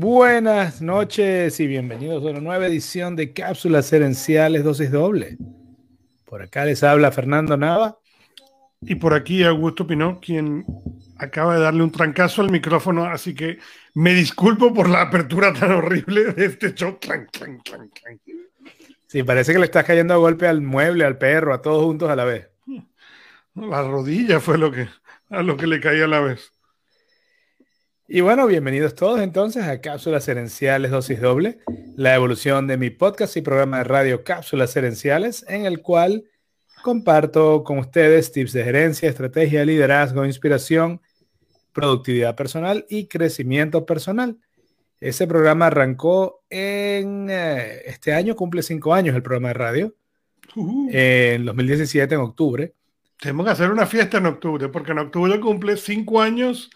Buenas 0.00 0.80
noches 0.80 1.58
y 1.58 1.66
bienvenidos 1.66 2.24
a 2.24 2.28
una 2.28 2.38
nueva 2.38 2.68
edición 2.68 3.16
de 3.16 3.32
Cápsulas 3.32 3.92
Herenciales 3.92 4.62
Dosis 4.62 4.92
Doble. 4.92 5.38
Por 6.24 6.40
acá 6.40 6.64
les 6.64 6.84
habla 6.84 7.10
Fernando 7.10 7.56
Nava. 7.56 7.98
Y 8.80 8.94
por 8.94 9.12
aquí 9.12 9.42
Augusto 9.42 9.88
Pinó, 9.88 10.20
quien 10.20 10.64
acaba 11.16 11.56
de 11.56 11.62
darle 11.62 11.82
un 11.82 11.90
trancazo 11.90 12.42
al 12.42 12.50
micrófono, 12.52 13.06
así 13.06 13.34
que 13.34 13.58
me 13.94 14.14
disculpo 14.14 14.72
por 14.72 14.88
la 14.88 15.02
apertura 15.02 15.52
tan 15.52 15.72
horrible 15.72 16.32
de 16.32 16.44
este 16.44 16.74
show. 16.74 16.96
Sí, 19.08 19.24
parece 19.24 19.52
que 19.52 19.58
le 19.58 19.64
estás 19.64 19.84
cayendo 19.84 20.14
a 20.14 20.18
golpe 20.18 20.46
al 20.46 20.60
mueble, 20.60 21.06
al 21.06 21.18
perro, 21.18 21.52
a 21.52 21.60
todos 21.60 21.82
juntos 21.82 22.08
a 22.08 22.14
la 22.14 22.24
vez. 22.24 22.48
La 23.56 23.82
rodilla 23.82 24.38
fue 24.38 24.58
lo 24.58 24.70
que, 24.70 24.88
a 25.28 25.42
lo 25.42 25.56
que 25.56 25.66
le 25.66 25.80
caía 25.80 26.04
a 26.04 26.06
la 26.06 26.20
vez. 26.20 26.52
Y 28.10 28.22
bueno, 28.22 28.46
bienvenidos 28.46 28.94
todos 28.94 29.20
entonces 29.20 29.64
a 29.64 29.82
Cápsulas 29.82 30.26
Herenciales 30.28 30.90
Dosis 30.90 31.20
Doble, 31.20 31.58
la 31.94 32.14
evolución 32.14 32.66
de 32.66 32.78
mi 32.78 32.88
podcast 32.88 33.36
y 33.36 33.42
programa 33.42 33.78
de 33.78 33.84
radio 33.84 34.24
Cápsulas 34.24 34.74
Herenciales, 34.74 35.44
en 35.46 35.66
el 35.66 35.82
cual 35.82 36.24
comparto 36.82 37.62
con 37.64 37.78
ustedes 37.78 38.32
tips 38.32 38.54
de 38.54 38.64
gerencia, 38.64 39.10
estrategia, 39.10 39.62
liderazgo, 39.66 40.24
inspiración, 40.24 41.02
productividad 41.74 42.34
personal 42.34 42.86
y 42.88 43.08
crecimiento 43.08 43.84
personal. 43.84 44.38
Ese 45.00 45.26
programa 45.26 45.66
arrancó 45.66 46.42
en 46.48 47.28
eh, 47.28 47.82
este 47.84 48.14
año, 48.14 48.34
cumple 48.34 48.62
cinco 48.62 48.94
años 48.94 49.14
el 49.14 49.22
programa 49.22 49.48
de 49.48 49.54
radio, 49.54 49.94
Uh, 50.54 50.88
en 50.90 51.44
2017, 51.44 52.14
en 52.14 52.20
octubre. 52.22 52.74
tenemos 53.20 53.44
que 53.44 53.52
hacer 53.52 53.70
una 53.70 53.84
fiesta 53.86 54.16
en 54.16 54.26
octubre, 54.26 54.68
porque 54.68 54.92
en 54.92 54.98
octubre 54.98 55.38
cumple 55.40 55.76
cinco 55.76 56.22
años 56.22 56.70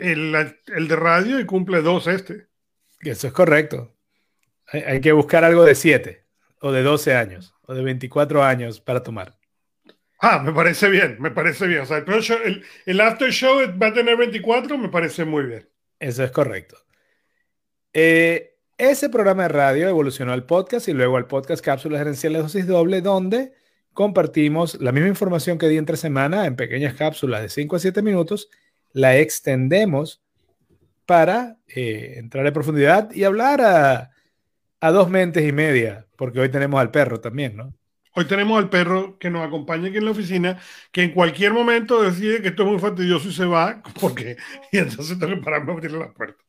el, 0.00 0.54
el 0.66 0.88
de 0.88 0.96
radio 0.96 1.40
y 1.40 1.46
cumple 1.46 1.82
dos 1.82 2.06
este. 2.06 2.48
Eso 3.00 3.26
es 3.28 3.32
correcto. 3.32 3.94
Hay, 4.66 4.82
hay 4.82 5.00
que 5.00 5.12
buscar 5.12 5.44
algo 5.44 5.64
de 5.64 5.74
7 5.74 6.24
o 6.60 6.72
de 6.72 6.82
12 6.82 7.14
años 7.14 7.54
o 7.62 7.74
de 7.74 7.82
24 7.82 8.42
años 8.42 8.80
para 8.80 9.02
tomar. 9.02 9.36
Ah, 10.20 10.38
me 10.42 10.52
parece 10.52 10.88
bien, 10.90 11.16
me 11.18 11.30
parece 11.30 11.66
bien. 11.66 11.80
O 11.80 11.86
sea, 11.86 11.98
el, 11.98 12.04
pro 12.04 12.20
show- 12.20 12.38
el, 12.44 12.62
el 12.84 13.00
after 13.00 13.30
show 13.30 13.58
va 13.82 13.86
a 13.88 13.92
tener 13.94 14.16
24, 14.16 14.76
me 14.76 14.88
parece 14.90 15.24
muy 15.24 15.44
bien. 15.44 15.68
Eso 15.98 16.22
es 16.24 16.30
correcto. 16.30 16.76
Eh, 17.92 18.54
ese 18.78 19.08
programa 19.10 19.42
de 19.44 19.48
radio 19.48 19.88
evolucionó 19.88 20.32
al 20.32 20.44
podcast 20.46 20.88
y 20.88 20.92
luego 20.92 21.16
al 21.16 21.26
podcast 21.26 21.64
Cápsulas 21.64 21.98
Gerenciales 22.00 22.42
Dosis 22.42 22.66
Doble, 22.66 23.00
donde 23.00 23.52
compartimos 23.92 24.80
la 24.80 24.92
misma 24.92 25.08
información 25.08 25.58
que 25.58 25.68
di 25.68 25.76
entre 25.76 25.96
semana 25.96 26.46
en 26.46 26.56
pequeñas 26.56 26.94
cápsulas 26.94 27.42
de 27.42 27.48
5 27.48 27.76
a 27.76 27.78
7 27.78 28.02
minutos, 28.02 28.48
la 28.92 29.16
extendemos 29.18 30.22
para 31.06 31.56
eh, 31.68 32.14
entrar 32.18 32.46
en 32.46 32.52
profundidad 32.52 33.10
y 33.12 33.24
hablar 33.24 33.60
a, 33.60 34.10
a 34.80 34.90
dos 34.90 35.08
mentes 35.10 35.46
y 35.46 35.52
media, 35.52 36.06
porque 36.16 36.40
hoy 36.40 36.48
tenemos 36.48 36.80
al 36.80 36.90
perro 36.90 37.20
también, 37.20 37.56
¿no? 37.56 37.74
Hoy 38.14 38.24
tenemos 38.24 38.58
al 38.58 38.68
perro 38.68 39.18
que 39.18 39.30
nos 39.30 39.46
acompaña 39.46 39.88
aquí 39.88 39.98
en 39.98 40.04
la 40.04 40.10
oficina, 40.10 40.58
que 40.90 41.02
en 41.04 41.12
cualquier 41.12 41.52
momento 41.52 42.02
decide 42.02 42.42
que 42.42 42.48
esto 42.48 42.64
es 42.64 42.68
muy 42.68 42.78
fastidioso 42.80 43.28
y 43.28 43.32
se 43.32 43.44
va, 43.44 43.82
porque 44.00 44.36
y 44.72 44.78
entonces 44.78 45.18
tengo 45.18 45.34
que 45.36 45.42
pararme 45.42 45.70
a 45.72 45.74
abrirle 45.74 45.98
la 46.00 46.12
puerta. 46.12 46.42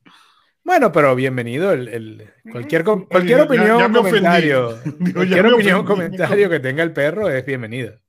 Bueno, 0.64 0.92
pero 0.92 1.16
bienvenido. 1.16 1.72
El, 1.72 1.88
el- 1.88 2.30
cualquier, 2.52 2.88
Oye, 2.88 3.06
cualquier 3.08 3.38
ya- 3.40 3.44
opinión, 3.46 3.80
ya 3.80 3.92
comentario, 3.92 4.78
Digo, 5.00 5.14
cualquier 5.16 5.46
opinión, 5.48 5.86
comentario 5.86 6.50
que 6.50 6.60
tenga 6.60 6.84
el 6.84 6.94
perro 6.94 7.30
es 7.30 7.44
bienvenida. 7.46 8.00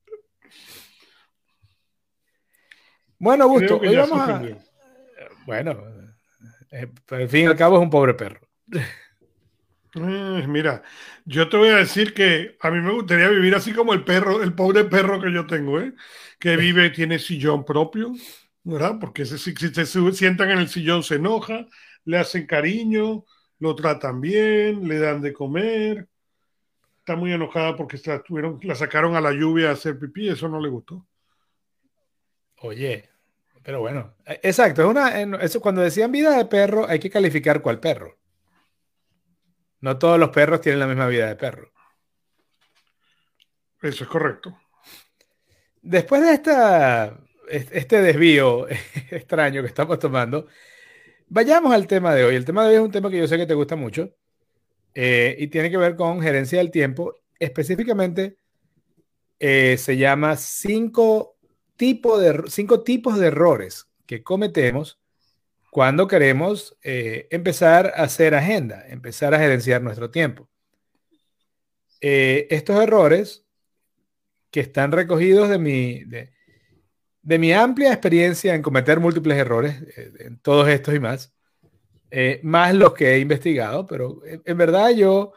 Bueno, 3.23 3.45
Augusto, 3.45 3.79
que 3.79 3.87
hoy 3.87 3.95
vamos 3.95 4.19
a. 4.19 4.41
Bueno, 5.45 5.77
eh, 6.71 6.91
pero 7.05 7.21
al 7.21 7.29
fin 7.29 7.43
y 7.43 7.45
al 7.45 7.55
cabo 7.55 7.77
es 7.77 7.81
un 7.81 7.89
pobre 7.89 8.13
perro. 8.15 8.41
Eh, 9.95 10.45
mira, 10.47 10.83
yo 11.23 11.47
te 11.47 11.55
voy 11.55 11.69
a 11.69 11.77
decir 11.77 12.13
que 12.13 12.57
a 12.59 12.69
mí 12.69 12.81
me 12.81 12.91
gustaría 12.91 13.29
vivir 13.29 13.55
así 13.55 13.71
como 13.71 13.93
el 13.93 14.03
perro, 14.03 14.43
el 14.43 14.53
pobre 14.53 14.83
perro 14.83 15.21
que 15.21 15.31
yo 15.31 15.47
tengo, 15.47 15.79
¿eh? 15.79 15.93
Que 16.37 16.57
vive, 16.57 16.89
tiene 16.89 17.17
sillón 17.17 17.63
propio, 17.63 18.11
¿verdad? 18.63 18.97
Porque 18.99 19.25
si, 19.25 19.37
si 19.37 19.55
se 19.55 20.11
sientan 20.11 20.51
en 20.51 20.57
el 20.57 20.67
sillón 20.67 21.01
se 21.01 21.15
enoja, 21.15 21.65
le 22.03 22.17
hacen 22.17 22.45
cariño, 22.45 23.23
lo 23.59 23.73
tratan 23.73 24.19
bien, 24.19 24.85
le 24.85 24.99
dan 24.99 25.21
de 25.21 25.31
comer. 25.31 26.09
Está 26.99 27.15
muy 27.15 27.31
enojada 27.31 27.73
porque 27.77 27.97
la, 28.03 28.21
tuvieron, 28.21 28.59
la 28.63 28.75
sacaron 28.75 29.15
a 29.15 29.21
la 29.21 29.31
lluvia 29.31 29.69
a 29.69 29.73
hacer 29.73 29.97
pipí, 29.97 30.27
eso 30.27 30.49
no 30.49 30.59
le 30.59 30.67
gustó. 30.67 31.07
Oye, 32.57 33.12
pero 33.63 33.79
bueno, 33.79 34.15
eh, 34.25 34.39
exacto. 34.43 34.81
Es 34.83 34.87
una, 34.87 35.21
eso, 35.41 35.61
cuando 35.61 35.81
decían 35.81 36.11
vida 36.11 36.37
de 36.37 36.45
perro, 36.45 36.87
hay 36.87 36.99
que 36.99 37.09
calificar 37.09 37.61
cuál 37.61 37.79
perro. 37.79 38.17
No 39.81 39.99
todos 39.99 40.17
los 40.17 40.29
perros 40.31 40.61
tienen 40.61 40.79
la 40.79 40.87
misma 40.87 41.05
vida 41.05 41.27
de 41.27 41.35
perro. 41.35 41.71
Eso 43.83 44.03
es 44.05 44.09
correcto. 44.09 44.57
Después 45.81 46.21
de 46.21 46.33
esta, 46.33 47.19
es- 47.49 47.67
este 47.71 48.01
desvío 48.01 48.67
extraño 49.11 49.61
que 49.61 49.67
estamos 49.67 49.99
tomando, 49.99 50.47
vayamos 51.27 51.73
al 51.73 51.87
tema 51.87 52.15
de 52.15 52.25
hoy. 52.25 52.35
El 52.35 52.45
tema 52.45 52.63
de 52.63 52.71
hoy 52.71 52.75
es 52.77 52.81
un 52.81 52.91
tema 52.91 53.09
que 53.11 53.19
yo 53.19 53.27
sé 53.27 53.37
que 53.37 53.47
te 53.47 53.53
gusta 53.55 53.75
mucho 53.77 54.11
eh, 54.95 55.35
y 55.39 55.47
tiene 55.49 55.71
que 55.71 55.77
ver 55.77 55.95
con 55.95 56.21
gerencia 56.21 56.59
del 56.59 56.71
tiempo. 56.71 57.21
Específicamente, 57.39 58.37
eh, 59.39 59.77
se 59.77 59.97
llama 59.97 60.35
cinco, 60.37 61.32
tipo 61.77 62.19
de, 62.19 62.43
cinco 62.47 62.83
tipos 62.83 63.17
de 63.19 63.27
errores 63.27 63.87
que 64.05 64.23
cometemos 64.23 64.99
cuando 65.71 66.07
queremos 66.07 66.77
eh, 66.83 67.27
empezar 67.31 67.93
a 67.95 68.03
hacer 68.03 68.35
agenda, 68.35 68.85
empezar 68.87 69.33
a 69.33 69.39
gerenciar 69.39 69.81
nuestro 69.81 70.11
tiempo. 70.11 70.49
Eh, 71.99 72.47
estos 72.49 72.81
errores 72.81 73.45
que 74.51 74.59
están 74.59 74.91
recogidos 74.91 75.49
de 75.49 75.57
mi, 75.57 76.03
de, 76.03 76.33
de 77.23 77.39
mi 77.39 77.53
amplia 77.53 77.91
experiencia 77.91 78.53
en 78.53 78.61
cometer 78.61 78.99
múltiples 78.99 79.37
errores, 79.37 79.81
eh, 79.97 80.11
en 80.19 80.39
todos 80.39 80.67
estos 80.67 80.93
y 80.93 80.99
más, 80.99 81.33
eh, 82.11 82.39
más 82.43 82.75
los 82.75 82.93
que 82.93 83.13
he 83.13 83.19
investigado, 83.19 83.87
pero 83.87 84.23
en, 84.25 84.43
en 84.45 84.57
verdad 84.57 84.91
yo 84.91 85.33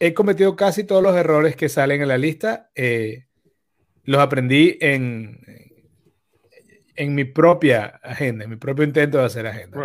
he 0.00 0.14
cometido 0.14 0.56
casi 0.56 0.82
todos 0.82 1.00
los 1.00 1.14
errores 1.14 1.54
que 1.54 1.68
salen 1.68 2.02
en 2.02 2.08
la 2.08 2.18
lista, 2.18 2.72
eh, 2.74 3.26
los 4.04 4.20
aprendí 4.20 4.76
en, 4.80 5.40
en 6.96 7.14
mi 7.14 7.24
propia 7.24 8.00
agenda, 8.02 8.44
en 8.44 8.50
mi 8.50 8.56
propio 8.56 8.84
intento 8.84 9.18
de 9.18 9.24
hacer 9.24 9.46
agenda. 9.46 9.78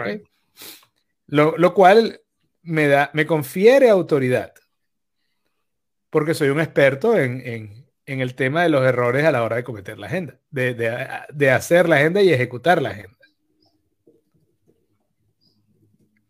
Lo, 1.28 1.58
lo 1.58 1.74
cual 1.74 2.22
me, 2.64 2.88
da, 2.88 3.12
me 3.14 3.26
confiere 3.26 3.90
autoridad, 3.90 4.54
porque 6.10 6.34
soy 6.34 6.50
un 6.50 6.60
experto 6.60 7.18
en, 7.18 7.42
en- 7.46 7.88
en 8.06 8.22
el 8.22 8.36
tema 8.36 8.64
de 8.64 8.70
los 8.70 8.86
errores 8.86 9.26
a 9.26 9.32
la 9.34 9.44
hora 9.44 9.58
de 9.58 9.66
cometer 9.66 10.00
la 10.00 10.08
agenda, 10.08 10.40
de, 10.50 10.74
de- 10.74 11.08
de 11.34 11.52
hacer 11.52 11.90
la 11.90 11.98
agenda 11.98 12.22
y 12.22 12.32
ejecutar 12.32 12.82
la 12.82 12.92
agenda. 12.92 13.18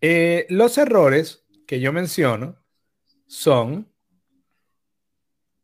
Eh, 0.02 0.46
los 0.50 0.78
errores 0.78 1.46
que 1.66 1.80
yo 1.80 1.92
menciono 1.94 2.58
son 3.28 3.92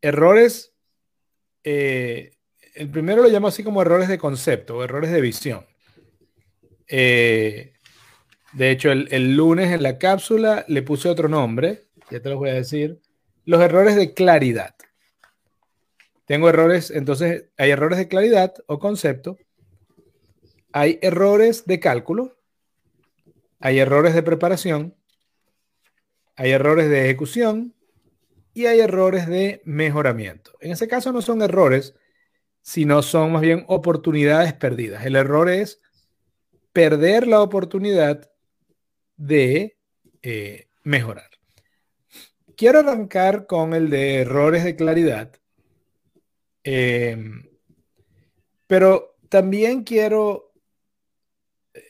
errores, 0.00 0.73
eh, 1.64 2.36
el 2.74 2.90
primero 2.90 3.22
lo 3.22 3.28
llamo 3.28 3.48
así 3.48 3.64
como 3.64 3.82
errores 3.82 4.08
de 4.08 4.18
concepto 4.18 4.76
o 4.76 4.84
errores 4.84 5.10
de 5.10 5.20
visión. 5.20 5.66
Eh, 6.88 7.72
de 8.52 8.70
hecho, 8.70 8.92
el, 8.92 9.08
el 9.10 9.36
lunes 9.36 9.72
en 9.72 9.82
la 9.82 9.98
cápsula 9.98 10.64
le 10.68 10.82
puse 10.82 11.08
otro 11.08 11.28
nombre, 11.28 11.84
ya 12.10 12.20
te 12.20 12.28
los 12.28 12.38
voy 12.38 12.50
a 12.50 12.54
decir, 12.54 13.00
los 13.44 13.60
errores 13.60 13.96
de 13.96 14.14
claridad. 14.14 14.74
Tengo 16.26 16.48
errores, 16.48 16.90
entonces 16.90 17.46
hay 17.56 17.70
errores 17.70 17.98
de 17.98 18.08
claridad 18.08 18.54
o 18.66 18.78
concepto, 18.78 19.36
hay 20.72 20.98
errores 21.02 21.66
de 21.66 21.80
cálculo, 21.80 22.36
hay 23.60 23.78
errores 23.78 24.14
de 24.14 24.22
preparación, 24.22 24.94
hay 26.36 26.50
errores 26.50 26.88
de 26.88 27.04
ejecución 27.04 27.74
y 28.54 28.66
hay 28.66 28.80
errores 28.80 29.26
de 29.26 29.60
mejoramiento. 29.64 30.52
En 30.60 30.70
ese 30.70 30.86
caso 30.86 31.12
no 31.12 31.20
son 31.20 31.42
errores, 31.42 31.94
sino 32.62 33.02
son 33.02 33.32
más 33.32 33.42
bien 33.42 33.64
oportunidades 33.66 34.54
perdidas. 34.54 35.04
El 35.04 35.16
error 35.16 35.50
es 35.50 35.82
perder 36.72 37.26
la 37.26 37.42
oportunidad 37.42 38.30
de 39.16 39.76
eh, 40.22 40.68
mejorar. 40.84 41.30
Quiero 42.56 42.78
arrancar 42.78 43.46
con 43.46 43.74
el 43.74 43.90
de 43.90 44.20
errores 44.20 44.62
de 44.62 44.76
claridad, 44.76 45.32
eh, 46.62 47.16
pero 48.68 49.16
también 49.28 49.82
quiero, 49.82 50.52
eh, 51.74 51.82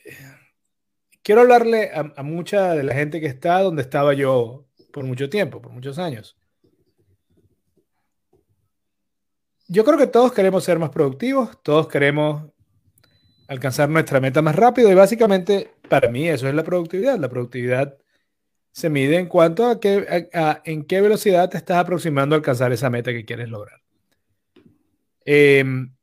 quiero 1.21 1.41
hablarle 1.41 1.91
a, 1.93 2.11
a 2.17 2.23
mucha 2.23 2.73
de 2.73 2.83
la 2.83 2.95
gente 2.95 3.21
que 3.21 3.27
está 3.27 3.61
donde 3.61 3.83
estaba 3.83 4.15
yo 4.15 4.65
por 4.91 5.03
mucho 5.03 5.29
tiempo, 5.29 5.61
por 5.61 5.71
muchos 5.71 5.99
años. 5.99 6.35
Yo 9.67 9.83
creo 9.83 9.97
que 9.97 10.07
todos 10.07 10.31
queremos 10.31 10.63
ser 10.63 10.77
más 10.77 10.91
productivos, 10.91 11.61
todos 11.63 11.87
queremos 11.87 12.43
alcanzar 13.47 13.89
nuestra 13.89 14.19
meta 14.19 14.41
más 14.41 14.55
rápido 14.55 14.91
y 14.91 14.95
básicamente 14.95 15.71
para 15.89 16.09
mí 16.09 16.27
eso 16.27 16.47
es 16.47 16.55
la 16.55 16.63
productividad. 16.63 17.17
La 17.17 17.29
productividad 17.29 17.97
se 18.71 18.89
mide 18.89 19.17
en 19.17 19.27
cuanto 19.27 19.65
a, 19.67 19.79
qué, 19.79 20.29
en 20.65 20.83
qué 20.83 21.01
velocidad 21.01 21.49
te 21.49 21.57
estás 21.57 21.77
aproximando 21.77 22.35
a 22.35 22.37
alcanzar 22.37 22.71
esa 22.73 22.89
meta 22.89 23.11
que 23.11 23.25
quieres 23.25 23.49
lograr. 23.49 23.81
Em, 25.23 25.95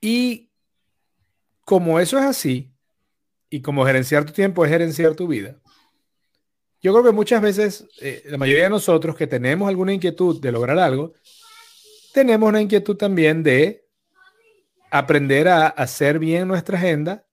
y 0.00 0.50
como 1.64 1.98
eso 1.98 2.18
es 2.18 2.24
así, 2.24 2.70
y 3.50 3.60
como 3.62 3.84
gerenciar 3.84 4.24
tu 4.24 4.32
tiempo 4.32 4.64
es 4.64 4.70
gerenciar 4.70 5.14
tu 5.14 5.26
vida, 5.26 5.56
yo 6.82 6.92
creo 6.92 7.04
que 7.04 7.12
muchas 7.12 7.42
veces, 7.42 7.88
eh, 8.00 8.22
la 8.26 8.38
mayoría 8.38 8.64
de 8.64 8.70
nosotros 8.70 9.16
que 9.16 9.26
tenemos 9.26 9.68
alguna 9.68 9.92
inquietud 9.92 10.40
de 10.40 10.52
lograr 10.52 10.78
algo, 10.78 11.14
tenemos 12.16 12.48
una 12.48 12.62
inquietud 12.62 12.96
también 12.96 13.42
de 13.42 13.86
aprender 14.90 15.48
a 15.48 15.66
hacer 15.66 16.18
bien 16.18 16.48
nuestra 16.48 16.78
agenda 16.78 17.26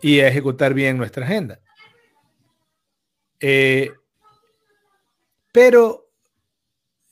y 0.00 0.20
a 0.20 0.28
ejecutar 0.28 0.72
bien 0.72 0.96
nuestra 0.96 1.24
agenda. 1.24 1.60
Eh, 3.40 3.92
pero 5.50 6.12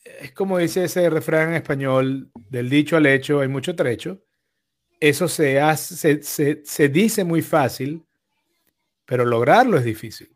es 0.04 0.30
como 0.30 0.58
dice 0.58 0.84
ese 0.84 1.10
refrán 1.10 1.48
en 1.48 1.54
español, 1.56 2.30
del 2.50 2.70
dicho 2.70 2.96
al 2.96 3.06
hecho 3.06 3.40
hay 3.40 3.48
mucho 3.48 3.74
trecho. 3.74 4.22
Eso 5.00 5.26
se, 5.26 5.58
hace, 5.60 6.22
se, 6.22 6.88
dice 6.88 7.24
muy 7.24 7.42
fácil, 7.42 8.06
pero 9.04 9.24
lograrlo 9.24 9.76
es 9.76 9.84
difícil. 9.84 10.32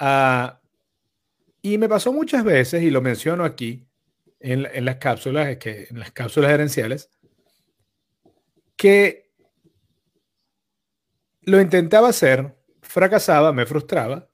Ah, 0.00 0.60
y 1.62 1.78
me 1.78 1.88
pasó 1.88 2.12
muchas 2.12 2.42
veces, 2.42 2.82
y 2.82 2.90
lo 2.90 3.00
menciono 3.00 3.44
aquí 3.44 3.86
en, 4.40 4.84
las 4.84 4.96
cápsulas, 4.96 5.56
que, 5.56 5.86
en 5.90 5.98
las 5.98 6.12
cápsulas 6.12 6.50
gerenciales, 6.50 7.10
que 8.76 9.30
lo 11.42 11.60
intentaba 11.60 12.08
hacer, 12.08 12.56
fracasaba, 12.82 13.52
me 13.52 13.66
frustraba. 13.66 14.28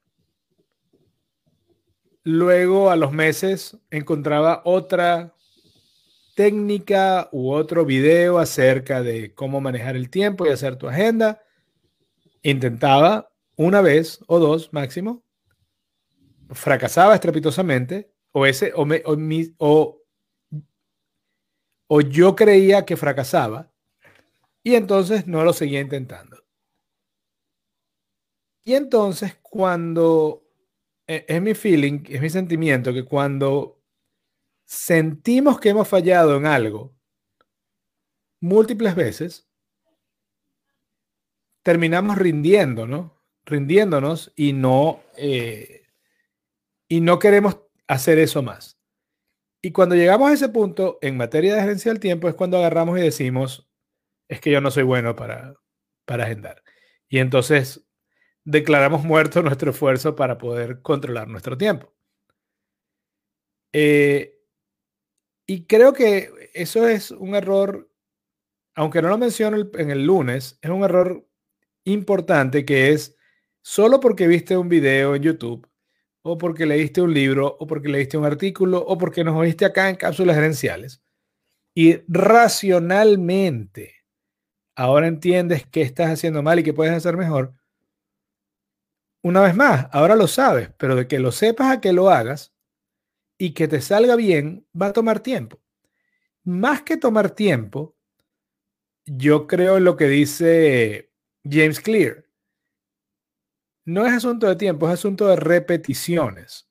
Luego 2.24 2.90
a 2.90 2.96
los 2.96 3.12
meses 3.12 3.76
encontraba 3.90 4.62
otra 4.64 5.34
técnica 6.34 7.28
u 7.32 7.52
otro 7.52 7.84
video 7.84 8.38
acerca 8.38 9.02
de 9.02 9.34
cómo 9.34 9.60
manejar 9.60 9.96
el 9.96 10.08
tiempo 10.08 10.46
y 10.46 10.50
hacer 10.50 10.76
tu 10.76 10.88
agenda. 10.88 11.42
Intentaba 12.42 13.32
una 13.56 13.80
vez 13.80 14.20
o 14.26 14.38
dos 14.38 14.72
máximo. 14.72 15.24
Fracasaba 16.50 17.14
estrepitosamente 17.14 18.11
o 18.32 18.46
ese 18.46 18.72
o, 18.74 20.02
o, 21.88 22.00
yo 22.00 22.34
creía 22.34 22.84
que 22.84 22.96
fracasaba 22.96 23.70
y 24.62 24.74
entonces 24.74 25.26
no 25.26 25.44
lo 25.44 25.52
seguía 25.52 25.80
intentando. 25.80 26.42
Y 28.64 28.74
entonces 28.74 29.36
cuando, 29.42 30.44
e, 31.06 31.24
es 31.28 31.42
mi 31.42 31.54
feeling, 31.54 32.04
es 32.08 32.20
mi 32.20 32.30
sentimiento, 32.30 32.92
que 32.92 33.04
cuando 33.04 33.82
sentimos 34.64 35.60
que 35.60 35.70
hemos 35.70 35.88
fallado 35.88 36.36
en 36.36 36.46
algo 36.46 36.94
múltiples 38.40 38.94
veces, 38.94 39.48
terminamos 41.62 42.18
rindiendo, 42.18 42.86
¿no? 42.86 43.22
Rindiéndonos 43.44 44.32
y 44.36 44.52
no, 44.52 45.00
eh, 45.16 45.86
y 46.88 47.00
no 47.00 47.18
queremos 47.18 47.58
hacer 47.92 48.18
eso 48.18 48.42
más. 48.42 48.78
Y 49.62 49.72
cuando 49.72 49.94
llegamos 49.94 50.30
a 50.30 50.34
ese 50.34 50.48
punto, 50.48 50.98
en 51.02 51.16
materia 51.16 51.54
de 51.54 51.60
gerencia 51.60 51.92
del 51.92 52.00
tiempo, 52.00 52.28
es 52.28 52.34
cuando 52.34 52.58
agarramos 52.58 52.98
y 52.98 53.02
decimos, 53.02 53.68
es 54.28 54.40
que 54.40 54.50
yo 54.50 54.60
no 54.60 54.70
soy 54.70 54.82
bueno 54.82 55.14
para, 55.14 55.54
para 56.04 56.24
agendar. 56.24 56.62
Y 57.08 57.18
entonces 57.18 57.86
declaramos 58.44 59.04
muerto 59.04 59.42
nuestro 59.42 59.70
esfuerzo 59.70 60.16
para 60.16 60.38
poder 60.38 60.82
controlar 60.82 61.28
nuestro 61.28 61.56
tiempo. 61.56 61.94
Eh, 63.72 64.38
y 65.46 65.66
creo 65.66 65.92
que 65.92 66.50
eso 66.54 66.88
es 66.88 67.10
un 67.10 67.34
error, 67.34 67.90
aunque 68.74 69.00
no 69.00 69.08
lo 69.08 69.18
menciono 69.18 69.70
en 69.74 69.90
el 69.90 70.04
lunes, 70.04 70.58
es 70.60 70.70
un 70.70 70.84
error 70.84 71.26
importante 71.84 72.64
que 72.64 72.90
es 72.90 73.16
solo 73.62 74.00
porque 74.00 74.26
viste 74.26 74.56
un 74.56 74.68
video 74.68 75.14
en 75.14 75.22
YouTube 75.22 75.71
o 76.22 76.38
porque 76.38 76.66
leíste 76.66 77.00
un 77.02 77.12
libro 77.12 77.56
o 77.58 77.66
porque 77.66 77.88
leíste 77.88 78.16
un 78.16 78.24
artículo 78.24 78.78
o 78.78 78.96
porque 78.98 79.24
nos 79.24 79.36
oíste 79.36 79.64
acá 79.64 79.88
en 79.90 79.96
cápsulas 79.96 80.36
gerenciales 80.36 81.02
y 81.74 81.98
racionalmente 82.08 84.02
ahora 84.74 85.06
entiendes 85.06 85.66
qué 85.70 85.82
estás 85.82 86.10
haciendo 86.10 86.42
mal 86.42 86.58
y 86.58 86.62
qué 86.62 86.72
puedes 86.72 86.94
hacer 86.94 87.16
mejor, 87.16 87.54
una 89.22 89.40
vez 89.40 89.54
más, 89.54 89.86
ahora 89.92 90.16
lo 90.16 90.26
sabes, 90.26 90.70
pero 90.78 90.96
de 90.96 91.06
que 91.06 91.20
lo 91.20 91.30
sepas 91.30 91.70
a 91.70 91.80
que 91.80 91.92
lo 91.92 92.10
hagas 92.10 92.52
y 93.38 93.54
que 93.54 93.68
te 93.68 93.80
salga 93.80 94.16
bien, 94.16 94.66
va 94.80 94.86
a 94.86 94.92
tomar 94.92 95.20
tiempo. 95.20 95.60
Más 96.44 96.82
que 96.82 96.96
tomar 96.96 97.30
tiempo, 97.30 97.96
yo 99.06 99.46
creo 99.46 99.76
en 99.76 99.84
lo 99.84 99.96
que 99.96 100.08
dice 100.08 101.12
James 101.48 101.80
Clear. 101.80 102.24
No 103.84 104.06
es 104.06 104.12
asunto 104.12 104.48
de 104.48 104.56
tiempo, 104.56 104.86
es 104.86 104.94
asunto 104.94 105.26
de 105.26 105.36
repeticiones. 105.36 106.68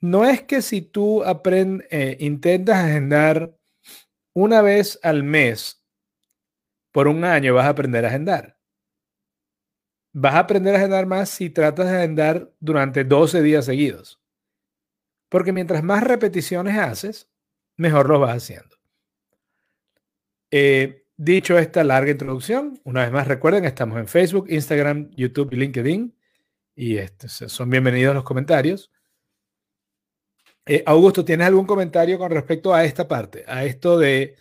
No 0.00 0.24
es 0.24 0.42
que 0.42 0.62
si 0.62 0.82
tú 0.82 1.22
eh, 1.24 2.16
intentas 2.20 2.84
agendar 2.84 3.56
una 4.34 4.60
vez 4.60 4.98
al 5.02 5.22
mes 5.22 5.86
por 6.92 7.08
un 7.08 7.24
año 7.24 7.54
vas 7.54 7.66
a 7.66 7.70
aprender 7.70 8.04
a 8.04 8.08
agendar. 8.08 8.58
Vas 10.12 10.34
a 10.34 10.40
aprender 10.40 10.74
a 10.74 10.78
agendar 10.78 11.06
más 11.06 11.30
si 11.30 11.48
tratas 11.48 11.90
de 11.90 11.96
agendar 11.96 12.52
durante 12.60 13.04
12 13.04 13.40
días 13.42 13.64
seguidos. 13.64 14.20
Porque 15.30 15.52
mientras 15.52 15.82
más 15.82 16.04
repeticiones 16.04 16.76
haces, 16.76 17.30
mejor 17.78 18.08
lo 18.08 18.20
vas 18.20 18.36
haciendo. 18.36 18.76
Eh, 20.50 21.01
dicho 21.24 21.56
esta 21.56 21.84
larga 21.84 22.10
introducción, 22.10 22.80
una 22.82 23.02
vez 23.02 23.12
más 23.12 23.28
recuerden, 23.28 23.64
estamos 23.64 23.96
en 23.98 24.08
Facebook, 24.08 24.46
Instagram, 24.48 25.10
YouTube 25.14 25.52
y 25.52 25.56
LinkedIn. 25.56 26.14
Y 26.74 26.96
este, 26.96 27.28
son 27.28 27.70
bienvenidos 27.70 28.14
los 28.14 28.24
comentarios. 28.24 28.90
Eh, 30.66 30.82
Augusto, 30.84 31.24
¿tienes 31.24 31.46
algún 31.46 31.66
comentario 31.66 32.18
con 32.18 32.30
respecto 32.30 32.74
a 32.74 32.84
esta 32.84 33.06
parte? 33.06 33.44
A 33.46 33.64
esto 33.64 33.98
de 33.98 34.34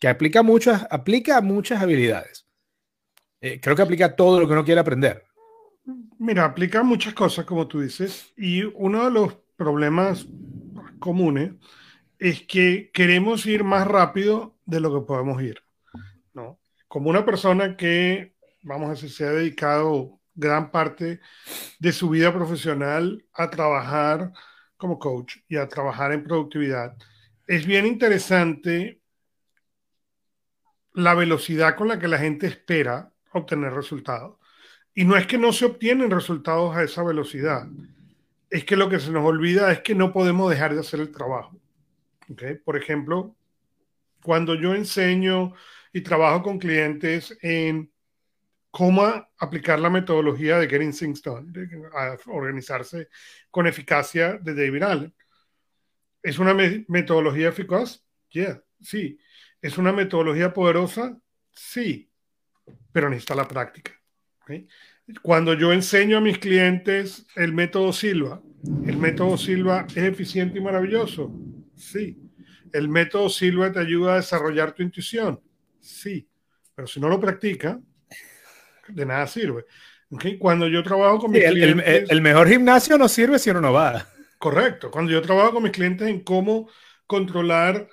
que 0.00 0.08
aplica 0.08 0.42
muchas, 0.42 0.86
aplica 0.90 1.40
muchas 1.40 1.80
habilidades. 1.80 2.46
Eh, 3.40 3.60
creo 3.60 3.76
que 3.76 3.82
aplica 3.82 4.16
todo 4.16 4.40
lo 4.40 4.46
que 4.48 4.54
uno 4.54 4.64
quiere 4.64 4.80
aprender. 4.80 5.24
Mira, 6.18 6.46
aplica 6.46 6.82
muchas 6.82 7.14
cosas, 7.14 7.44
como 7.44 7.68
tú 7.68 7.80
dices, 7.80 8.32
y 8.36 8.64
uno 8.64 9.04
de 9.04 9.10
los 9.12 9.34
problemas 9.56 10.26
comunes 10.98 11.52
es 12.18 12.42
que 12.42 12.90
queremos 12.92 13.46
ir 13.46 13.62
más 13.62 13.86
rápido 13.86 14.56
de 14.64 14.80
lo 14.80 14.92
que 14.92 15.06
podemos 15.06 15.40
ir. 15.40 15.63
Como 16.94 17.10
una 17.10 17.24
persona 17.24 17.76
que, 17.76 18.36
vamos 18.62 18.86
a 18.86 18.90
decir, 18.92 19.10
se 19.10 19.24
ha 19.26 19.32
dedicado 19.32 20.20
gran 20.32 20.70
parte 20.70 21.18
de 21.80 21.90
su 21.90 22.08
vida 22.08 22.32
profesional 22.32 23.26
a 23.32 23.50
trabajar 23.50 24.30
como 24.76 25.00
coach 25.00 25.38
y 25.48 25.56
a 25.56 25.66
trabajar 25.66 26.12
en 26.12 26.22
productividad, 26.22 26.96
es 27.48 27.66
bien 27.66 27.84
interesante 27.84 29.00
la 30.92 31.14
velocidad 31.14 31.74
con 31.74 31.88
la 31.88 31.98
que 31.98 32.06
la 32.06 32.18
gente 32.18 32.46
espera 32.46 33.12
obtener 33.32 33.72
resultados. 33.72 34.38
Y 34.94 35.04
no 35.04 35.16
es 35.16 35.26
que 35.26 35.36
no 35.36 35.52
se 35.52 35.64
obtienen 35.64 36.12
resultados 36.12 36.76
a 36.76 36.84
esa 36.84 37.02
velocidad, 37.02 37.66
es 38.50 38.64
que 38.64 38.76
lo 38.76 38.88
que 38.88 39.00
se 39.00 39.10
nos 39.10 39.24
olvida 39.24 39.72
es 39.72 39.80
que 39.80 39.96
no 39.96 40.12
podemos 40.12 40.48
dejar 40.48 40.72
de 40.72 40.78
hacer 40.78 41.00
el 41.00 41.10
trabajo. 41.10 41.58
Por 42.64 42.76
ejemplo, 42.76 43.34
cuando 44.22 44.54
yo 44.54 44.76
enseño 44.76 45.54
y 45.94 46.00
trabajo 46.00 46.42
con 46.42 46.58
clientes 46.58 47.38
en 47.40 47.88
cómo 48.72 49.04
aplicar 49.38 49.78
la 49.78 49.88
metodología 49.88 50.58
de 50.58 50.68
Getting 50.68 50.92
Things 50.92 51.22
Done, 51.22 51.52
de 51.52 51.68
organizarse 52.26 53.08
con 53.48 53.68
eficacia 53.68 54.32
de 54.34 54.54
David 54.54 54.82
Allen. 54.82 55.14
¿Es 56.20 56.40
una 56.40 56.52
metodología 56.88 57.50
eficaz? 57.50 58.04
Sí. 58.80 59.16
¿Es 59.62 59.78
una 59.78 59.92
metodología 59.92 60.52
poderosa? 60.52 61.16
Sí, 61.52 62.10
pero 62.90 63.08
necesita 63.08 63.36
la 63.36 63.46
práctica. 63.46 63.92
Cuando 65.22 65.54
yo 65.54 65.72
enseño 65.72 66.18
a 66.18 66.20
mis 66.20 66.38
clientes 66.38 67.24
el 67.36 67.52
método 67.52 67.92
Silva, 67.92 68.42
¿el 68.84 68.96
método 68.96 69.38
Silva 69.38 69.86
es 69.90 69.98
eficiente 69.98 70.58
y 70.58 70.60
maravilloso? 70.60 71.32
Sí. 71.76 72.18
¿El 72.72 72.88
método 72.88 73.28
Silva 73.28 73.70
te 73.70 73.78
ayuda 73.78 74.14
a 74.14 74.16
desarrollar 74.16 74.72
tu 74.72 74.82
intuición? 74.82 75.40
Sí. 75.84 76.28
Pero 76.74 76.88
si 76.88 76.98
no 76.98 77.08
lo 77.08 77.20
practica, 77.20 77.78
de 78.88 79.06
nada 79.06 79.26
sirve. 79.26 79.66
Cuando 80.38 80.66
yo 80.68 80.82
trabajo 80.82 81.18
con 81.18 81.32
mis 81.32 81.44
clientes... 81.44 82.10
El, 82.10 82.20
mejor 82.22 82.48
gimnasio 82.48 82.96
no 82.98 83.08
sirve 83.08 83.38
si 83.38 83.50
uno 83.50 83.60
no 83.60 83.72
va. 83.72 84.06
Correcto. 84.38 84.90
Cuando 84.90 85.12
yo 85.12 85.22
trabajo 85.22 85.54
con 85.54 85.62
mis 85.62 85.72
clientes 85.72 86.08
en 86.08 86.20
cómo 86.20 86.68
controlar 87.06 87.88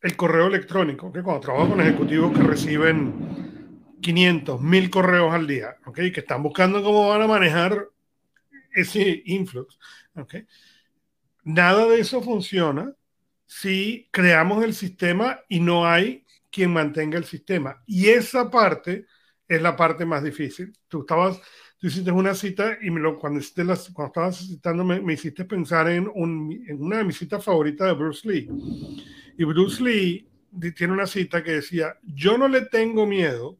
el 0.00 0.16
correo 0.16 0.46
electrónico, 0.46 1.12
que 1.12 1.22
cuando 1.22 1.40
trabajo 1.40 1.70
con 1.70 1.80
ejecutivos 1.80 2.36
que 2.36 2.42
reciben 2.42 3.94
500, 4.00 4.60
1000 4.60 4.90
correos 4.90 5.32
al 5.32 5.46
día, 5.46 5.76
¿ok? 5.86 5.96
Que 6.12 6.20
están 6.20 6.42
buscando 6.42 6.82
cómo 6.82 7.08
van 7.08 7.22
a 7.22 7.26
manejar 7.26 7.88
ese 8.72 9.22
influx. 9.24 9.78
Nada 11.42 11.86
de 11.86 12.00
eso 12.00 12.22
funciona 12.22 12.92
si 13.46 14.08
creamos 14.10 14.64
el 14.64 14.74
sistema 14.74 15.40
y 15.48 15.60
no 15.60 15.86
hay 15.86 16.23
quien 16.54 16.72
mantenga 16.72 17.18
el 17.18 17.24
sistema. 17.24 17.82
Y 17.84 18.08
esa 18.08 18.48
parte 18.48 19.06
es 19.48 19.60
la 19.60 19.74
parte 19.74 20.06
más 20.06 20.22
difícil. 20.22 20.72
Tú 20.86 21.00
estabas, 21.00 21.40
tú 21.78 21.88
hiciste 21.88 22.12
una 22.12 22.34
cita 22.34 22.78
y 22.80 22.90
me 22.90 23.00
lo, 23.00 23.18
cuando, 23.18 23.40
hiciste 23.40 23.64
cuando 23.92 24.06
estabas 24.06 24.38
citando 24.38 24.84
me, 24.84 25.00
me 25.00 25.14
hiciste 25.14 25.44
pensar 25.44 25.88
en, 25.88 26.08
un, 26.14 26.64
en, 26.68 26.80
una 26.80 26.98
de 26.98 27.04
mis 27.04 27.18
citas 27.18 27.44
favoritas 27.44 27.88
de 27.88 27.94
Bruce 27.94 28.28
Lee. 28.28 28.48
Y 29.36 29.44
Bruce 29.44 29.82
Lee 29.82 30.30
tiene 30.76 30.92
una 30.92 31.06
cita 31.06 31.42
que 31.42 31.52
decía, 31.52 31.96
yo 32.04 32.38
no 32.38 32.46
le 32.46 32.62
tengo 32.66 33.04
miedo 33.04 33.58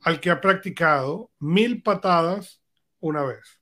al 0.00 0.18
que 0.18 0.30
ha 0.30 0.40
practicado 0.40 1.30
mil 1.38 1.82
patadas 1.82 2.62
una 3.00 3.22
vez, 3.22 3.60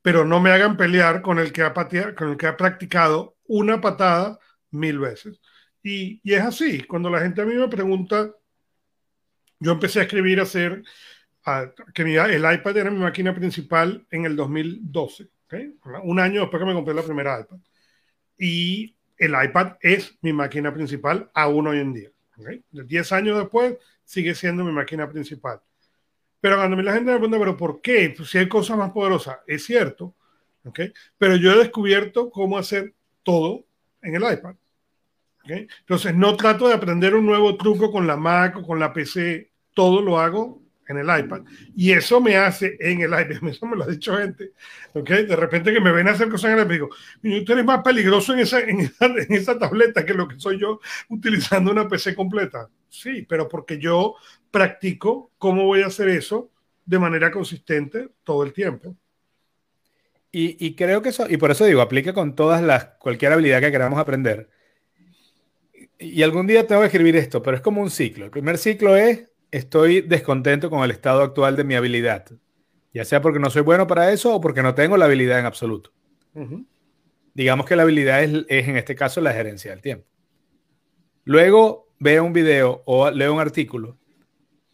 pero 0.00 0.24
no 0.24 0.40
me 0.40 0.52
hagan 0.52 0.78
pelear 0.78 1.20
con 1.20 1.38
el 1.38 1.52
que 1.52 1.62
ha, 1.62 1.74
pateado, 1.74 2.14
con 2.14 2.30
el 2.30 2.38
que 2.38 2.46
ha 2.46 2.56
practicado 2.56 3.36
una 3.44 3.78
patada 3.82 4.38
mil 4.70 4.98
veces. 4.98 5.38
Y, 5.82 6.20
es 6.24 6.42
así, 6.42 6.82
cuando 6.82 7.10
la 7.10 7.20
gente 7.20 7.40
a 7.40 7.46
mí 7.46 7.54
me 7.54 7.68
pregunta, 7.68 8.34
yo 9.58 9.72
empecé 9.72 10.00
a 10.00 10.02
escribir, 10.02 10.40
a 10.40 10.44
hacer, 10.44 10.82
que 11.94 12.04
mi, 12.04 12.16
el 12.16 12.52
iPad 12.52 12.76
era 12.76 12.90
mi 12.90 12.98
máquina 12.98 13.34
principal 13.34 14.06
en 14.10 14.26
el 14.26 14.36
2012, 14.36 15.28
¿okay? 15.46 15.74
un 16.02 16.20
año 16.20 16.42
después 16.42 16.60
que 16.60 16.66
me 16.66 16.74
compré 16.74 16.94
la 16.94 17.02
primera 17.02 17.40
iPad. 17.40 17.58
Y 18.38 18.96
el 19.16 19.34
iPad 19.42 19.76
es 19.80 20.18
mi 20.22 20.32
máquina 20.32 20.72
principal 20.72 21.30
aún 21.34 21.66
hoy 21.66 21.78
en 21.78 21.94
día. 21.94 22.10
¿okay? 22.38 22.62
Diez 22.70 23.12
años 23.12 23.38
después 23.38 23.76
sigue 24.04 24.34
siendo 24.34 24.64
mi 24.64 24.72
máquina 24.72 25.08
principal. 25.08 25.60
Pero 26.40 26.56
cuando 26.56 26.80
la 26.80 26.94
gente 26.94 27.10
me 27.10 27.18
pregunta, 27.18 27.38
¿pero 27.38 27.56
por 27.56 27.80
qué? 27.82 28.14
Pues 28.16 28.30
si 28.30 28.38
hay 28.38 28.48
cosas 28.48 28.78
más 28.78 28.92
poderosas, 28.92 29.38
es 29.46 29.64
cierto, 29.64 30.14
¿okay? 30.64 30.92
pero 31.18 31.36
yo 31.36 31.52
he 31.52 31.58
descubierto 31.58 32.30
cómo 32.30 32.56
hacer 32.56 32.94
todo 33.22 33.66
en 34.02 34.14
el 34.14 34.22
iPad. 34.22 34.54
¿Okay? 35.44 35.66
Entonces, 35.80 36.14
no 36.14 36.36
trato 36.36 36.68
de 36.68 36.74
aprender 36.74 37.14
un 37.14 37.26
nuevo 37.26 37.56
truco 37.56 37.90
con 37.90 38.06
la 38.06 38.16
Mac 38.16 38.56
o 38.56 38.66
con 38.66 38.78
la 38.78 38.92
PC, 38.92 39.50
todo 39.74 40.02
lo 40.02 40.18
hago 40.18 40.62
en 40.90 40.98
el 40.98 41.20
iPad. 41.20 41.42
Y 41.74 41.92
eso 41.92 42.20
me 42.20 42.36
hace 42.36 42.76
en 42.80 43.00
el 43.00 43.10
iPad, 43.10 43.48
eso 43.48 43.66
me 43.66 43.76
lo 43.76 43.84
ha 43.84 43.86
dicho 43.86 44.16
gente, 44.16 44.52
¿ok? 44.92 45.08
De 45.08 45.36
repente 45.36 45.72
que 45.72 45.80
me 45.80 45.92
ven 45.92 46.08
a 46.08 46.12
hacer 46.12 46.28
cosas 46.28 46.50
en 46.50 46.58
el 46.58 46.64
iPad, 46.64 46.72
digo, 46.72 47.44
tú 47.44 47.52
eres 47.52 47.64
más 47.64 47.82
peligroso 47.82 48.32
en 48.32 48.40
esa, 48.40 48.60
en 48.60 48.80
esa, 48.80 49.06
en 49.06 49.32
esa 49.32 49.58
tableta 49.58 50.04
que 50.04 50.14
lo 50.14 50.26
que 50.28 50.38
soy 50.38 50.58
yo 50.58 50.80
utilizando 51.08 51.70
una 51.70 51.88
PC 51.88 52.14
completa. 52.14 52.68
Sí, 52.88 53.24
pero 53.28 53.48
porque 53.48 53.78
yo 53.78 54.16
practico 54.50 55.30
cómo 55.38 55.64
voy 55.64 55.82
a 55.82 55.86
hacer 55.86 56.08
eso 56.08 56.50
de 56.84 56.98
manera 56.98 57.30
consistente 57.30 58.08
todo 58.24 58.42
el 58.42 58.52
tiempo. 58.52 58.96
Y, 60.32 60.64
y, 60.64 60.74
creo 60.74 61.02
que 61.02 61.08
eso, 61.08 61.26
y 61.28 61.36
por 61.38 61.50
eso 61.50 61.64
digo, 61.64 61.80
aplica 61.80 62.12
con 62.12 62.36
todas 62.36 62.62
las, 62.62 62.84
cualquier 63.00 63.32
habilidad 63.32 63.60
que 63.60 63.72
queramos 63.72 63.98
aprender. 63.98 64.48
Y 66.00 66.22
algún 66.22 66.46
día 66.46 66.66
tengo 66.66 66.80
que 66.80 66.86
escribir 66.86 67.14
esto, 67.16 67.42
pero 67.42 67.56
es 67.56 67.62
como 67.62 67.82
un 67.82 67.90
ciclo. 67.90 68.24
El 68.24 68.30
primer 68.30 68.56
ciclo 68.56 68.96
es, 68.96 69.30
estoy 69.50 70.00
descontento 70.00 70.70
con 70.70 70.82
el 70.82 70.90
estado 70.90 71.22
actual 71.22 71.56
de 71.56 71.64
mi 71.64 71.74
habilidad. 71.74 72.24
Ya 72.94 73.04
sea 73.04 73.20
porque 73.20 73.38
no 73.38 73.50
soy 73.50 73.62
bueno 73.62 73.86
para 73.86 74.10
eso 74.10 74.34
o 74.34 74.40
porque 74.40 74.62
no 74.62 74.74
tengo 74.74 74.96
la 74.96 75.04
habilidad 75.04 75.38
en 75.38 75.46
absoluto. 75.46 75.92
Uh 76.34 76.40
-huh. 76.40 76.66
Digamos 77.34 77.66
que 77.66 77.76
la 77.76 77.82
habilidad 77.82 78.24
es, 78.24 78.46
es, 78.48 78.66
en 78.66 78.76
este 78.76 78.94
caso, 78.94 79.20
la 79.20 79.32
gerencia 79.32 79.70
del 79.70 79.82
tiempo. 79.82 80.06
Luego 81.24 81.88
veo 81.98 82.24
un 82.24 82.32
video 82.32 82.82
o 82.86 83.10
leo 83.10 83.34
un 83.34 83.40
artículo 83.40 83.98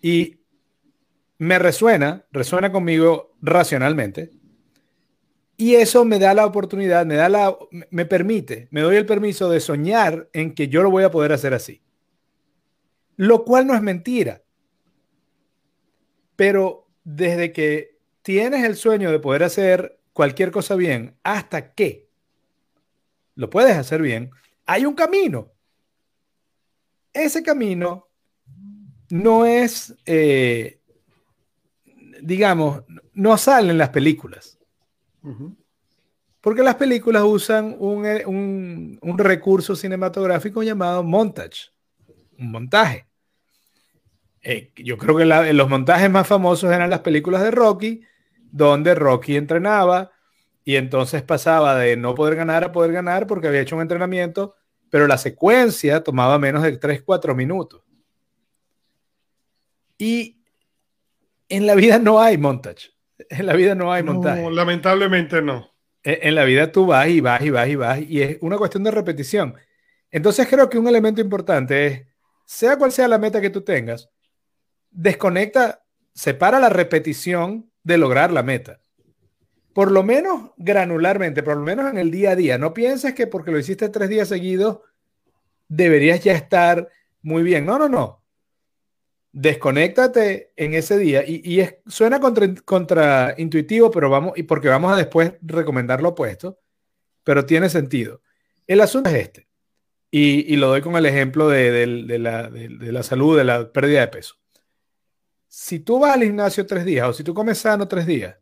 y 0.00 0.38
me 1.38 1.58
resuena, 1.58 2.24
resuena 2.30 2.70
conmigo 2.70 3.36
racionalmente, 3.42 4.30
y 5.56 5.76
eso 5.76 6.04
me 6.04 6.18
da 6.18 6.34
la 6.34 6.44
oportunidad, 6.44 7.06
me 7.06 7.14
da 7.16 7.28
la, 7.28 7.56
me 7.90 8.04
permite, 8.04 8.68
me 8.70 8.82
doy 8.82 8.96
el 8.96 9.06
permiso 9.06 9.48
de 9.48 9.60
soñar 9.60 10.28
en 10.32 10.54
que 10.54 10.68
yo 10.68 10.82
lo 10.82 10.90
voy 10.90 11.04
a 11.04 11.10
poder 11.10 11.32
hacer 11.32 11.54
así. 11.54 11.82
Lo 13.16 13.44
cual 13.44 13.66
no 13.66 13.74
es 13.74 13.80
mentira. 13.80 14.42
Pero 16.36 16.86
desde 17.04 17.52
que 17.52 17.98
tienes 18.20 18.64
el 18.64 18.76
sueño 18.76 19.10
de 19.10 19.18
poder 19.18 19.44
hacer 19.44 19.98
cualquier 20.12 20.50
cosa 20.50 20.74
bien, 20.74 21.16
hasta 21.22 21.72
que 21.72 22.10
lo 23.34 23.48
puedes 23.48 23.76
hacer 23.76 24.02
bien, 24.02 24.30
hay 24.66 24.84
un 24.84 24.94
camino. 24.94 25.52
Ese 27.14 27.42
camino 27.42 28.08
no 29.08 29.46
es, 29.46 29.94
eh, 30.04 30.80
digamos, 32.20 32.82
no 33.14 33.38
sale 33.38 33.70
en 33.70 33.78
las 33.78 33.88
películas. 33.88 34.58
Porque 36.40 36.62
las 36.62 36.76
películas 36.76 37.24
usan 37.24 37.74
un, 37.78 38.06
eh, 38.06 38.24
un, 38.26 38.98
un, 39.02 39.18
recurso 39.18 39.74
cinematográfico 39.74 40.62
llamado 40.62 41.02
montage, 41.02 41.72
un 42.38 42.52
montaje. 42.52 43.06
Eh, 44.42 44.70
yo 44.76 44.96
creo 44.96 45.16
que 45.16 45.24
los 45.24 45.68
montajes 45.68 46.08
más 46.08 46.28
famosos 46.28 46.70
eran 46.70 46.88
las 46.88 47.00
películas 47.00 47.42
de 47.42 47.50
Rocky, 47.50 48.02
donde 48.52 48.94
Rocky 48.94 49.36
entrenaba 49.36 50.12
y 50.62 50.76
entonces 50.76 51.22
pasaba 51.22 51.76
de 51.76 51.96
no 51.96 52.14
poder 52.14 52.36
ganar 52.36 52.62
a 52.62 52.72
poder 52.72 52.92
ganar 52.92 53.26
porque 53.26 53.48
había 53.48 53.60
hecho 53.60 53.76
un 53.76 53.82
entrenamiento, 53.82 54.54
pero 54.88 55.06
la 55.06 55.18
secuencia 55.18 56.02
tomaba 56.04 56.38
menos 56.38 56.62
de 56.62 56.76
3, 56.76 57.02
4 57.02 57.34
minutos. 57.34 57.82
Y 59.98 60.42
en 61.48 61.66
la 61.66 61.74
vida 61.74 61.98
no 61.98 62.20
hay 62.20 62.38
montage. 62.38 62.95
En 63.30 63.46
la 63.46 63.54
vida 63.54 63.74
no 63.74 63.92
hay 63.92 64.02
montaje. 64.02 64.42
No, 64.42 64.50
lamentablemente 64.50 65.42
no. 65.42 65.70
En, 66.02 66.18
en, 66.22 66.34
la 66.34 66.44
vida 66.44 66.70
tú 66.70 66.86
vas 66.86 67.08
y 67.08 67.20
vas 67.20 67.42
y 67.42 67.50
vas 67.50 67.68
y 67.68 67.76
vas 67.76 68.00
y 68.00 68.22
es 68.22 68.38
una 68.40 68.58
cuestión 68.58 68.84
de 68.84 68.90
repetición. 68.90 69.54
Entonces 70.10 70.46
creo 70.48 70.68
que 70.68 70.78
un 70.78 70.86
elemento 70.86 71.20
importante 71.20 71.86
es, 71.86 72.02
sea 72.44 72.76
cual 72.76 72.92
sea 72.92 73.08
la 73.08 73.18
meta 73.18 73.40
que 73.40 73.50
tú 73.50 73.62
tengas, 73.62 74.10
desconecta, 74.90 75.82
separa 76.14 76.60
la 76.60 76.68
repetición 76.68 77.70
de 77.82 77.98
lograr 77.98 78.32
la 78.32 78.42
meta. 78.42 78.80
Por 79.72 79.90
lo 79.90 80.02
menos 80.02 80.52
granularmente, 80.56 81.42
por 81.42 81.56
lo 81.56 81.62
menos 81.62 81.90
en 81.90 81.98
el 81.98 82.10
día 82.10 82.30
a 82.30 82.36
día. 82.36 82.56
No 82.56 82.72
pienses 82.72 83.14
que 83.14 83.26
porque 83.26 83.50
lo 83.50 83.58
hiciste 83.58 83.88
tres 83.88 84.08
días 84.08 84.28
seguidos 84.28 84.80
deberías 85.68 86.22
ya 86.22 86.32
estar 86.32 86.88
muy 87.22 87.42
bien. 87.42 87.66
No, 87.66 87.78
no, 87.78 87.88
no 87.88 88.25
desconéctate 89.38 90.54
en 90.56 90.72
ese 90.72 90.96
día 90.96 91.22
y, 91.26 91.60
es, 91.60 91.76
suena 91.86 92.20
contra, 92.20 92.54
contraintuitivo, 92.64 93.90
pero 93.90 94.08
vamos, 94.08 94.32
y 94.34 94.44
porque 94.44 94.68
vamos 94.68 94.90
a 94.90 94.96
después 94.96 95.34
recomendar 95.42 96.00
lo 96.00 96.10
opuesto, 96.10 96.58
pero 97.22 97.44
tiene 97.44 97.68
sentido. 97.68 98.22
El 98.66 98.80
asunto 98.80 99.10
es 99.10 99.16
este, 99.16 99.46
y, 100.10 100.56
lo 100.56 100.68
doy 100.68 100.80
con 100.80 100.96
el 100.96 101.04
ejemplo 101.04 101.50
de, 101.50 101.86
la, 102.18 103.02
salud, 103.02 103.36
de 103.36 103.44
la 103.44 103.70
pérdida 103.70 104.00
de 104.00 104.08
peso. 104.08 104.36
Si 105.48 105.80
tú 105.80 106.00
vas 106.00 106.14
al 106.14 106.22
gimnasio 106.22 106.64
tres 106.64 106.86
días 106.86 107.06
o 107.06 107.12
si 107.12 107.22
tú 107.22 107.34
comes 107.34 107.58
sano 107.58 107.86
tres 107.86 108.06
días 108.06 108.38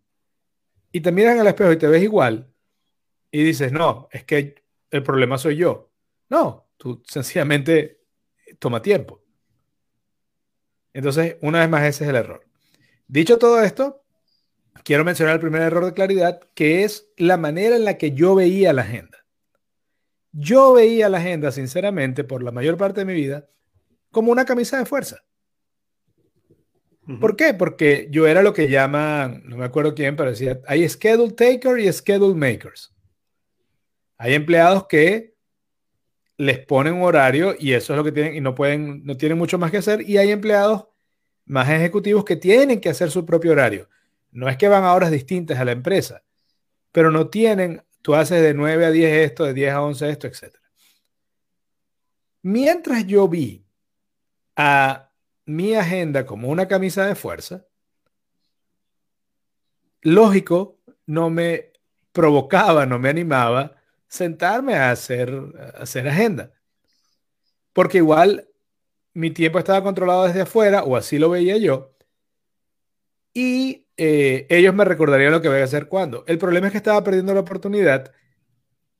y 0.92 1.00
te 1.00 1.10
miras 1.10 1.34
en 1.34 1.40
el 1.40 1.48
espejo 1.48 1.72
y 1.72 1.76
te 1.76 1.88
ves 1.88 2.04
igual 2.04 2.54
y 3.32 3.42
dices, 3.42 3.72
no, 3.72 4.08
es 4.12 4.22
que 4.22 4.62
el 4.92 5.02
problema 5.02 5.38
soy 5.38 5.56
yo. 5.56 5.90
No, 6.28 6.68
tú 6.76 7.02
sencillamente 7.04 8.04
toma 8.60 8.80
tiempo. 8.80 9.23
Entonces, 10.94 11.36
una 11.42 11.60
vez 11.60 11.68
más, 11.68 11.82
ese 11.82 12.04
es 12.04 12.10
el 12.10 12.16
error. 12.16 12.42
Dicho 13.08 13.36
todo 13.36 13.60
esto, 13.62 14.02
quiero 14.84 15.04
mencionar 15.04 15.34
el 15.34 15.40
primer 15.40 15.62
error 15.62 15.84
de 15.84 15.92
claridad, 15.92 16.40
que 16.54 16.84
es 16.84 17.08
la 17.18 17.36
manera 17.36 17.76
en 17.76 17.84
la 17.84 17.98
que 17.98 18.12
yo 18.12 18.34
veía 18.34 18.72
la 18.72 18.82
agenda. 18.82 19.18
Yo 20.32 20.72
veía 20.72 21.08
la 21.08 21.18
agenda, 21.18 21.52
sinceramente, 21.52 22.24
por 22.24 22.42
la 22.42 22.52
mayor 22.52 22.76
parte 22.76 23.00
de 23.00 23.06
mi 23.06 23.14
vida, 23.14 23.48
como 24.10 24.32
una 24.32 24.44
camisa 24.44 24.78
de 24.78 24.86
fuerza. 24.86 25.24
¿Por 27.20 27.36
qué? 27.36 27.52
Porque 27.52 28.08
yo 28.10 28.26
era 28.26 28.42
lo 28.42 28.54
que 28.54 28.70
llaman, 28.70 29.42
no 29.44 29.58
me 29.58 29.66
acuerdo 29.66 29.94
quién, 29.94 30.16
pero 30.16 30.30
decía, 30.30 30.60
hay 30.66 30.88
schedule 30.88 31.32
taker 31.32 31.78
y 31.78 31.92
schedule 31.92 32.34
makers. 32.34 32.94
Hay 34.16 34.32
empleados 34.32 34.86
que 34.86 35.33
les 36.36 36.58
ponen 36.64 36.94
un 36.94 37.02
horario 37.02 37.54
y 37.58 37.72
eso 37.72 37.92
es 37.92 37.96
lo 37.96 38.04
que 38.04 38.12
tienen 38.12 38.34
y 38.34 38.40
no 38.40 38.54
pueden, 38.54 39.04
no 39.04 39.16
tienen 39.16 39.38
mucho 39.38 39.58
más 39.58 39.70
que 39.70 39.78
hacer. 39.78 40.08
Y 40.08 40.18
hay 40.18 40.30
empleados 40.30 40.86
más 41.46 41.68
ejecutivos 41.68 42.24
que 42.24 42.36
tienen 42.36 42.80
que 42.80 42.88
hacer 42.88 43.10
su 43.10 43.24
propio 43.24 43.52
horario. 43.52 43.88
No 44.32 44.48
es 44.48 44.56
que 44.56 44.68
van 44.68 44.84
a 44.84 44.94
horas 44.94 45.10
distintas 45.10 45.58
a 45.58 45.64
la 45.64 45.72
empresa, 45.72 46.24
pero 46.90 47.10
no 47.10 47.28
tienen, 47.28 47.82
tú 48.02 48.14
haces 48.14 48.42
de 48.42 48.54
9 48.54 48.86
a 48.86 48.90
10 48.90 49.12
esto, 49.30 49.44
de 49.44 49.54
10 49.54 49.72
a 49.72 49.82
11 49.82 50.10
esto, 50.10 50.26
etc. 50.26 50.56
Mientras 52.42 53.06
yo 53.06 53.28
vi 53.28 53.64
a 54.56 55.10
mi 55.46 55.74
agenda 55.74 56.26
como 56.26 56.48
una 56.48 56.66
camisa 56.66 57.06
de 57.06 57.14
fuerza, 57.14 57.66
lógico, 60.02 60.78
no 61.06 61.30
me 61.30 61.72
provocaba, 62.12 62.86
no 62.86 62.98
me 62.98 63.08
animaba 63.08 63.76
sentarme 64.14 64.74
a 64.76 64.90
hacer, 64.90 65.32
hacer 65.76 66.08
agenda. 66.08 66.52
Porque 67.72 67.98
igual 67.98 68.48
mi 69.14 69.30
tiempo 69.30 69.58
estaba 69.58 69.82
controlado 69.82 70.24
desde 70.24 70.42
afuera, 70.42 70.84
o 70.84 70.96
así 70.96 71.18
lo 71.18 71.30
veía 71.30 71.56
yo, 71.58 71.94
y 73.34 73.86
eh, 73.96 74.46
ellos 74.50 74.74
me 74.74 74.84
recordarían 74.84 75.32
lo 75.32 75.42
que 75.42 75.48
voy 75.48 75.60
a 75.60 75.64
hacer 75.64 75.88
cuando. 75.88 76.24
El 76.26 76.38
problema 76.38 76.68
es 76.68 76.72
que 76.72 76.78
estaba 76.78 77.02
perdiendo 77.04 77.34
la 77.34 77.40
oportunidad 77.40 78.12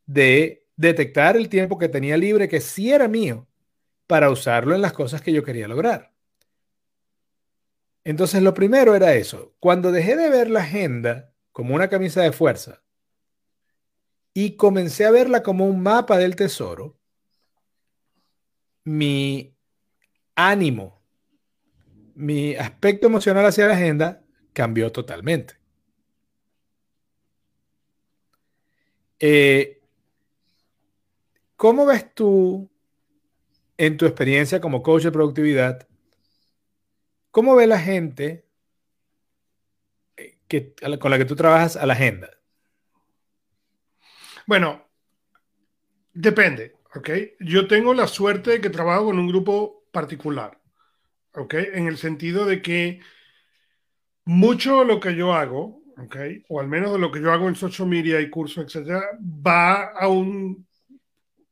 de 0.07 0.67
detectar 0.77 1.37
el 1.37 1.49
tiempo 1.49 1.79
que 1.79 1.89
tenía 1.89 2.17
libre, 2.17 2.49
que 2.49 2.61
sí 2.61 2.93
era 2.93 3.09
mío, 3.09 3.49
para 4.07 4.31
usarlo 4.31 4.75
en 4.75 4.83
las 4.83 4.93
cosas 4.93 5.23
que 5.23 5.33
yo 5.33 5.45
quería 5.45 5.69
lograr. 5.69 6.13
Entonces, 8.05 8.43
lo 8.43 8.55
primero 8.55 8.95
era 8.95 9.15
eso. 9.15 9.55
Cuando 9.61 9.93
dejé 9.93 10.17
de 10.17 10.31
ver 10.31 10.51
la 10.51 10.61
agenda 10.61 11.33
como 11.53 11.75
una 11.75 11.89
camisa 11.89 12.23
de 12.23 12.33
fuerza 12.33 12.84
y 14.35 14.57
comencé 14.57 15.07
a 15.07 15.13
verla 15.13 15.43
como 15.45 15.67
un 15.67 15.81
mapa 15.81 16.19
del 16.19 16.35
tesoro, 16.35 16.99
mi 18.83 19.57
ánimo, 20.35 21.01
mi 22.17 22.57
aspecto 22.57 23.07
emocional 23.07 23.47
hacia 23.47 23.69
la 23.69 23.75
agenda 23.75 24.25
cambió 24.53 24.91
totalmente. 24.93 25.55
Eh, 29.21 29.81
¿Cómo 31.57 31.87
ves 31.87 32.13
tú 32.15 32.69
en 33.79 33.97
tu 33.97 34.05
experiencia 34.07 34.61
como 34.61 34.83
coach 34.83 35.05
de 35.05 35.13
productividad? 35.13 35.89
¿Cómo 37.31 37.55
ve 37.55 37.67
la 37.69 37.79
gente 37.79 38.45
eh, 40.17 40.39
que, 40.49 40.75
con 41.01 41.11
la 41.11 41.19
que 41.19 41.25
tú 41.25 41.37
trabajas 41.37 41.77
a 41.77 41.87
la 41.87 41.95
agenda? 41.95 42.34
Bueno, 44.47 44.85
depende, 46.13 46.75
¿ok? 46.95 47.11
Yo 47.41 47.67
tengo 47.69 47.95
la 47.95 48.07
suerte 48.07 48.51
de 48.53 48.61
que 48.61 48.71
trabajo 48.71 49.07
con 49.07 49.19
un 49.19 49.29
grupo 49.29 49.85
particular, 49.93 50.61
¿ok? 51.35 51.55
En 51.75 51.89
el 51.89 51.99
sentido 51.99 52.47
de 52.47 52.63
que 52.63 53.01
mucho 54.25 54.81
de 54.81 54.85
lo 54.87 55.01
que 55.01 55.15
yo 55.17 55.35
hago, 55.35 55.83
¿ok? 55.99 56.17
O 56.49 56.61
al 56.61 56.69
menos 56.69 56.93
de 56.93 56.99
lo 56.99 57.11
que 57.11 57.21
yo 57.21 57.33
hago 57.33 57.49
en 57.49 57.55
social 57.57 57.89
media 57.89 58.21
y 58.21 58.31
cursos, 58.31 58.65
etcétera, 58.65 59.03
va 59.21 59.91
a 59.91 60.09
un 60.09 60.67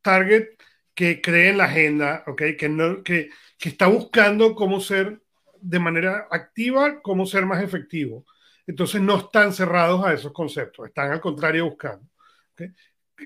target 0.02 0.49
que 0.94 1.22
cree 1.22 1.50
en 1.50 1.58
la 1.58 1.66
agenda, 1.66 2.25
¿ok? 2.28 2.42
Que, 2.58 2.70
no, 2.70 3.02
que, 3.04 3.30
que 3.58 3.70
está 3.70 3.88
buscando 3.88 4.54
cómo 4.56 4.80
ser 4.80 5.22
de 5.61 5.80
manera 5.80 6.28
activa, 6.30 7.02
cómo 7.02 7.26
ser 7.26 7.46
más 7.46 7.62
efectivo. 7.64 8.26
Entonces 8.66 9.02
no 9.02 9.18
están 9.18 9.54
cerrados 9.54 10.04
a 10.06 10.14
esos 10.14 10.32
conceptos, 10.32 10.88
están 10.88 11.12
al 11.12 11.20
contrario 11.22 11.66
buscando. 11.66 12.06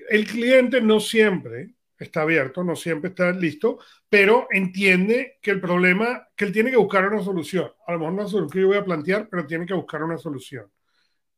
El 0.09 0.27
cliente 0.27 0.81
no 0.81 0.99
siempre 0.99 1.75
está 1.97 2.21
abierto, 2.21 2.63
no 2.63 2.75
siempre 2.75 3.09
está 3.09 3.31
listo, 3.31 3.79
pero 4.09 4.47
entiende 4.51 5.37
que 5.41 5.51
el 5.51 5.61
problema, 5.61 6.27
que 6.35 6.45
él 6.45 6.51
tiene 6.51 6.71
que 6.71 6.77
buscar 6.77 7.07
una 7.11 7.23
solución. 7.23 7.71
A 7.87 7.93
lo 7.93 7.99
mejor 7.99 8.13
no 8.13 8.25
es 8.25 8.31
lo 8.33 8.47
que 8.47 8.61
yo 8.61 8.67
voy 8.67 8.77
a 8.77 8.85
plantear, 8.85 9.27
pero 9.29 9.47
tiene 9.47 9.65
que 9.65 9.73
buscar 9.73 10.03
una 10.03 10.17
solución. 10.17 10.71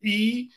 Y 0.02 0.52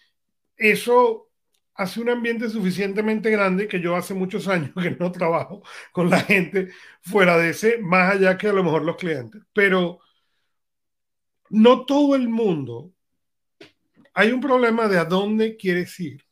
eso 0.56 1.30
hace 1.74 2.00
un 2.00 2.10
ambiente 2.10 2.48
suficientemente 2.50 3.30
grande 3.30 3.68
que 3.68 3.80
yo 3.80 3.96
hace 3.96 4.14
muchos 4.14 4.48
años 4.48 4.72
que 4.82 4.90
no 4.92 5.10
trabajo 5.12 5.62
con 5.92 6.10
la 6.10 6.20
gente 6.20 6.70
fuera 7.02 7.38
de 7.38 7.50
ese, 7.50 7.78
más 7.78 8.14
allá 8.14 8.36
que 8.36 8.48
a 8.48 8.52
lo 8.52 8.64
mejor 8.64 8.84
los 8.84 8.96
clientes. 8.96 9.42
Pero 9.52 10.00
no 11.50 11.84
todo 11.86 12.16
el 12.16 12.28
mundo, 12.28 12.92
hay 14.14 14.32
un 14.32 14.40
problema 14.40 14.88
de 14.88 14.98
a 14.98 15.04
dónde 15.04 15.56
quieres 15.56 15.98
ir. 16.00 16.24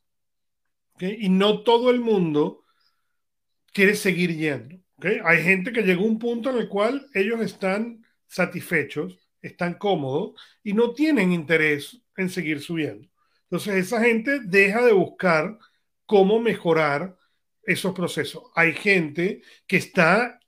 Y 1.08 1.28
no 1.28 1.62
todo 1.62 1.90
el 1.90 2.00
mundo 2.00 2.64
quiere 3.72 3.94
seguir 3.94 4.36
yendo. 4.36 4.76
Hay 5.24 5.42
gente 5.42 5.72
que 5.72 5.82
llegó 5.82 6.04
a 6.04 6.08
un 6.08 6.18
punto 6.18 6.50
en 6.50 6.58
el 6.58 6.68
cual 6.68 7.06
ellos 7.14 7.40
están 7.40 8.04
satisfechos, 8.26 9.18
están 9.40 9.74
cómodos 9.74 10.40
y 10.62 10.74
no 10.74 10.92
tienen 10.92 11.32
interés 11.32 12.02
en 12.16 12.28
seguir 12.28 12.60
subiendo. 12.60 13.08
Entonces 13.44 13.86
esa 13.86 14.00
gente 14.02 14.40
deja 14.40 14.84
de 14.84 14.92
buscar 14.92 15.58
cómo 16.06 16.40
mejorar 16.40 17.16
esos 17.62 17.94
procesos. 17.94 18.44
Hay 18.54 18.72
gente 18.74 19.42
que 19.66 19.76
está 19.76 20.38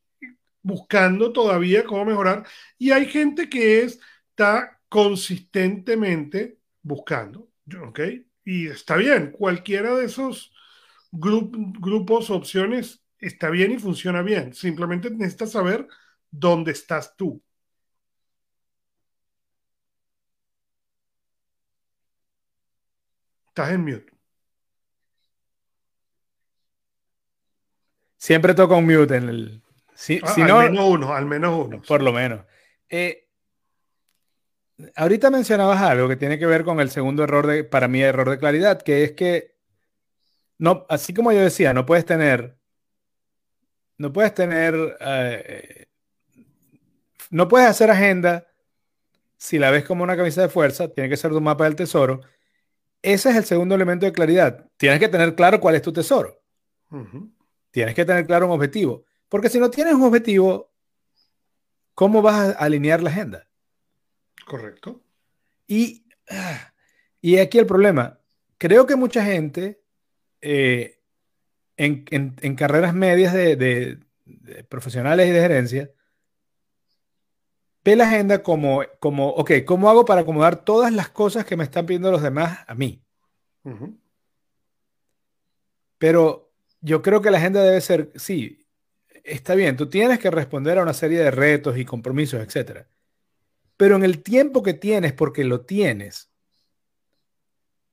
buscando 0.63 1.33
todavía 1.33 1.85
cómo 1.85 2.05
mejorar 2.05 2.47
y 2.79 2.91
hay 2.91 3.07
gente 3.07 3.49
que 3.49 3.83
está 3.83 4.81
consistentemente 4.89 6.59
buscando. 6.83 7.49
¿Ok? 7.87 8.01
Y 8.45 8.69
está 8.69 8.97
bien, 8.97 9.31
cualquiera 9.31 9.95
de 9.95 10.07
esos 10.07 10.53
grupos, 11.13 12.31
opciones, 12.31 13.05
está 13.19 13.51
bien 13.51 13.73
y 13.73 13.79
funciona 13.79 14.23
bien. 14.23 14.55
Simplemente 14.55 15.11
necesitas 15.11 15.53
saber 15.53 15.87
dónde 16.31 16.73
estás 16.73 17.17
tú. 17.17 17.43
Estás 23.49 23.71
en 23.73 23.85
mute. 23.85 24.13
Siempre 28.17 28.55
toca 28.55 28.77
un 28.77 28.87
mute 28.87 29.17
en 29.17 29.29
el. 29.29 29.63
Si, 29.95 30.21
ah, 30.23 30.33
al 30.35 30.71
menos 30.71 30.89
uno, 30.89 31.13
al 31.13 31.27
menos 31.27 31.67
uno. 31.67 31.83
Por 31.83 32.03
lo 32.03 32.13
menos. 32.13 32.47
Eh, 32.89 33.29
ahorita 34.97 35.31
mencionabas 35.31 35.81
algo 35.81 36.09
que 36.09 36.17
tiene 36.17 36.39
que 36.39 36.47
ver 36.47 36.65
con 36.65 36.81
el 36.81 36.91
segundo 36.91 37.25
error 37.25 37.47
de, 37.47 37.65
para 37.65 37.89
mí, 37.89 38.03
error 38.03 38.29
de 38.31 38.39
claridad, 38.39 38.83
que 38.83 39.05
es 39.05 39.13
que 39.13 39.57
no, 40.59 40.87
así 40.89 41.13
como 41.15 41.33
yo 41.33 41.41
decía, 41.41 41.75
no 41.75 41.87
puedes 41.87 42.05
tener, 42.05 42.57
no 43.99 44.13
puedes 44.13 44.35
tener, 44.35 44.75
eh, 45.01 45.87
no 47.31 47.49
puedes 47.49 47.69
hacer 47.69 47.91
agenda 47.91 48.47
si 49.37 49.59
la 49.59 49.71
ves 49.71 49.85
como 49.85 50.05
una 50.05 50.17
camisa 50.17 50.43
de 50.43 50.49
fuerza, 50.49 50.89
tiene 50.89 51.09
que 51.09 51.17
ser 51.17 51.33
tu 51.33 51.41
mapa 51.41 51.65
del 51.65 51.77
tesoro 51.77 52.21
ese 53.03 53.31
es 53.31 53.37
el 53.37 53.45
segundo 53.45 53.75
elemento 53.75 54.07
de 54.07 54.13
claridad. 54.13 54.65
Tienes 54.77 55.01
que 55.01 55.09
tener 55.09 55.35
claro 55.35 55.61
cuál 55.61 55.75
es 55.75 55.83
tu 55.83 55.93
tesoro. 55.93 56.41
Tienes 57.73 57.95
que 57.95 58.05
tener 58.05 58.27
claro 58.27 58.47
un 58.47 58.53
objetivo. 58.53 59.05
Porque 59.29 59.49
si 59.49 59.59
no 59.59 59.71
tienes 59.71 59.95
un 59.95 60.05
objetivo, 60.05 60.73
¿cómo 61.95 62.23
vas 62.23 62.55
a 62.55 62.59
alinear 62.59 63.03
la 63.03 63.11
agenda? 63.11 63.49
Correcto. 64.47 65.03
Y, 65.67 66.05
y 67.21 67.39
aquí 67.39 67.59
el 67.59 67.67
problema. 67.67 68.19
Creo 68.59 68.87
que 68.87 68.97
mucha 68.97 69.25
gente 69.25 69.83
eh, 70.41 71.01
en, 71.77 72.57
carreras 72.57 72.95
medias 72.95 73.33
de, 73.33 73.57
de, 73.57 73.99
profesionales 74.65 75.29
y 75.29 75.31
de 75.31 75.41
gerencia 75.41 75.91
ve 77.85 77.97
la 77.97 78.05
agenda 78.05 78.43
como, 78.43 78.83
como, 79.01 79.29
ok, 79.31 79.51
¿cómo 79.67 79.91
hago 79.91 80.05
para 80.05 80.21
acomodar 80.21 80.65
todas 80.65 80.93
las 80.93 81.09
cosas 81.09 81.45
que 81.45 81.57
me 81.57 81.65
están 81.65 81.87
pidiendo 81.87 82.11
los 82.11 82.23
demás 82.23 82.61
a 82.67 82.75
mí? 82.75 83.03
Pero 85.99 86.53
yo 86.81 87.03
creo 87.03 87.21
que 87.21 87.31
la 87.31 87.39
agenda 87.39 87.63
debe 87.63 87.81
ser, 87.81 88.13
sí, 88.17 88.67
está 89.25 89.55
bien, 89.55 89.77
tú 89.77 89.89
tienes 89.89 90.19
que 90.19 90.31
responder 90.31 90.79
a 90.79 90.83
una 90.83 90.95
serie 90.95 91.19
de 91.19 91.31
retos 91.31 91.77
y 91.77 91.85
compromisos, 91.85 92.41
etc. 92.41 92.87
Pero 93.77 93.97
en 93.97 94.05
el 94.05 94.23
tiempo 94.23 94.63
que 94.63 94.75
tienes, 94.75 95.13
porque 95.13 95.45
lo 95.45 95.63
tienes, 95.63 96.31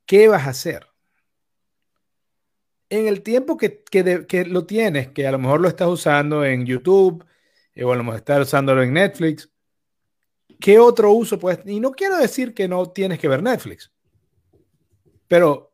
¿qué 0.06 0.28
vas 0.28 0.46
a 0.48 0.52
hacer? 0.52 0.88
En 2.90 3.08
el 3.08 3.22
tiempo 3.22 3.58
que, 3.58 3.84
que 3.84 4.46
lo 4.46 4.66
tienes, 4.66 5.10
que 5.10 5.28
a 5.28 5.32
lo 5.32 5.40
mejor 5.40 5.62
lo 5.62 5.68
estás 5.68 5.88
usando 5.88 6.44
en 6.44 6.66
YouTube, 6.66 7.24
eh, 7.76 7.84
o 7.84 7.94
a 7.94 7.96
lo 7.96 8.04
mejor 8.04 8.18
estás 8.20 8.42
usándolo 8.42 8.84
en 8.84 8.94
Netflix, 8.94 9.50
¿qué 10.60 10.80
otro 10.80 11.12
uso 11.12 11.40
puedes? 11.40 11.66
Y 11.66 11.80
no 11.80 11.92
quiero 11.92 12.18
decir 12.18 12.54
que 12.54 12.68
no 12.68 12.90
tienes 12.92 13.20
que 13.20 13.28
ver 13.28 13.42
Netflix, 13.42 13.92
pero 15.28 15.74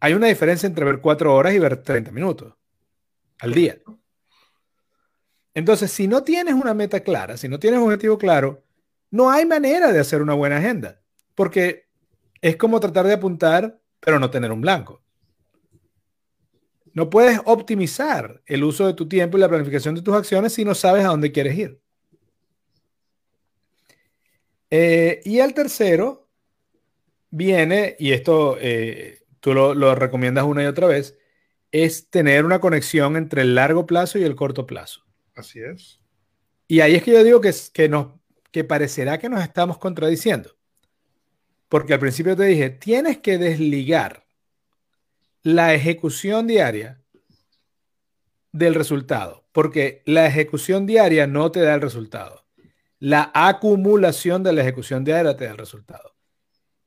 hay 0.00 0.14
una 0.14 0.28
diferencia 0.28 0.66
entre 0.66 0.84
ver 0.84 1.00
cuatro 1.00 1.34
horas 1.34 1.52
y 1.54 1.58
ver 1.58 1.82
30 1.82 2.10
minutos 2.10 2.54
al 3.40 3.52
día. 3.52 3.78
Entonces, 5.54 5.92
si 5.92 6.08
no 6.08 6.24
tienes 6.24 6.54
una 6.54 6.72
meta 6.72 7.00
clara, 7.00 7.36
si 7.36 7.48
no 7.48 7.58
tienes 7.58 7.80
un 7.80 7.86
objetivo 7.86 8.16
claro, 8.16 8.64
no 9.12 9.30
hay 9.30 9.44
manera 9.46 9.92
de 9.92 10.00
hacer 10.00 10.22
una 10.22 10.34
buena 10.34 10.56
agenda, 10.56 11.00
porque 11.34 11.86
es 12.40 12.56
como 12.56 12.80
tratar 12.80 13.06
de 13.06 13.12
apuntar, 13.12 13.78
pero 14.00 14.18
no 14.18 14.30
tener 14.30 14.50
un 14.50 14.62
blanco. 14.62 15.02
No 16.94 17.08
puedes 17.08 17.38
optimizar 17.44 18.42
el 18.46 18.64
uso 18.64 18.86
de 18.86 18.94
tu 18.94 19.06
tiempo 19.06 19.36
y 19.36 19.40
la 19.40 19.48
planificación 19.48 19.94
de 19.94 20.02
tus 20.02 20.14
acciones 20.14 20.54
si 20.54 20.64
no 20.64 20.74
sabes 20.74 21.04
a 21.04 21.08
dónde 21.08 21.30
quieres 21.30 21.56
ir. 21.56 21.80
Eh, 24.70 25.20
y 25.24 25.40
el 25.40 25.52
tercero 25.52 26.30
viene, 27.28 27.96
y 27.98 28.12
esto 28.12 28.56
eh, 28.60 29.20
tú 29.40 29.52
lo, 29.52 29.94
recomiendas 29.94 30.44
una 30.44 30.62
y 30.62 30.66
otra 30.66 30.86
vez, 30.86 31.18
es 31.70 32.08
tener 32.08 32.46
una 32.46 32.60
conexión 32.60 33.16
entre 33.16 33.42
el 33.42 33.54
largo 33.54 33.84
plazo 33.84 34.18
y 34.18 34.24
el 34.24 34.36
corto 34.36 34.66
plazo. 34.66 35.04
Así 35.34 35.60
es. 35.60 36.00
Y 36.66 36.80
ahí 36.80 36.94
es 36.94 37.02
que 37.02 37.12
yo 37.12 37.22
digo 37.22 37.42
que, 37.42 37.52
que, 37.74 37.90
nos, 37.90 38.21
que 38.52 38.62
parecerá 38.62 39.18
que 39.18 39.28
nos 39.28 39.42
estamos 39.42 39.78
contradiciendo. 39.78 40.56
Porque 41.68 41.94
al 41.94 42.00
principio 42.00 42.36
te 42.36 42.44
dije, 42.44 42.70
tienes 42.70 43.18
que 43.18 43.38
desligar 43.38 44.26
la 45.42 45.74
ejecución 45.74 46.46
diaria 46.46 47.00
del 48.52 48.74
resultado, 48.74 49.44
porque 49.52 50.02
la 50.04 50.26
ejecución 50.26 50.86
diaria 50.86 51.26
no 51.26 51.50
te 51.50 51.60
da 51.60 51.74
el 51.74 51.80
resultado. 51.80 52.44
La 52.98 53.32
acumulación 53.34 54.42
de 54.42 54.52
la 54.52 54.60
ejecución 54.60 55.02
diaria 55.02 55.36
te 55.36 55.46
da 55.46 55.52
el 55.52 55.58
resultado. 55.58 56.14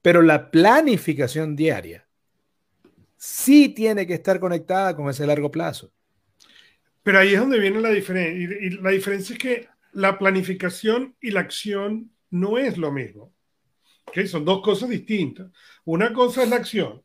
Pero 0.02 0.22
la 0.22 0.52
planificación 0.52 1.56
diaria 1.56 2.08
sí 3.18 3.70
tiene 3.70 4.06
que 4.06 4.14
estar 4.14 4.40
conectada 4.40 4.96
con 4.96 5.10
ese 5.10 5.26
largo 5.26 5.50
plazo. 5.50 5.92
Pero 7.02 7.20
ahí 7.20 7.34
es 7.34 7.40
donde 7.40 7.60
viene 7.60 7.82
la 7.82 7.90
diferencia. 7.90 8.60
Y, 8.62 8.70
la 8.82 8.92
diferencia 8.92 9.34
es 9.34 9.40
que 9.40 9.68
la 9.96 10.20
planificación 10.20 11.16
y 11.22 11.32
la 11.32 11.40
acción 11.40 12.12
no 12.30 12.58
es 12.58 12.78
lo 12.78 12.92
mismo. 12.92 13.34
Son 14.28 14.44
dos 14.44 14.62
cosas 14.62 14.90
distintas. 14.90 15.52
Una 15.86 16.14
cosa 16.14 16.44
es 16.44 16.50
la 16.50 16.58
acción. 16.58 17.02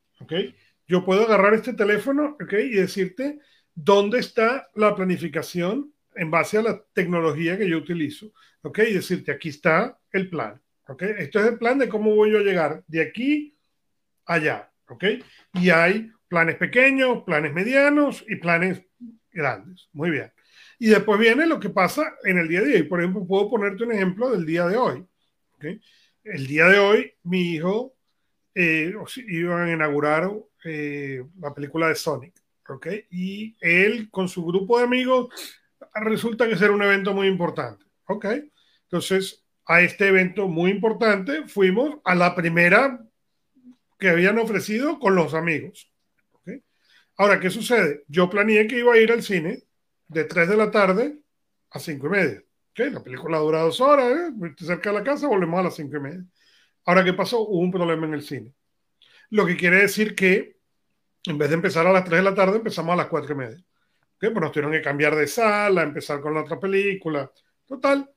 Yo 0.87 1.05
puedo 1.05 1.22
agarrar 1.22 1.55
este 1.55 1.72
teléfono 1.72 2.37
y 2.50 2.70
decirte 2.70 3.38
dónde 3.74 4.18
está 4.18 4.68
la 4.74 4.94
planificación 4.94 5.94
en 6.16 6.31
base 6.33 6.59
a 6.59 6.62
la 6.62 6.83
tecnología 6.92 7.57
que 7.57 7.68
yo 7.68 7.79
utilizo. 7.79 8.33
Y 8.64 8.92
decirte, 8.92 9.31
aquí 9.33 9.50
está 9.50 9.98
el 10.12 10.29
plan. 10.29 10.61
Esto 11.18 11.38
es 11.38 11.46
el 11.46 11.59
plan 11.59 11.79
de 11.79 11.88
cómo 11.88 12.14
voy 12.14 12.33
yo 12.33 12.38
a 12.38 12.42
llegar 12.42 12.83
de 12.88 13.03
aquí 13.03 13.57
allá. 14.26 14.72
Y 15.55 15.70
hay 15.70 16.11
planes 16.26 16.57
pequeños, 16.57 17.22
planes 17.22 17.53
medianos 17.53 18.24
y 18.29 18.35
planes 18.35 18.83
grandes. 19.31 19.88
Muy 19.92 20.11
bien. 20.11 20.33
Y 20.83 20.88
después 20.88 21.21
viene 21.21 21.47
lo 21.47 21.61
que 21.61 21.69
pasa 21.69 22.14
en 22.25 22.38
el 22.38 22.49
día 22.49 22.62
de 22.62 22.77
hoy. 22.77 22.83
Por 22.85 23.01
ejemplo, 23.01 23.27
puedo 23.27 23.51
ponerte 23.51 23.85
un 23.85 23.93
ejemplo 23.93 24.31
del 24.31 24.47
día 24.47 24.66
de 24.66 24.79
hoy. 24.79 25.07
¿okay? 25.55 25.79
El 26.25 26.47
día 26.47 26.69
de 26.69 26.79
hoy, 26.79 27.12
mi 27.23 27.53
hijo 27.53 27.95
eh, 28.55 28.90
iba 29.29 29.62
a 29.62 29.71
inaugurar 29.71 30.33
eh, 30.64 31.23
la 31.38 31.53
película 31.53 31.88
de 31.88 31.95
Sonic. 31.95 32.33
¿ok? 32.66 32.87
Y 33.11 33.55
él 33.61 34.09
con 34.11 34.27
su 34.27 34.43
grupo 34.43 34.79
de 34.79 34.85
amigos 34.85 35.29
resulta 35.97 36.49
que 36.49 36.57
ser 36.57 36.71
un 36.71 36.83
evento 36.83 37.12
muy 37.12 37.27
importante. 37.27 37.85
Ok. 38.07 38.25
Entonces, 38.85 39.45
a 39.66 39.83
este 39.83 40.09
evento 40.09 40.49
muy 40.49 40.71
importante 40.71 41.47
fuimos 41.47 41.99
a 42.05 42.14
la 42.14 42.35
primera 42.35 43.05
que 43.99 44.09
habían 44.09 44.38
ofrecido 44.38 44.99
con 44.99 45.14
los 45.14 45.35
amigos. 45.35 45.93
¿okay? 46.33 46.62
Ahora, 47.19 47.38
¿qué 47.38 47.51
sucede? 47.51 48.05
Yo 48.09 48.31
planeé 48.31 48.66
que 48.66 48.79
iba 48.79 48.95
a 48.95 48.99
ir 48.99 49.12
al 49.12 49.23
cine 49.23 49.64
de 50.11 50.25
3 50.25 50.49
de 50.49 50.57
la 50.57 50.70
tarde 50.70 51.18
a 51.70 51.79
5 51.79 52.07
y 52.07 52.11
media. 52.11 52.42
¿okay? 52.73 52.90
La 52.90 53.03
película 53.03 53.38
dura 53.38 53.61
dos 53.61 53.81
horas, 53.81 54.12
¿eh? 54.12 54.55
cerca 54.59 54.90
de 54.90 54.99
la 54.99 55.05
casa, 55.05 55.29
volvemos 55.29 55.61
a 55.61 55.64
las 55.64 55.77
5 55.77 55.96
y 55.96 56.01
media. 56.01 56.25
Ahora, 56.85 57.05
¿qué 57.05 57.12
pasó? 57.12 57.40
Hubo 57.40 57.61
un 57.61 57.70
problema 57.70 58.07
en 58.07 58.14
el 58.14 58.23
cine. 58.23 58.53
Lo 59.31 59.46
que 59.46 59.57
quiere 59.57 59.77
decir 59.77 60.14
que 60.14 60.57
en 61.25 61.38
vez 61.38 61.51
de 61.51 61.55
empezar 61.55 61.87
a 61.87 61.92
las 61.92 62.05
3 62.05 62.18
de 62.18 62.25
la 62.25 62.35
tarde, 62.35 62.57
empezamos 62.57 62.92
a 62.92 62.96
las 62.96 63.07
4 63.07 63.33
y 63.33 63.37
media. 63.37 63.64
Pues 64.18 64.35
nos 64.35 64.53
tuvieron 64.53 64.73
que 64.73 64.83
cambiar 64.83 65.14
de 65.16 65.27
sala, 65.27 65.83
empezar 65.83 66.20
con 66.20 66.35
la 66.35 66.42
otra 66.42 66.61
película. 66.61 67.31
Total, 67.66 68.11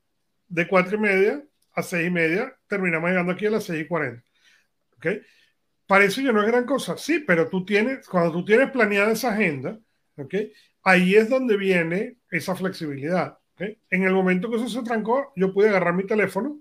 de 0.47 0.67
cuatro 0.67 0.97
y 0.97 0.99
media 0.99 1.43
a 1.75 1.82
seis 1.82 2.08
y 2.08 2.12
media, 2.12 2.56
terminamos 2.67 3.10
llegando 3.10 3.32
aquí 3.32 3.45
a 3.45 3.51
las 3.51 3.63
seis 3.63 3.86
y 3.86 3.88
cuarenta. 3.88 4.23
¿Okay? 4.97 5.21
Parece 5.88 6.23
que 6.23 6.34
no 6.34 6.41
es 6.41 6.47
gran 6.47 6.65
cosa, 6.65 6.97
sí, 6.97 7.19
pero 7.19 7.49
tú 7.49 7.65
tienes, 7.65 8.08
cuando 8.08 8.32
tú 8.32 8.45
tienes 8.45 8.69
planeada 8.71 9.12
esa 9.12 9.34
agenda, 9.34 9.79
¿okay? 10.15 10.53
Ahí 10.83 11.15
es 11.15 11.29
donde 11.29 11.57
viene 11.57 12.17
esa 12.29 12.55
flexibilidad. 12.55 13.37
¿okay? 13.53 13.79
En 13.89 14.03
el 14.03 14.13
momento 14.13 14.49
que 14.49 14.57
eso 14.57 14.69
se 14.69 14.83
trancó, 14.83 15.31
yo 15.35 15.53
pude 15.53 15.69
agarrar 15.69 15.93
mi 15.93 16.05
teléfono 16.05 16.59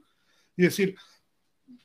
y 0.56 0.62
decir, 0.62 0.96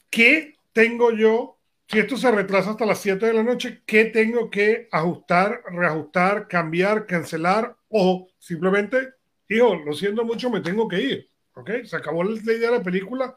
¿qué 0.10 0.56
tengo 0.74 1.12
yo 1.12 1.58
si 1.90 2.00
esto 2.00 2.18
se 2.18 2.30
retrasa 2.32 2.72
hasta 2.72 2.86
las 2.86 3.00
7 3.00 3.26
de 3.26 3.34
la 3.34 3.44
noche, 3.44 3.82
¿qué 3.86 4.06
tengo 4.06 4.50
que 4.50 4.90
ajustar, 4.92 5.62
reajustar, 5.72 6.48
cambiar, 6.48 7.06
cancelar 7.06 7.78
o 7.88 8.28
simplemente, 8.38 9.14
hijo, 9.48 9.76
lo 9.76 9.94
siento 9.94 10.26
mucho, 10.26 10.50
me 10.50 10.60
tengo 10.60 10.88
que 10.88 11.02
ir? 11.02 11.30
¿Ok? 11.54 11.72
Se 11.86 11.96
acabó 11.96 12.24
la 12.24 12.40
idea 12.40 12.72
de 12.72 12.78
la 12.78 12.84
película, 12.84 13.36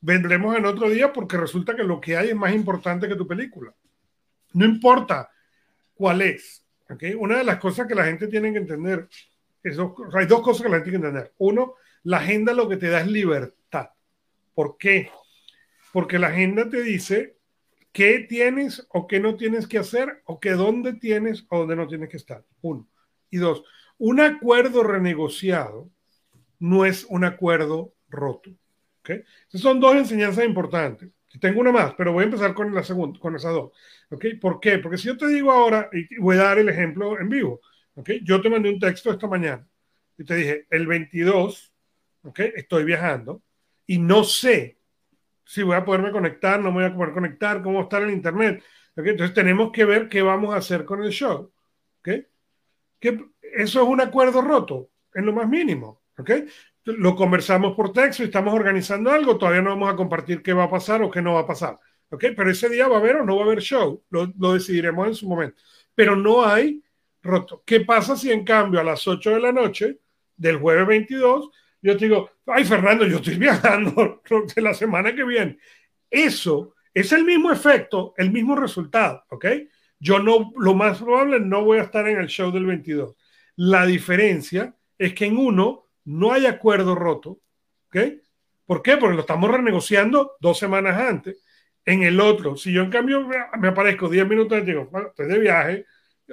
vendremos 0.00 0.56
en 0.56 0.64
otro 0.64 0.88
día 0.88 1.12
porque 1.12 1.36
resulta 1.36 1.74
que 1.74 1.82
lo 1.82 2.00
que 2.00 2.16
hay 2.16 2.28
es 2.28 2.36
más 2.36 2.54
importante 2.54 3.08
que 3.08 3.16
tu 3.16 3.26
película. 3.26 3.74
No 4.52 4.64
importa 4.64 5.28
cuál 5.94 6.22
es. 6.22 6.64
¿Ok? 6.88 7.02
Una 7.18 7.38
de 7.38 7.44
las 7.44 7.58
cosas 7.58 7.86
que 7.86 7.94
la 7.94 8.04
gente 8.04 8.28
tiene 8.28 8.52
que 8.52 8.58
entender, 8.58 9.08
es 9.62 9.78
hay 9.78 10.26
dos 10.26 10.42
cosas 10.42 10.62
que 10.62 10.68
la 10.68 10.76
gente 10.76 10.90
tiene 10.90 11.02
que 11.02 11.08
entender. 11.08 11.34
Uno, 11.38 11.74
la 12.04 12.18
agenda 12.18 12.52
lo 12.52 12.68
que 12.68 12.76
te 12.76 12.88
da 12.88 13.00
es 13.00 13.06
libertad. 13.06 13.90
¿Por 14.54 14.76
qué? 14.78 15.10
Porque 15.92 16.18
la 16.18 16.28
agenda 16.28 16.68
te 16.68 16.82
dice 16.82 17.36
qué 17.92 18.20
tienes 18.28 18.86
o 18.90 19.06
qué 19.06 19.20
no 19.20 19.36
tienes 19.36 19.66
que 19.66 19.78
hacer 19.78 20.22
o 20.24 20.38
qué 20.40 20.50
dónde 20.50 20.94
tienes 20.94 21.46
o 21.48 21.58
dónde 21.58 21.76
no 21.76 21.86
tienes 21.86 22.08
que 22.08 22.16
estar. 22.16 22.44
Uno. 22.60 22.88
Y 23.30 23.38
dos, 23.38 23.64
un 23.98 24.20
acuerdo 24.20 24.82
renegociado 24.82 25.90
no 26.58 26.84
es 26.84 27.04
un 27.04 27.24
acuerdo 27.24 27.94
roto. 28.08 28.50
¿okay? 29.00 29.22
Esas 29.48 29.60
son 29.60 29.80
dos 29.80 29.94
enseñanzas 29.96 30.44
importantes. 30.44 31.10
Tengo 31.40 31.60
una 31.60 31.72
más, 31.72 31.94
pero 31.94 32.12
voy 32.12 32.22
a 32.22 32.24
empezar 32.26 32.54
con 32.54 32.74
la 32.74 32.82
segunda, 32.82 33.18
con 33.18 33.36
esas 33.36 33.52
dos. 33.52 33.72
¿okay? 34.10 34.34
¿Por 34.34 34.60
qué? 34.60 34.78
Porque 34.78 34.98
si 34.98 35.08
yo 35.08 35.16
te 35.16 35.26
digo 35.28 35.50
ahora, 35.50 35.88
y 35.92 36.18
voy 36.18 36.36
a 36.36 36.44
dar 36.44 36.58
el 36.58 36.68
ejemplo 36.68 37.18
en 37.20 37.28
vivo, 37.28 37.60
¿okay? 37.94 38.20
yo 38.24 38.40
te 38.40 38.50
mandé 38.50 38.70
un 38.70 38.78
texto 38.78 39.10
esta 39.10 39.26
mañana 39.26 39.66
y 40.16 40.24
te 40.24 40.34
dije, 40.34 40.66
el 40.70 40.86
22, 40.86 41.72
¿okay? 42.22 42.52
estoy 42.54 42.84
viajando 42.84 43.42
y 43.86 43.98
no 43.98 44.24
sé 44.24 44.78
si 45.44 45.62
voy 45.62 45.76
a 45.76 45.84
poderme 45.84 46.12
conectar, 46.12 46.60
no 46.60 46.70
me 46.70 46.82
voy 46.82 46.84
a 46.84 46.94
poder 46.94 47.14
conectar, 47.14 47.62
cómo 47.62 47.82
estar 47.82 48.02
en 48.02 48.10
Internet. 48.10 48.62
Entonces 48.94 49.32
tenemos 49.32 49.70
que 49.72 49.84
ver 49.84 50.08
qué 50.08 50.20
vamos 50.20 50.54
a 50.54 50.58
hacer 50.58 50.84
con 50.84 51.02
el 51.02 51.10
show. 51.10 51.50
¿okay? 52.00 52.26
Que 53.00 53.24
eso 53.54 53.82
es 53.82 53.88
un 53.88 54.00
acuerdo 54.00 54.42
roto, 54.42 54.90
en 55.14 55.24
lo 55.24 55.32
más 55.32 55.48
mínimo. 55.48 56.02
¿okay? 56.18 56.46
Lo 56.96 57.14
conversamos 57.14 57.74
por 57.74 57.92
texto 57.92 58.22
y 58.22 58.26
estamos 58.26 58.54
organizando 58.54 59.10
algo, 59.10 59.36
todavía 59.36 59.62
no 59.62 59.70
vamos 59.70 59.92
a 59.92 59.96
compartir 59.96 60.42
qué 60.42 60.52
va 60.52 60.64
a 60.64 60.70
pasar 60.70 61.02
o 61.02 61.10
qué 61.10 61.22
no 61.22 61.34
va 61.34 61.40
a 61.40 61.46
pasar. 61.46 61.78
¿okay? 62.10 62.34
Pero 62.34 62.50
ese 62.50 62.68
día 62.68 62.88
va 62.88 62.96
a 62.96 63.00
haber 63.00 63.16
o 63.16 63.24
no 63.24 63.36
va 63.36 63.42
a 63.42 63.46
haber 63.46 63.60
show, 63.60 64.02
lo, 64.10 64.32
lo 64.38 64.54
decidiremos 64.54 65.06
en 65.06 65.14
su 65.14 65.28
momento. 65.28 65.62
Pero 65.94 66.16
no 66.16 66.44
hay 66.44 66.82
roto. 67.22 67.62
¿Qué 67.66 67.80
pasa 67.80 68.16
si 68.16 68.30
en 68.30 68.44
cambio 68.44 68.80
a 68.80 68.84
las 68.84 69.06
8 69.06 69.30
de 69.30 69.40
la 69.40 69.52
noche 69.52 70.00
del 70.36 70.56
jueves 70.56 70.86
22 70.86 71.50
yo 71.80 71.96
te 71.96 72.06
digo, 72.06 72.30
ay 72.46 72.64
Fernando, 72.64 73.06
yo 73.06 73.16
estoy 73.16 73.34
viajando 73.38 74.22
de 74.54 74.62
la 74.62 74.74
semana 74.74 75.14
que 75.14 75.24
viene. 75.24 75.58
Eso 76.10 76.74
es 76.92 77.12
el 77.12 77.24
mismo 77.24 77.52
efecto, 77.52 78.14
el 78.16 78.30
mismo 78.32 78.56
resultado, 78.56 79.24
¿ok? 79.30 79.46
Yo 80.00 80.18
no, 80.20 80.52
lo 80.56 80.74
más 80.74 80.98
probable, 80.98 81.40
no 81.40 81.64
voy 81.64 81.78
a 81.78 81.82
estar 81.82 82.08
en 82.08 82.18
el 82.18 82.28
show 82.28 82.50
del 82.50 82.66
22. 82.66 83.14
La 83.56 83.84
diferencia 83.86 84.74
es 84.96 85.14
que 85.14 85.26
en 85.26 85.36
uno 85.36 85.87
no 86.08 86.32
hay 86.32 86.46
acuerdo 86.46 86.94
roto, 86.94 87.40
¿ok? 87.88 87.96
¿Por 88.64 88.82
qué? 88.82 88.96
Porque 88.96 89.14
lo 89.14 89.20
estamos 89.20 89.50
renegociando 89.50 90.36
dos 90.40 90.58
semanas 90.58 91.00
antes. 91.00 91.42
En 91.84 92.02
el 92.02 92.20
otro, 92.20 92.56
si 92.56 92.72
yo 92.72 92.82
en 92.82 92.90
cambio 92.90 93.26
me 93.58 93.68
aparezco 93.68 94.08
10 94.08 94.28
minutos 94.28 94.58
y 94.58 94.62
digo, 94.62 94.90
estoy 95.08 95.26
de 95.26 95.38
viaje, 95.38 95.86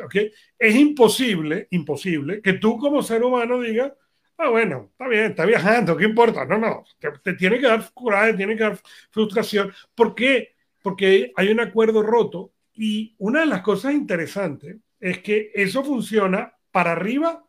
¿ok? 0.03 0.15
Es 0.59 0.75
imposible, 0.75 1.67
imposible 1.71 2.41
que 2.41 2.53
tú 2.53 2.77
como 2.77 3.01
ser 3.01 3.23
humano 3.23 3.61
digas, 3.61 3.93
Ah, 4.37 4.49
bueno, 4.49 4.89
está 4.91 5.07
bien, 5.07 5.25
está 5.31 5.45
viajando, 5.45 5.95
¿qué 5.95 6.03
importa? 6.03 6.45
No, 6.45 6.57
no, 6.57 6.83
te, 7.23 7.33
tiene 7.35 7.57
que 7.57 7.67
dar 7.67 7.89
coraje, 7.93 8.33
tiene 8.33 8.57
que 8.57 8.63
dar 8.63 8.79
frustración. 9.09 9.71
¿Por 9.95 10.13
qué? 10.13 10.55
Porque 10.81 11.31
hay 11.37 11.49
un 11.49 11.61
acuerdo 11.61 12.03
roto 12.03 12.51
y 12.73 13.15
una 13.17 13.41
de 13.41 13.45
las 13.45 13.61
cosas 13.61 13.93
interesantes 13.93 14.77
es 14.99 15.19
que 15.19 15.51
eso 15.53 15.85
funciona 15.85 16.53
para 16.71 16.91
arriba 16.91 17.45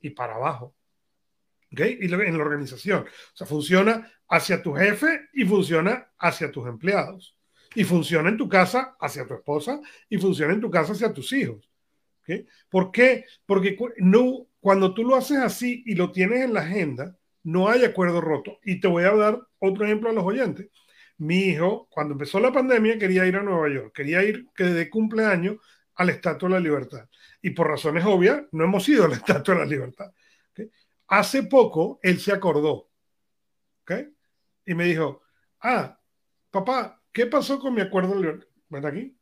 y 0.00 0.10
para 0.10 0.36
abajo. 0.36 0.74
¿Ok? 1.72 1.80
Y 2.00 2.12
en 2.12 2.36
la 2.38 2.44
organización. 2.44 3.04
O 3.04 3.36
sea, 3.36 3.46
funciona 3.46 4.10
hacia 4.28 4.62
tu 4.62 4.72
jefe 4.74 5.28
y 5.32 5.44
funciona 5.44 6.10
hacia 6.18 6.50
tus 6.50 6.66
empleados. 6.66 7.36
Y 7.74 7.84
funciona 7.84 8.28
en 8.28 8.36
tu 8.36 8.48
casa 8.48 8.96
hacia 9.00 9.26
tu 9.26 9.34
esposa 9.34 9.80
y 10.08 10.18
funciona 10.18 10.52
en 10.52 10.60
tu 10.60 10.70
casa 10.70 10.92
hacia 10.92 11.12
tus 11.12 11.32
hijos. 11.32 11.70
¿Ok? 12.22 12.46
¿Por 12.68 12.90
qué? 12.90 13.24
Porque 13.46 13.76
no, 13.98 14.48
cuando 14.58 14.92
tú 14.92 15.04
lo 15.04 15.14
haces 15.16 15.38
así 15.38 15.82
y 15.86 15.94
lo 15.94 16.10
tienes 16.10 16.44
en 16.44 16.52
la 16.52 16.60
agenda, 16.60 17.16
no 17.44 17.68
hay 17.68 17.84
acuerdo 17.84 18.20
roto. 18.20 18.58
Y 18.64 18.80
te 18.80 18.88
voy 18.88 19.04
a 19.04 19.14
dar 19.14 19.40
otro 19.58 19.84
ejemplo 19.84 20.10
a 20.10 20.12
los 20.12 20.24
oyentes. 20.24 20.68
Mi 21.18 21.40
hijo, 21.40 21.86
cuando 21.90 22.12
empezó 22.12 22.40
la 22.40 22.52
pandemia, 22.52 22.98
quería 22.98 23.26
ir 23.26 23.36
a 23.36 23.42
Nueva 23.42 23.68
York, 23.68 23.92
quería 23.94 24.22
ir 24.22 24.46
que 24.54 24.64
de 24.64 24.88
cumpleaños 24.88 25.56
a 25.94 26.04
la 26.04 26.12
Estatua 26.12 26.48
de 26.48 26.54
la 26.54 26.60
Libertad. 26.60 27.08
Y 27.42 27.50
por 27.50 27.68
razones 27.68 28.04
obvias, 28.06 28.42
no 28.52 28.64
hemos 28.64 28.88
ido 28.88 29.04
a 29.04 29.08
la 29.08 29.16
Estatua 29.16 29.54
de 29.54 29.60
la 29.60 29.66
Libertad. 29.66 30.12
Hace 31.10 31.42
poco, 31.42 31.98
él 32.02 32.20
se 32.20 32.32
acordó. 32.32 32.88
Y 34.64 34.74
me 34.74 34.84
dijo, 34.84 35.22
ah, 35.60 35.98
papá, 36.50 37.02
¿qué 37.12 37.26
pasó 37.26 37.58
con 37.58 37.74
mi 37.74 37.80
acuerdo? 37.80 38.14
Ven 38.68 38.86
aquí. 38.86 39.16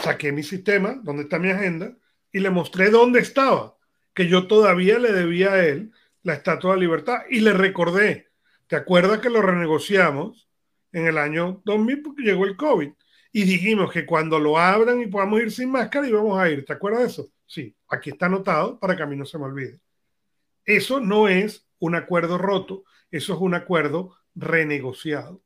Saqué 0.00 0.30
mi 0.30 0.44
sistema, 0.44 1.00
donde 1.02 1.24
está 1.24 1.40
mi 1.40 1.50
agenda, 1.50 1.96
y 2.30 2.38
le 2.38 2.50
mostré 2.50 2.90
dónde 2.90 3.18
estaba 3.18 3.76
que 4.14 4.28
yo 4.28 4.46
todavía 4.46 5.00
le 5.00 5.12
debía 5.12 5.52
a 5.52 5.64
él 5.64 5.92
la 6.22 6.34
Estatua 6.34 6.74
de 6.74 6.80
Libertad 6.80 7.22
y 7.28 7.40
le 7.40 7.52
recordé, 7.52 8.28
¿te 8.68 8.76
acuerdas 8.76 9.18
que 9.18 9.30
lo 9.30 9.42
renegociamos 9.42 10.48
en 10.92 11.06
el 11.06 11.18
año 11.18 11.60
2000 11.64 12.02
porque 12.02 12.22
llegó 12.22 12.44
el 12.44 12.56
COVID? 12.56 12.92
Y 13.32 13.44
dijimos 13.44 13.92
que 13.92 14.06
cuando 14.06 14.38
lo 14.38 14.58
abran 14.58 15.00
y 15.00 15.06
podamos 15.06 15.40
ir 15.40 15.50
sin 15.50 15.70
máscara 15.70 16.08
íbamos 16.08 16.38
a 16.38 16.48
ir, 16.48 16.64
¿te 16.64 16.72
acuerdas 16.72 17.02
de 17.02 17.06
eso? 17.08 17.32
Sí, 17.46 17.74
aquí 17.88 18.10
está 18.10 18.26
anotado 18.26 18.78
para 18.78 18.96
que 18.96 19.02
a 19.02 19.06
mí 19.06 19.16
no 19.16 19.24
se 19.24 19.38
me 19.38 19.44
olvide. 19.44 19.80
Eso 20.64 21.00
no 21.00 21.28
es 21.28 21.66
un 21.78 21.94
acuerdo 21.94 22.38
roto, 22.38 22.84
eso 23.10 23.34
es 23.34 23.40
un 23.40 23.54
acuerdo 23.54 24.16
renegociado. 24.34 25.42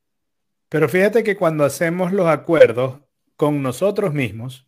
Pero 0.69 0.89
fíjate 0.89 1.23
que 1.23 1.37
cuando 1.37 1.65
hacemos 1.65 2.13
los 2.13 2.27
acuerdos 2.27 3.01
con 3.37 3.63
nosotros 3.63 4.13
mismos, 4.13 4.67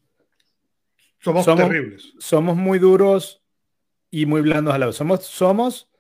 somos, 1.18 1.44
terribles. 1.44 2.12
Somos 2.18 2.56
muy 2.56 2.78
duros 2.78 3.42
y 4.11 4.26
muy 4.26 4.40
blandos 4.40 4.74
a 4.74 4.78
la 4.78 4.87
vez. 4.87 4.96
Somos, 4.96 5.24
somos 5.24 5.90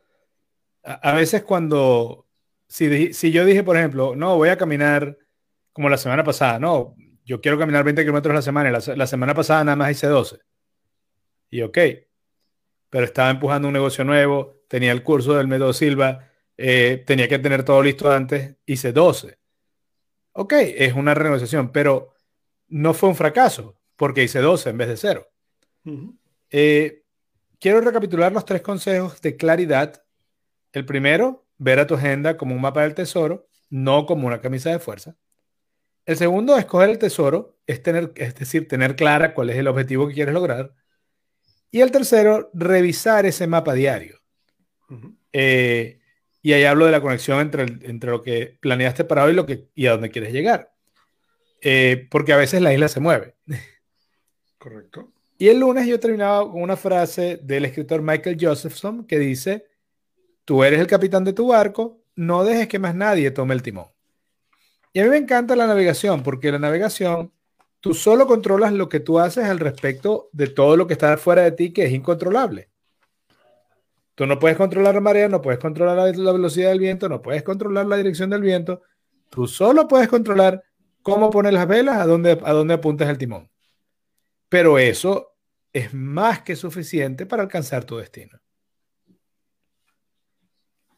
a, 0.84 1.12
veces 1.14 1.42
cuando, 1.42 2.28
si, 2.68 3.12
si 3.12 3.32
yo 3.32 3.44
dije, 3.44 3.64
por 3.64 3.76
ejemplo, 3.76 4.14
no, 4.14 4.36
voy 4.36 4.50
a 4.50 4.56
caminar 4.56 5.18
como 5.72 5.88
la 5.88 5.98
semana 5.98 6.22
pasada, 6.22 6.58
no, 6.60 6.94
yo 7.24 7.40
quiero 7.40 7.58
caminar 7.58 7.82
20 7.82 8.02
kilómetros 8.02 8.34
la 8.34 8.42
semana, 8.42 8.70
la, 8.70 8.80
la 8.94 9.06
semana 9.06 9.34
pasada 9.34 9.64
nada 9.64 9.76
más 9.76 9.90
hice 9.90 10.06
12. 10.06 10.38
Y 11.50 11.62
ok, 11.62 11.78
pero 12.96 13.04
estaba 13.04 13.28
empujando 13.28 13.68
un 13.68 13.74
negocio 13.74 14.04
nuevo, 14.04 14.62
tenía 14.68 14.90
el 14.90 15.02
curso 15.02 15.34
del 15.34 15.48
Medo 15.48 15.70
Silva, 15.74 16.30
eh, 16.56 17.04
tenía 17.06 17.28
que 17.28 17.38
tener 17.38 17.62
todo 17.62 17.82
listo 17.82 18.10
antes, 18.10 18.56
hice 18.64 18.90
12. 18.90 19.38
Ok, 20.32 20.54
es 20.54 20.94
una 20.94 21.12
renegociación, 21.12 21.72
pero 21.72 22.14
no 22.68 22.94
fue 22.94 23.10
un 23.10 23.14
fracaso, 23.14 23.78
porque 23.96 24.24
hice 24.24 24.38
12 24.38 24.70
en 24.70 24.78
vez 24.78 24.88
de 24.88 24.96
0. 24.96 25.28
Eh, 26.48 27.02
quiero 27.60 27.82
recapitular 27.82 28.32
los 28.32 28.46
tres 28.46 28.62
consejos 28.62 29.20
de 29.20 29.36
claridad. 29.36 30.02
El 30.72 30.86
primero, 30.86 31.46
ver 31.58 31.80
a 31.80 31.86
tu 31.86 31.96
agenda 31.96 32.38
como 32.38 32.54
un 32.54 32.62
mapa 32.62 32.80
del 32.80 32.94
tesoro, 32.94 33.46
no 33.68 34.06
como 34.06 34.26
una 34.26 34.40
camisa 34.40 34.70
de 34.70 34.78
fuerza. 34.78 35.18
El 36.06 36.16
segundo, 36.16 36.56
escoger 36.56 36.88
el 36.88 36.98
tesoro, 36.98 37.58
es, 37.66 37.82
tener, 37.82 38.14
es 38.16 38.34
decir, 38.36 38.66
tener 38.66 38.96
clara 38.96 39.34
cuál 39.34 39.50
es 39.50 39.56
el 39.58 39.68
objetivo 39.68 40.08
que 40.08 40.14
quieres 40.14 40.32
lograr. 40.32 40.72
Y 41.76 41.82
el 41.82 41.90
tercero, 41.90 42.48
revisar 42.54 43.26
ese 43.26 43.46
mapa 43.46 43.74
diario. 43.74 44.18
Eh, 45.30 46.00
y 46.40 46.54
ahí 46.54 46.64
hablo 46.64 46.86
de 46.86 46.92
la 46.92 47.02
conexión 47.02 47.38
entre, 47.38 47.64
entre 47.64 48.10
lo 48.12 48.22
que 48.22 48.56
planeaste 48.62 49.04
para 49.04 49.24
hoy 49.24 49.32
y, 49.32 49.34
lo 49.34 49.44
que, 49.44 49.68
y 49.74 49.86
a 49.86 49.90
dónde 49.90 50.10
quieres 50.10 50.32
llegar. 50.32 50.72
Eh, 51.60 52.08
porque 52.10 52.32
a 52.32 52.38
veces 52.38 52.62
la 52.62 52.72
isla 52.72 52.88
se 52.88 53.00
mueve. 53.00 53.34
Correcto. 54.56 55.12
Y 55.36 55.48
el 55.48 55.60
lunes 55.60 55.86
yo 55.86 56.00
terminaba 56.00 56.50
con 56.50 56.62
una 56.62 56.78
frase 56.78 57.40
del 57.42 57.66
escritor 57.66 58.00
Michael 58.00 58.38
Josephson 58.40 59.06
que 59.06 59.18
dice, 59.18 59.66
tú 60.46 60.64
eres 60.64 60.80
el 60.80 60.86
capitán 60.86 61.24
de 61.24 61.34
tu 61.34 61.48
barco, 61.48 62.00
no 62.14 62.42
dejes 62.42 62.68
que 62.68 62.78
más 62.78 62.94
nadie 62.94 63.30
tome 63.32 63.52
el 63.52 63.60
timón. 63.60 63.88
Y 64.94 65.00
a 65.00 65.04
mí 65.04 65.10
me 65.10 65.18
encanta 65.18 65.54
la 65.54 65.66
navegación, 65.66 66.22
porque 66.22 66.50
la 66.50 66.58
navegación, 66.58 67.34
tú 67.86 67.94
solo 67.94 68.26
controlas 68.26 68.72
lo 68.72 68.88
que 68.88 68.98
tú 68.98 69.20
haces 69.20 69.44
al 69.44 69.60
respecto 69.60 70.28
de 70.32 70.48
todo 70.48 70.76
lo 70.76 70.88
que 70.88 70.94
está 70.94 71.16
fuera 71.18 71.42
de 71.42 71.52
ti, 71.52 71.72
que 71.72 71.84
es 71.84 71.92
incontrolable. 71.92 72.68
Tú 74.16 74.26
no 74.26 74.40
puedes 74.40 74.56
controlar 74.56 74.92
la 74.92 75.00
marea, 75.00 75.28
no 75.28 75.40
puedes 75.40 75.60
controlar 75.60 75.96
la, 75.96 76.32
velocidad 76.32 76.70
del 76.70 76.80
viento, 76.80 77.08
no 77.08 77.22
puedes 77.22 77.44
controlar 77.44 77.86
la 77.86 77.96
dirección 77.96 78.28
del 78.28 78.42
viento. 78.42 78.82
Tú 79.30 79.46
solo 79.46 79.86
puedes 79.86 80.08
controlar 80.08 80.64
cómo 81.00 81.30
pones 81.30 81.52
las 81.52 81.68
velas, 81.68 81.98
a 81.98 82.06
dónde, 82.06 82.40
a 82.42 82.52
dónde 82.52 82.74
apuntas 82.74 83.08
el 83.08 83.18
timón. 83.18 83.48
Pero 84.48 84.80
eso 84.80 85.36
es 85.72 85.94
más 85.94 86.42
que 86.42 86.56
suficiente 86.56 87.24
para 87.24 87.44
alcanzar 87.44 87.84
tu 87.84 87.98
destino. 87.98 88.36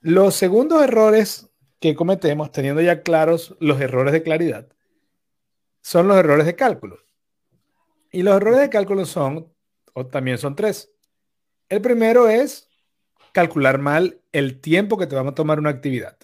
Los 0.01 0.35
segundos 0.37 0.83
errores 0.83 1.51
que 1.81 1.95
cometemos, 1.95 2.51
teniendo 2.51 2.81
ya 2.81 3.03
claros 3.03 3.57
los 3.61 3.79
errores 3.79 4.15
de 4.15 4.23
claridad, 4.23 4.69
son 5.89 6.07
los 6.07 6.19
errores 6.19 6.45
de 6.45 6.55
cálculo. 6.55 6.99
Y 8.13 8.23
los 8.23 8.37
errores 8.37 8.61
de 8.61 8.69
cálculo 8.69 9.07
son, 9.07 9.51
o 9.95 10.07
también 10.07 10.37
son 10.37 10.55
tres. 10.55 10.93
El 11.71 11.81
primero 11.81 12.29
es 12.29 12.69
calcular 13.33 13.79
mal 13.79 14.21
el 14.33 14.61
tiempo 14.61 14.99
que 14.99 15.07
te 15.07 15.17
va 15.17 15.27
a 15.27 15.35
tomar 15.35 15.59
una 15.59 15.71
actividad. 15.71 16.19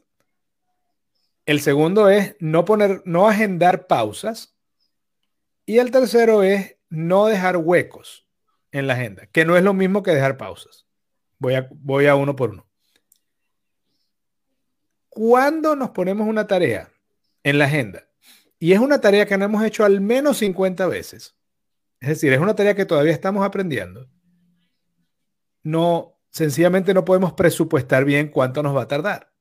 El 1.47 1.63
segundo 1.63 2.11
es 2.11 2.37
no 2.41 2.67
poner, 2.67 3.01
no 3.07 3.27
agendar 3.27 3.87
pausas. 3.87 4.55
Y 5.65 5.79
el 5.79 5.91
tercero 5.91 6.43
es 6.43 6.77
no 6.91 7.25
dejar 7.25 7.57
huecos 7.57 8.29
en 8.71 8.87
la 8.87 8.93
agenda, 8.93 9.29
que 9.29 9.47
no 9.47 9.57
es 9.57 9.63
lo 9.63 9.73
mismo 9.73 10.03
que 10.03 10.11
dejar 10.11 10.37
pausas. 10.37 10.87
Voy 11.39 11.55
a, 11.55 11.69
voy 11.71 12.07
a 12.07 12.17
uno 12.17 12.37
por 12.37 12.51
uno. 12.51 12.67
Cuando 15.09 15.75
nos 15.75 15.89
ponemos 15.89 16.29
una 16.29 16.47
tarea 16.47 16.91
en 17.43 17.57
la 17.57 17.65
agenda 17.65 18.07
y 18.59 18.73
es 18.73 18.81
una 18.81 19.01
tarea 19.01 19.27
que 19.27 19.37
no 19.37 19.45
hemos 19.45 19.65
hecho 19.65 19.85
al 19.85 20.01
menos 20.01 20.39
50 20.39 20.87
veces, 20.87 21.37
es 22.01 22.09
decir, 22.09 22.33
es 22.33 22.41
una 22.41 22.55
tarea 22.55 22.75
que 22.75 22.87
todavía 22.87 23.13
estamos 23.13 23.45
aprendiendo, 23.45 24.09
no, 25.63 26.21
sencillamente 26.31 26.95
no 26.95 27.05
podemos 27.05 27.33
presupuestar 27.33 28.05
bien 28.05 28.29
cuánto 28.29 28.63
nos 28.63 28.77
va 28.77 28.83
a 28.83 28.89
tardar. 28.89 29.33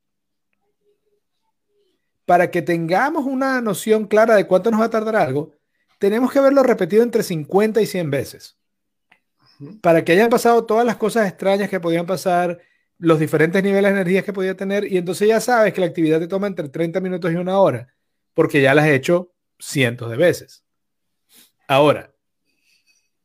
Para 2.26 2.50
que 2.50 2.62
tengamos 2.62 3.26
una 3.26 3.60
noción 3.60 4.08
clara 4.08 4.36
de 4.36 4.48
cuánto 4.48 4.72
nos 4.72 4.80
va 4.80 4.86
a 4.86 4.90
tardar 4.90 5.18
algo, 5.18 5.54
tenemos 6.00 6.32
que 6.32 6.40
verlo 6.40 6.64
repetido 6.64 7.04
entre 7.04 7.22
50 7.22 7.82
y 7.82 7.86
100 7.86 8.10
veces. 8.10 8.58
Para 9.82 10.04
que 10.04 10.14
hayan 10.14 10.30
pasado 10.30 10.66
todas 10.66 10.86
las 10.86 10.96
cosas 10.96 11.28
extrañas 11.28 11.70
que 11.70 11.80
podían 11.80 12.06
pasar, 12.06 12.60
los 12.98 13.20
diferentes 13.20 13.62
niveles 13.62 13.94
de 13.94 14.00
energía 14.00 14.24
que 14.24 14.32
podía 14.32 14.56
tener 14.56 14.90
y 14.90 14.98
entonces 14.98 15.28
ya 15.28 15.42
sabes 15.42 15.74
que 15.74 15.82
la 15.82 15.88
actividad 15.88 16.20
te 16.20 16.28
toma 16.28 16.48
entre 16.48 16.70
30 16.70 17.02
minutos 17.02 17.32
y 17.32 17.36
una 17.36 17.60
hora 17.60 17.93
porque 18.34 18.62
ya 18.62 18.74
la 18.74 18.84
has 18.84 18.90
hecho 18.90 19.34
cientos 19.60 20.10
de 20.10 20.18
veces. 20.18 20.66
Ahora, 21.68 22.14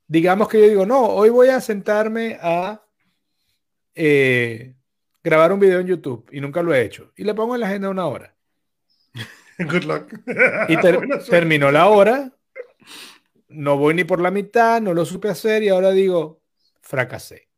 digamos 0.06 0.48
que 0.48 0.60
yo 0.60 0.68
digo, 0.68 0.86
no, 0.86 1.06
hoy 1.06 1.30
voy 1.30 1.48
a 1.48 1.60
sentarme 1.60 2.38
a 2.40 2.82
eh, 3.94 4.74
grabar 5.22 5.52
un 5.52 5.60
video 5.60 5.80
en 5.80 5.86
YouTube 5.86 6.28
y 6.32 6.40
nunca 6.40 6.62
lo 6.62 6.74
he 6.74 6.82
hecho 6.82 7.12
y 7.16 7.24
le 7.24 7.34
pongo 7.34 7.54
en 7.54 7.60
la 7.60 7.68
agenda 7.68 7.90
una 7.90 8.06
hora. 8.06 8.34
Good 9.58 9.84
luck. 9.84 10.12
Y 10.68 10.76
terminó 11.30 11.70
la 11.70 11.88
hora, 11.88 12.32
no 13.48 13.76
voy 13.76 13.94
ni 13.94 14.04
por 14.04 14.20
la 14.20 14.30
mitad, 14.30 14.80
no 14.80 14.94
lo 14.94 15.04
supe 15.04 15.28
hacer 15.28 15.62
y 15.62 15.68
ahora 15.68 15.90
digo, 15.90 16.42
fracasé. 16.80 17.48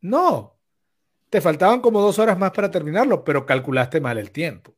No, 0.00 0.58
te 1.30 1.40
faltaban 1.40 1.80
como 1.80 2.00
dos 2.00 2.18
horas 2.18 2.38
más 2.38 2.52
para 2.52 2.70
terminarlo, 2.70 3.24
pero 3.24 3.46
calculaste 3.46 4.00
mal 4.00 4.18
el 4.18 4.30
tiempo. 4.30 4.76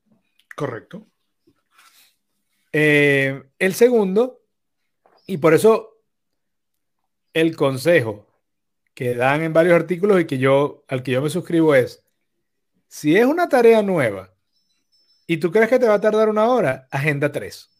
Correcto. 0.57 1.07
Eh, 2.73 3.45
el 3.59 3.75
segundo, 3.75 4.42
y 5.27 5.37
por 5.37 5.53
eso 5.55 5.99
el 7.35 7.55
consejo 7.55 8.27
que 8.95 9.14
dan 9.14 9.42
en 9.42 9.53
varios 9.53 9.75
artículos 9.75 10.19
y 10.19 10.25
que 10.25 10.38
yo, 10.38 10.85
al 10.88 11.03
que 11.03 11.12
yo 11.12 11.21
me 11.21 11.29
suscribo 11.29 11.75
es, 11.75 12.03
si 12.88 13.16
es 13.16 13.27
una 13.27 13.49
tarea 13.49 13.83
nueva 13.83 14.35
y 15.27 15.37
tú 15.37 15.53
crees 15.53 15.69
que 15.69 15.79
te 15.79 15.88
va 15.88 15.95
a 15.95 16.01
tardar 16.01 16.31
una 16.31 16.49
hora, 16.49 16.88
agenda 16.90 17.31
tres. 17.31 17.71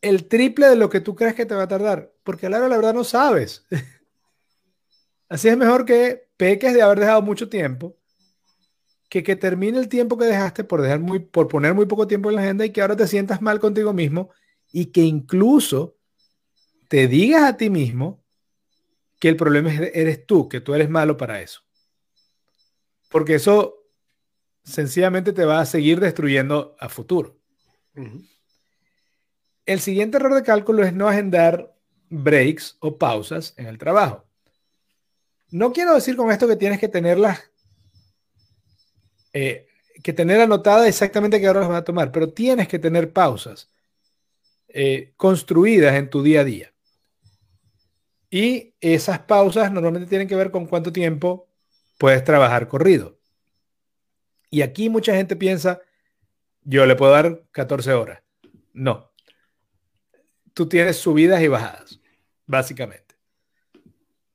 El 0.00 0.26
triple 0.26 0.68
de 0.68 0.76
lo 0.76 0.90
que 0.90 1.00
tú 1.00 1.14
crees 1.14 1.34
que 1.34 1.46
te 1.46 1.54
va 1.54 1.64
a 1.64 1.68
tardar, 1.68 2.12
porque 2.24 2.46
a 2.46 2.50
la 2.50 2.58
verdad 2.58 2.94
no 2.94 3.04
sabes. 3.04 3.64
Así 5.28 5.48
es 5.48 5.56
mejor 5.56 5.84
que 5.84 6.30
peques 6.36 6.74
de 6.74 6.82
haber 6.82 6.98
dejado 6.98 7.22
mucho 7.22 7.48
tiempo 7.48 7.97
que 9.08 9.22
que 9.22 9.36
termine 9.36 9.78
el 9.78 9.88
tiempo 9.88 10.18
que 10.18 10.26
dejaste 10.26 10.64
por 10.64 10.82
dejar 10.82 11.00
muy 11.00 11.18
por 11.18 11.48
poner 11.48 11.74
muy 11.74 11.86
poco 11.86 12.06
tiempo 12.06 12.28
en 12.28 12.36
la 12.36 12.42
agenda 12.42 12.64
y 12.64 12.70
que 12.70 12.80
ahora 12.80 12.96
te 12.96 13.06
sientas 13.06 13.40
mal 13.40 13.58
contigo 13.58 13.92
mismo 13.92 14.30
y 14.72 14.86
que 14.86 15.02
incluso 15.02 15.96
te 16.88 17.08
digas 17.08 17.42
a 17.42 17.56
ti 17.56 17.70
mismo 17.70 18.22
que 19.18 19.28
el 19.28 19.36
problema 19.36 19.72
eres 19.72 20.26
tú, 20.26 20.48
que 20.48 20.60
tú 20.60 20.74
eres 20.74 20.88
malo 20.88 21.16
para 21.16 21.40
eso. 21.40 21.62
Porque 23.10 23.34
eso 23.34 23.84
sencillamente 24.62 25.32
te 25.32 25.44
va 25.44 25.60
a 25.60 25.66
seguir 25.66 25.98
destruyendo 26.00 26.76
a 26.78 26.88
futuro. 26.88 27.36
El 29.66 29.80
siguiente 29.80 30.18
error 30.18 30.34
de 30.34 30.42
cálculo 30.42 30.84
es 30.84 30.92
no 30.92 31.08
agendar 31.08 31.74
breaks 32.10 32.76
o 32.80 32.96
pausas 32.96 33.54
en 33.56 33.66
el 33.66 33.78
trabajo. 33.78 34.24
No 35.50 35.72
quiero 35.72 35.94
decir 35.94 36.16
con 36.16 36.30
esto 36.30 36.46
que 36.46 36.56
tienes 36.56 36.78
que 36.78 36.88
tenerlas, 36.88 37.50
eh, 39.32 39.66
que 40.02 40.12
tener 40.12 40.40
anotada 40.40 40.88
exactamente 40.88 41.40
qué 41.40 41.48
horas 41.48 41.68
vas 41.68 41.78
a 41.78 41.84
tomar, 41.84 42.12
pero 42.12 42.32
tienes 42.32 42.68
que 42.68 42.78
tener 42.78 43.12
pausas 43.12 43.70
eh, 44.68 45.12
construidas 45.16 45.94
en 45.94 46.10
tu 46.10 46.22
día 46.22 46.40
a 46.40 46.44
día. 46.44 46.72
Y 48.30 48.74
esas 48.80 49.20
pausas 49.20 49.72
normalmente 49.72 50.08
tienen 50.08 50.28
que 50.28 50.36
ver 50.36 50.50
con 50.50 50.66
cuánto 50.66 50.92
tiempo 50.92 51.48
puedes 51.98 52.22
trabajar 52.22 52.68
corrido. 52.68 53.18
Y 54.50 54.62
aquí 54.62 54.88
mucha 54.88 55.14
gente 55.14 55.36
piensa, 55.36 55.80
yo 56.62 56.86
le 56.86 56.96
puedo 56.96 57.12
dar 57.12 57.44
14 57.52 57.92
horas. 57.92 58.22
No. 58.72 59.10
Tú 60.54 60.68
tienes 60.68 60.96
subidas 60.96 61.40
y 61.42 61.48
bajadas, 61.48 62.00
básicamente. 62.46 63.16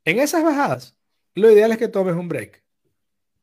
En 0.06 0.20
esas 0.20 0.44
bajadas, 0.44 0.98
lo 1.36 1.52
ideal 1.52 1.72
es 1.72 1.78
que 1.78 1.88
tomes 1.88 2.16
un 2.16 2.28
break. 2.28 2.63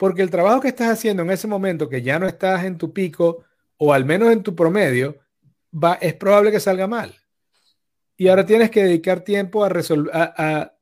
Porque 0.01 0.23
el 0.23 0.31
trabajo 0.31 0.63
que 0.63 0.69
estás 0.69 0.89
haciendo 0.89 1.23
en 1.23 1.31
ese 1.31 1.47
momento, 1.47 1.87
que 1.87 2.01
ya 2.01 2.19
no 2.19 2.27
estás 2.27 2.65
en 2.65 2.79
tu 2.79 2.91
pico 2.91 3.45
o 3.77 3.93
al 3.93 4.07
menos 4.07 4.33
en 4.33 4.43
tu 4.43 4.57
promedio, 4.57 5.19
va, 5.71 5.99
es 6.01 6.15
probable 6.15 6.51
que 6.51 6.59
salga 6.59 6.87
mal. 6.87 7.15
Y 8.17 8.29
ahora 8.29 8.47
tienes 8.47 8.71
que 8.71 8.83
dedicar 8.83 9.21
tiempo 9.21 9.63
a, 9.63 9.69
a, 10.15 10.75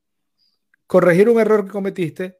corregir 0.87 1.27
un 1.27 1.37
error 1.37 1.65
que 1.65 1.71
cometiste. 1.71 2.39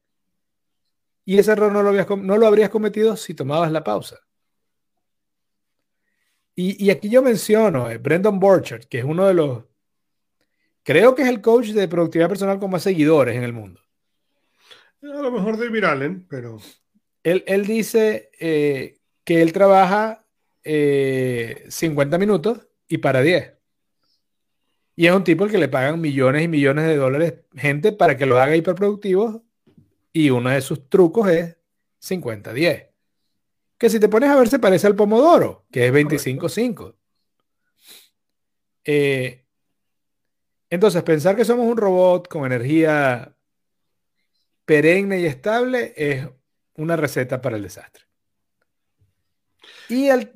Y 1.26 1.38
ese 1.38 1.52
error 1.52 1.70
no 1.70 1.84
lo, 1.84 1.90
habías, 1.90 2.08
no 2.10 2.38
lo 2.38 2.48
habrías 2.48 2.70
cometido 2.70 3.18
si 3.18 3.34
tomabas 3.34 3.74
la 3.74 3.84
pausa. 3.84 4.18
Y, 6.56 6.90
aquí 6.92 7.10
yo 7.10 7.22
menciono 7.22 7.90
eh, 7.90 7.98
Brendan 7.98 8.40
Borchard, 8.40 8.86
que 8.86 9.00
es 9.00 9.04
uno 9.04 9.28
de 9.28 9.34
los, 9.34 9.66
creo 10.84 11.14
que 11.14 11.24
es 11.24 11.28
el 11.28 11.42
coach 11.42 11.72
de 11.72 11.90
productividad 11.90 12.30
personal 12.30 12.58
con 12.58 12.72
más 12.72 12.84
seguidores 12.84 13.36
en 13.36 13.44
el 13.44 13.52
mundo. 13.52 13.82
A 15.02 15.22
lo 15.22 15.32
mejor 15.32 15.58
de 15.58 15.70
Viralen, 15.70 16.26
pero... 16.28 16.58
Él, 17.24 17.44
él 17.48 17.66
dice 17.66 18.30
eh, 18.40 19.00
que 19.24 19.42
él 19.42 19.54
trabaja 19.54 20.26
50 20.64 20.66
eh, 20.66 22.20
minutos 22.20 22.68
y 22.88 22.98
para 23.00 23.22
10. 23.22 23.54
Y 24.96 25.08
es 25.08 25.14
un 25.14 25.24
tipo 25.24 25.46
al 25.46 25.52
que 25.52 25.58
le 25.58 25.70
pagan 25.70 26.02
millones 26.02 26.44
y 26.44 26.48
millones 26.48 26.86
de 26.86 26.98
dólares 26.98 27.36
gente 27.56 27.94
para 27.94 28.18
que 28.18 28.26
lo 28.26 28.38
haga 28.38 28.56
hiperproductivo. 28.56 29.46
Y 30.12 30.30
uno 30.30 30.50
de 30.50 30.62
sus 30.62 30.90
trucos 30.90 31.30
es 31.30 31.56
50-10. 32.02 32.90
Que 33.78 33.90
si 33.90 34.00
te 34.00 34.10
pones 34.10 34.30
a 34.30 34.36
ver 34.36 34.50
se 34.50 34.60
parece 34.60 34.88
al 34.88 34.96
Pomodoro, 34.96 35.66
que 35.72 35.88
es 35.88 35.94
25-5. 35.94 36.96
Eh, 38.84 39.46
entonces, 40.70 41.02
pensar 41.04 41.36
que 41.36 41.46
somos 41.46 41.66
un 41.66 41.78
robot 41.78 42.28
con 42.28 42.46
energía 42.46 43.36
perenne 44.70 45.20
y 45.20 45.26
estable 45.26 45.96
es 45.98 46.28
una 46.76 46.96
receta 46.96 47.42
para 47.42 47.58
el 47.58 47.64
desastre. 47.64 48.04
Y 49.88 50.10
el... 50.10 50.32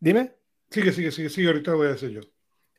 Dime. 0.00 0.32
Sigue, 0.68 0.92
sigue, 0.92 1.12
sigue, 1.12 1.28
sigue, 1.28 1.46
ahorita 1.46 1.72
voy 1.74 1.86
a 1.86 1.90
decir 1.90 2.10
yo. 2.10 2.20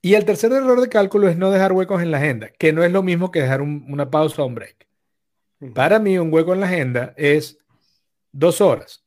Y 0.01 0.15
el 0.15 0.25
tercer 0.25 0.51
error 0.51 0.81
de 0.81 0.89
cálculo 0.89 1.29
es 1.29 1.37
no 1.37 1.49
dejar 1.49 1.71
huecos 1.71 2.01
en 2.01 2.11
la 2.11 2.17
agenda, 2.17 2.49
que 2.49 2.73
no 2.73 2.83
es 2.83 2.91
lo 2.91 3.03
mismo 3.03 3.31
que 3.31 3.41
dejar 3.41 3.61
una 3.61 4.11
pausa 4.11 4.43
o 4.43 4.47
un 4.47 4.55
break. 4.55 4.85
Para 5.73 5.97
mí, 5.99 6.17
un 6.17 6.31
hueco 6.33 6.53
en 6.53 6.59
la 6.59 6.67
agenda 6.67 7.13
es 7.15 7.57
dos 8.33 8.59
horas. 8.59 9.05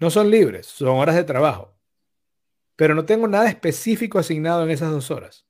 No 0.00 0.10
son 0.10 0.32
libres, 0.32 0.66
son 0.66 0.98
horas 0.98 1.14
de 1.14 1.22
trabajo. 1.22 1.76
Pero 2.74 2.96
no 2.96 3.04
tengo 3.04 3.28
nada 3.28 3.48
específico 3.48 4.18
asignado 4.18 4.64
en 4.64 4.70
esas 4.70 4.90
dos 4.90 5.12
horas. 5.12 5.46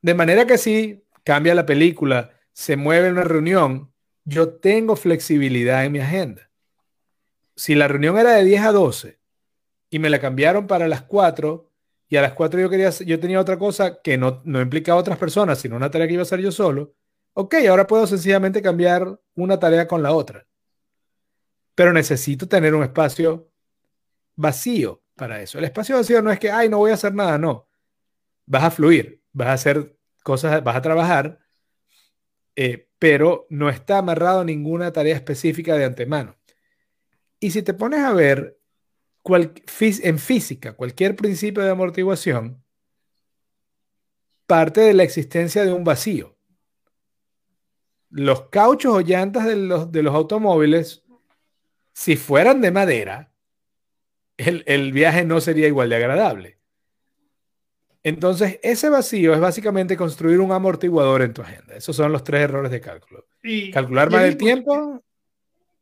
De 0.00 0.14
manera 0.14 0.46
que 0.46 0.58
si 0.58 1.02
cambia 1.24 1.56
la 1.56 1.66
película, 1.66 2.30
se 2.52 2.76
mueve 2.76 3.10
una 3.10 3.24
reunión, 3.24 3.92
yo 4.24 4.54
tengo 4.54 4.96
flexibilidad 4.96 5.84
en 5.84 5.92
mi 5.92 6.00
agenda. 6.00 6.50
Si 7.56 7.74
la 7.74 7.88
reunión 7.88 8.18
era 8.18 8.32
de 8.32 8.44
10 8.44 8.62
a 8.62 8.72
12 8.72 9.20
y 9.90 9.98
me 9.98 10.10
la 10.10 10.20
cambiaron 10.20 10.66
para 10.66 10.88
las 10.88 11.02
4 11.02 11.70
y 12.08 12.16
a 12.16 12.22
las 12.22 12.32
4 12.32 12.60
yo, 12.60 12.70
quería, 12.70 12.90
yo 12.90 13.20
tenía 13.20 13.40
otra 13.40 13.58
cosa 13.58 14.00
que 14.02 14.18
no, 14.18 14.42
no 14.44 14.60
implicaba 14.60 14.98
a 14.98 15.00
otras 15.00 15.18
personas, 15.18 15.58
sino 15.58 15.76
una 15.76 15.90
tarea 15.90 16.06
que 16.06 16.14
iba 16.14 16.22
a 16.22 16.24
hacer 16.24 16.40
yo 16.40 16.50
solo, 16.50 16.94
ok, 17.34 17.54
ahora 17.68 17.86
puedo 17.86 18.06
sencillamente 18.06 18.62
cambiar 18.62 19.20
una 19.34 19.58
tarea 19.58 19.86
con 19.86 20.02
la 20.02 20.12
otra. 20.12 20.46
Pero 21.74 21.92
necesito 21.92 22.48
tener 22.48 22.74
un 22.74 22.84
espacio 22.84 23.50
vacío 24.36 25.02
para 25.16 25.42
eso. 25.42 25.58
El 25.58 25.64
espacio 25.64 25.96
vacío 25.96 26.22
no 26.22 26.30
es 26.30 26.38
que, 26.38 26.50
ay, 26.50 26.68
no 26.68 26.78
voy 26.78 26.90
a 26.90 26.94
hacer 26.94 27.14
nada, 27.14 27.38
no. 27.38 27.68
Vas 28.46 28.64
a 28.64 28.70
fluir, 28.70 29.22
vas 29.32 29.48
a 29.48 29.52
hacer 29.54 29.96
cosas, 30.22 30.62
vas 30.62 30.76
a 30.76 30.82
trabajar, 30.82 31.38
eh, 32.56 32.88
pero 33.04 33.46
no 33.50 33.68
está 33.68 33.98
amarrado 33.98 34.40
a 34.40 34.44
ninguna 34.46 34.90
tarea 34.90 35.14
específica 35.14 35.76
de 35.76 35.84
antemano. 35.84 36.38
Y 37.38 37.50
si 37.50 37.62
te 37.62 37.74
pones 37.74 38.00
a 38.00 38.14
ver 38.14 38.58
en 39.26 40.18
física, 40.18 40.72
cualquier 40.72 41.14
principio 41.14 41.62
de 41.62 41.68
amortiguación 41.68 42.64
parte 44.46 44.80
de 44.80 44.94
la 44.94 45.02
existencia 45.02 45.66
de 45.66 45.72
un 45.74 45.84
vacío. 45.84 46.38
Los 48.08 48.48
cauchos 48.48 48.94
o 48.94 49.00
llantas 49.02 49.44
de 49.44 49.56
los, 49.56 49.92
de 49.92 50.02
los 50.02 50.14
automóviles, 50.14 51.04
si 51.92 52.16
fueran 52.16 52.62
de 52.62 52.70
madera, 52.70 53.34
el, 54.38 54.64
el 54.66 54.92
viaje 54.92 55.26
no 55.26 55.42
sería 55.42 55.68
igual 55.68 55.90
de 55.90 55.96
agradable. 55.96 56.58
Entonces, 58.04 58.60
ese 58.62 58.90
vacío 58.90 59.32
es 59.32 59.40
básicamente 59.40 59.96
construir 59.96 60.38
un 60.38 60.52
amortiguador 60.52 61.22
en 61.22 61.32
tu 61.32 61.40
agenda. 61.40 61.74
Esos 61.74 61.96
son 61.96 62.12
los 62.12 62.22
tres 62.22 62.42
errores 62.42 62.70
de 62.70 62.82
cálculo. 62.82 63.26
Y, 63.42 63.70
calcular 63.70 64.10
mal 64.10 64.26
el 64.26 64.36
tiempo, 64.36 65.02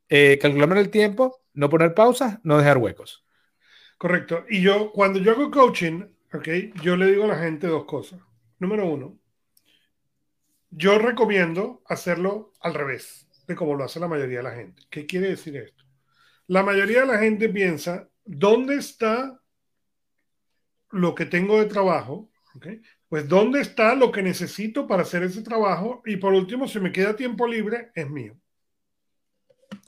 eh, 0.09 0.39
calcular 0.41 0.69
mal 0.69 0.79
el 0.79 0.89
tiempo, 0.89 1.41
no 1.55 1.69
poner 1.69 1.95
pausas, 1.95 2.39
no 2.45 2.57
dejar 2.57 2.79
huecos. 2.79 3.25
Correcto. 3.99 4.45
Y 4.49 4.63
yo, 4.63 4.93
cuando 4.93 5.19
yo 5.19 5.33
hago 5.33 5.51
coaching, 5.51 6.05
ok, 6.33 6.49
yo 6.81 6.97
le 6.97 7.07
digo 7.07 7.25
a 7.25 7.29
la 7.29 7.39
gente 7.41 7.67
dos 7.67 7.87
cosas. 7.87 8.21
Número 8.61 8.87
uno, 8.87 9.19
yo 10.71 11.01
recomiendo 11.01 11.83
hacerlo 11.87 12.53
al 12.61 12.75
revés 12.75 13.29
de 13.49 13.57
como 13.57 13.75
lo 13.75 13.83
hace 13.83 13.99
la 13.99 14.07
mayoría 14.07 14.39
de 14.39 14.45
la 14.45 14.55
gente. 14.55 14.83
¿Qué 14.89 15.07
quiere 15.07 15.31
decir 15.31 15.57
esto? 15.57 15.83
La 16.47 16.63
mayoría 16.63 17.01
de 17.01 17.07
la 17.09 17.19
gente 17.19 17.49
piensa, 17.49 18.09
¿dónde 18.25 18.77
está 18.77 19.42
lo 20.93 21.15
que 21.15 21.27
tengo 21.27 21.59
de 21.59 21.67
trabajo? 21.67 22.31
¿Okay? 22.55 22.81
Pues 23.09 23.29
¿dónde 23.29 23.61
está 23.61 23.95
lo 23.95 24.13
que 24.13 24.23
necesito 24.23 24.87
para 24.87 25.03
hacer 25.03 25.23
ese 25.23 25.43
trabajo? 25.43 26.03
Y 26.07 26.17
por 26.17 26.33
último, 26.33 26.69
si 26.69 26.81
me 26.81 26.93
queda 26.93 27.17
tiempo 27.17 27.47
libre, 27.47 27.91
es 27.95 28.09
mío. 28.09 28.37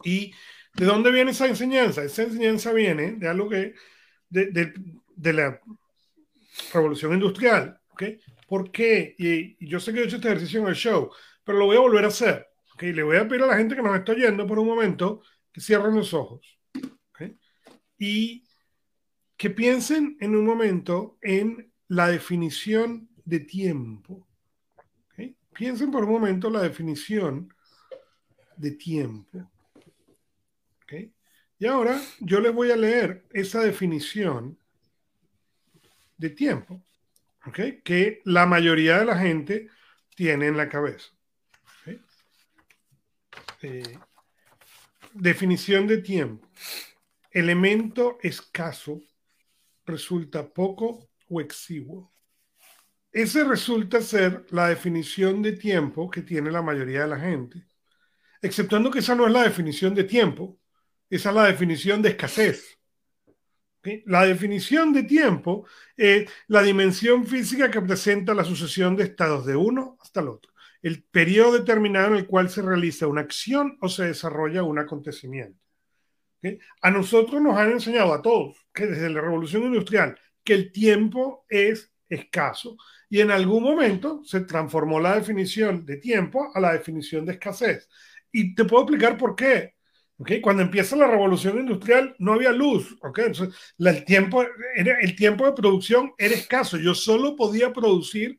¿Y 0.03 0.33
de 0.75 0.85
dónde 0.85 1.11
viene 1.11 1.31
esa 1.31 1.47
enseñanza? 1.47 2.03
Esa 2.03 2.23
enseñanza 2.23 2.73
viene 2.73 3.13
de 3.13 3.29
algo 3.29 3.49
que 3.49 3.75
de, 4.29 5.33
la 5.33 5.61
revolución 6.73 7.15
industrial. 7.15 7.79
¿okay? 7.91 8.21
¿Por 8.47 8.71
qué? 8.71 9.15
Y, 9.19 9.67
yo 9.67 9.81
sé 9.81 9.93
que 9.93 10.01
he 10.01 10.05
hecho 10.05 10.17
este 10.17 10.29
ejercicio 10.29 10.61
en 10.61 10.69
el 10.69 10.75
show, 10.75 11.11
pero 11.45 11.59
lo 11.59 11.67
voy 11.67 11.77
a 11.77 11.81
volver 11.81 12.05
a 12.05 12.09
hacer. 12.09 12.47
¿okay? 12.75 12.93
Le 12.93 13.03
voy 13.03 13.17
a 13.17 13.29
pedir 13.29 13.43
a 13.43 13.47
la 13.47 13.57
gente 13.57 13.77
que 13.77 13.83
nos 13.83 13.97
está 13.97 14.13
oyendo 14.13 14.47
por 14.47 14.59
un 14.59 14.67
momento 14.67 15.23
que 15.53 15.61
cierren 15.61 15.95
los 15.95 16.13
ojos. 16.15 16.59
¿okay? 17.11 17.39
Y 17.99 18.44
que 19.37 19.51
piensen 19.51 20.17
en 20.21 20.37
un 20.37 20.47
momento 20.47 21.19
en 21.23 21.73
la 21.89 22.09
definición 22.09 23.09
de 23.25 23.41
tiempo. 23.41 24.27
Piensen 25.55 25.93
por 25.93 26.05
un 26.05 26.11
momento 26.11 26.51
la 26.51 26.63
definición 26.63 27.55
de 28.57 28.73
tiempo. 28.73 29.51
Y 31.57 31.67
ahora 31.67 32.01
yo 32.19 32.41
les 32.41 32.53
voy 32.53 32.73
a 32.73 32.77
leer 32.77 33.25
esa 33.33 33.61
definición 33.61 34.59
de 36.17 36.31
tiempo, 36.31 36.83
que 37.53 38.21
la 38.25 38.45
mayoría 38.45 38.99
de 38.99 39.05
la 39.05 39.19
gente 39.19 39.69
tiene 40.15 40.49
en 40.49 40.57
la 40.57 40.69
cabeza. 40.69 41.11
Eh, 43.63 43.99
definición 45.15 45.87
de 45.87 45.99
tiempo. 45.99 46.47
Elemento 47.31 48.19
escaso 48.21 49.01
resulta 49.87 50.49
poco 50.53 51.09
o 51.29 51.41
exiguo. 51.41 52.13
Ese 53.13 53.45
resulta 53.45 54.03
ser 54.03 54.45
la 54.51 54.69
definición 54.69 55.41
de 55.41 55.53
tiempo 55.53 56.11
que 56.11 56.23
tiene 56.23 56.51
la 56.51 56.63
mayoría 56.63 57.03
de 57.03 57.09
la 57.09 57.21
gente, 57.21 57.67
exceptuando 58.43 58.91
que 58.91 58.99
esa 58.99 59.15
no 59.15 59.27
es 59.27 59.33
la 59.33 59.45
definición 59.45 59.95
de 59.95 60.05
tiempo, 60.05 60.59
esa 61.09 61.31
es 61.31 61.35
la 61.37 61.45
definición 61.47 62.03
de 62.03 62.11
escasez. 62.11 62.79
La 64.07 64.25
definición 64.25 64.93
de 64.93 65.03
tiempo 65.03 65.67
es 65.97 66.29
la 66.49 66.63
dimensión 66.63 67.27
física 67.27 67.71
que 67.71 67.83
presenta 67.83 68.35
la 68.35 68.45
sucesión 68.45 68.97
de 68.97 69.05
estados 69.05 69.45
de 69.47 69.55
uno 69.55 69.99
hasta 70.01 70.21
el 70.21 70.29
otro. 70.29 70.53
El 70.83 71.05
periodo 71.05 71.53
determinado 71.53 72.09
en 72.09 72.17
el 72.17 72.27
cual 72.27 72.49
se 72.51 72.63
realiza 72.63 73.07
una 73.07 73.21
acción 73.21 73.79
o 73.81 73.89
se 73.89 74.07
desarrolla 74.07 74.63
un 74.63 74.79
acontecimiento. 74.79 75.64
A 76.83 76.91
nosotros 76.91 77.41
nos 77.41 77.57
han 77.57 77.73
enseñado 77.73 78.13
a 78.13 78.23
todos, 78.23 78.57
que 78.73 78.87
desde 78.87 79.11
la 79.11 79.21
revolución 79.21 79.65
industrial, 79.65 80.19
que 80.43 80.55
el 80.55 80.73
tiempo 80.73 81.47
es 81.49 81.93
escaso 82.09 82.77
y 83.09 83.21
en 83.21 83.31
algún 83.31 83.63
momento 83.63 84.23
se 84.25 84.41
transformó 84.41 85.01
la 85.01 85.17
definición 85.17 85.85
de 85.87 85.97
tiempo 85.97 86.51
a 86.55 86.61
la 86.61 86.73
definición 86.73 87.25
de 87.25 87.33
escasez. 87.33 87.89
Y 88.33 88.55
te 88.55 88.65
puedo 88.65 88.83
explicar 88.83 89.17
por 89.17 89.37
qué. 89.37 89.75
Cuando 90.43 90.63
empieza 90.63 90.97
la 90.97 91.09
revolución 91.09 91.59
industrial 91.59 92.15
no 92.19 92.33
había 92.35 92.53
luz, 92.53 92.97
¿okay? 93.03 93.33
El, 93.79 94.05
tiempo, 94.05 94.45
el 94.77 95.17
tiempo 95.17 95.45
de 95.45 95.53
producción 95.53 96.13
era 96.17 96.35
escaso, 96.35 96.77
yo 96.77 96.95
solo 96.95 97.35
podía 97.35 97.73
producir 97.73 98.39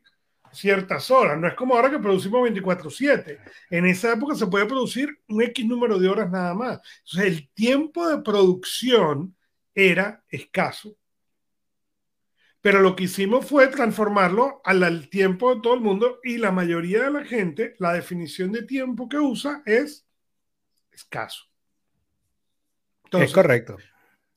ciertas 0.56 1.10
horas, 1.10 1.38
no 1.38 1.48
es 1.48 1.54
como 1.54 1.74
ahora 1.74 1.90
que 1.90 1.98
producimos 1.98 2.42
24/7, 2.42 3.38
en 3.70 3.86
esa 3.86 4.12
época 4.12 4.34
se 4.34 4.46
puede 4.46 4.66
producir 4.66 5.08
un 5.28 5.42
X 5.42 5.66
número 5.66 5.98
de 5.98 6.08
horas 6.08 6.30
nada 6.30 6.54
más, 6.54 6.80
entonces 7.04 7.32
el 7.32 7.48
tiempo 7.50 8.08
de 8.08 8.22
producción 8.22 9.36
era 9.74 10.24
escaso. 10.28 10.96
Pero 12.60 12.80
lo 12.80 12.96
que 12.96 13.04
hicimos 13.04 13.46
fue 13.46 13.68
transformarlo 13.68 14.60
al, 14.64 14.82
al 14.82 15.08
tiempo 15.08 15.54
de 15.54 15.60
todo 15.60 15.74
el 15.74 15.80
mundo 15.80 16.18
y 16.24 16.38
la 16.38 16.50
mayoría 16.50 17.04
de 17.04 17.10
la 17.12 17.24
gente, 17.24 17.76
la 17.78 17.92
definición 17.92 18.50
de 18.50 18.62
tiempo 18.62 19.08
que 19.08 19.18
usa 19.18 19.62
es 19.66 20.04
escaso 20.90 21.46
es 23.12 23.32
correcto. 23.32 23.76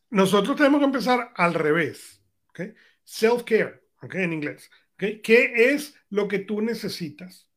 Nosotros 0.09 0.55
tenemos 0.55 0.79
que 0.79 0.85
empezar 0.85 1.31
al 1.35 1.53
revés. 1.53 2.21
¿okay? 2.49 2.73
Self-care, 3.03 3.81
¿okay? 4.01 4.23
en 4.23 4.33
inglés. 4.33 4.69
¿Okay? 4.99 5.21
¿Qué 5.21 5.73
es 5.73 5.95
lo 6.09 6.27
que 6.27 6.39
tú 6.39 6.61
necesitas? 6.61 7.47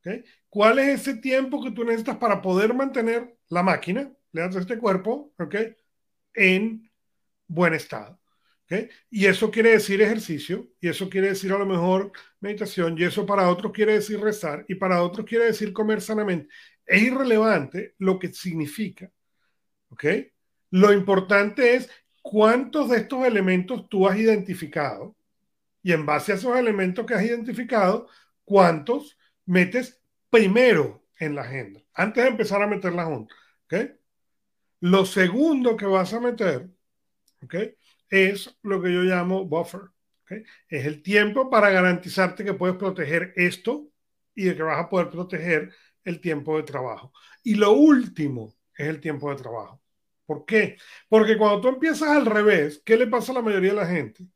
¿okay? 0.00 0.24
¿Cuál 0.50 0.78
es 0.78 1.00
ese 1.00 1.14
tiempo 1.14 1.64
que 1.64 1.70
tú 1.70 1.84
necesitas 1.84 2.18
para 2.18 2.42
poder 2.42 2.74
mantener 2.74 3.36
la 3.48 3.62
máquina, 3.62 4.12
le 4.32 4.40
das 4.42 4.56
este 4.56 4.76
cuerpo, 4.76 5.32
¿okay? 5.38 5.74
en 6.34 6.90
buen 7.46 7.72
estado? 7.72 8.22
Y 9.10 9.26
eso 9.26 9.50
quiere 9.50 9.72
decir 9.72 10.00
ejercicio, 10.00 10.68
y 10.80 10.88
eso 10.88 11.08
quiere 11.08 11.28
decir 11.28 11.52
a 11.52 11.58
lo 11.58 11.66
mejor 11.66 12.12
meditación, 12.40 12.96
y 12.98 13.04
eso 13.04 13.26
para 13.26 13.48
otros 13.48 13.72
quiere 13.72 13.94
decir 13.94 14.20
rezar, 14.20 14.64
y 14.68 14.74
para 14.76 15.02
otros 15.02 15.26
quiere 15.26 15.46
decir 15.46 15.72
comer 15.72 16.00
sanamente. 16.00 16.48
Es 16.86 17.02
irrelevante 17.02 17.94
lo 17.98 18.18
que 18.18 18.32
significa. 18.32 19.10
Lo 20.70 20.92
importante 20.92 21.74
es 21.74 21.90
cuántos 22.22 22.88
de 22.88 22.98
estos 22.98 23.26
elementos 23.26 23.88
tú 23.88 24.08
has 24.08 24.16
identificado, 24.16 25.14
y 25.82 25.92
en 25.92 26.06
base 26.06 26.32
a 26.32 26.34
esos 26.36 26.56
elementos 26.56 27.04
que 27.06 27.14
has 27.14 27.24
identificado, 27.24 28.08
cuántos 28.44 29.18
metes 29.46 30.00
primero 30.30 31.04
en 31.18 31.34
la 31.34 31.42
agenda, 31.42 31.80
antes 31.94 32.24
de 32.24 32.30
empezar 32.30 32.62
a 32.62 32.66
meter 32.66 32.92
la 32.92 33.04
junta. 33.04 33.34
Lo 34.80 35.06
segundo 35.06 35.76
que 35.76 35.86
vas 35.86 36.12
a 36.12 36.20
meter, 36.20 36.68
es 38.10 38.58
lo 38.62 38.82
que 38.82 38.92
yo 38.92 39.02
llamo 39.02 39.44
buffer. 39.44 39.82
Es 40.68 40.86
el 40.86 41.02
tiempo 41.02 41.50
para 41.50 41.70
garantizarte 41.70 42.44
que 42.44 42.54
puedes 42.54 42.76
proteger 42.76 43.32
esto 43.36 43.88
y 44.34 44.44
de 44.44 44.56
que 44.56 44.62
vas 44.62 44.78
a 44.78 44.88
poder 44.88 45.10
proteger 45.10 45.72
el 46.04 46.20
tiempo 46.20 46.56
de 46.56 46.62
trabajo. 46.62 47.12
Y 47.42 47.54
lo 47.54 47.72
último 47.72 48.54
es 48.76 48.88
el 48.88 49.00
tiempo 49.00 49.30
de 49.30 49.36
trabajo. 49.42 49.82
¿Por 50.26 50.44
qué? 50.46 50.76
Porque 51.08 51.36
cuando 51.36 51.60
tú 51.60 51.68
empiezas 51.68 52.08
al 52.08 52.26
revés, 52.26 52.82
¿qué 52.84 52.96
le 52.96 53.06
pasa 53.06 53.32
a 53.32 53.36
la 53.36 53.42
mayoría 53.42 53.70
de 53.70 53.76
la 53.76 53.86
gente? 53.86 54.26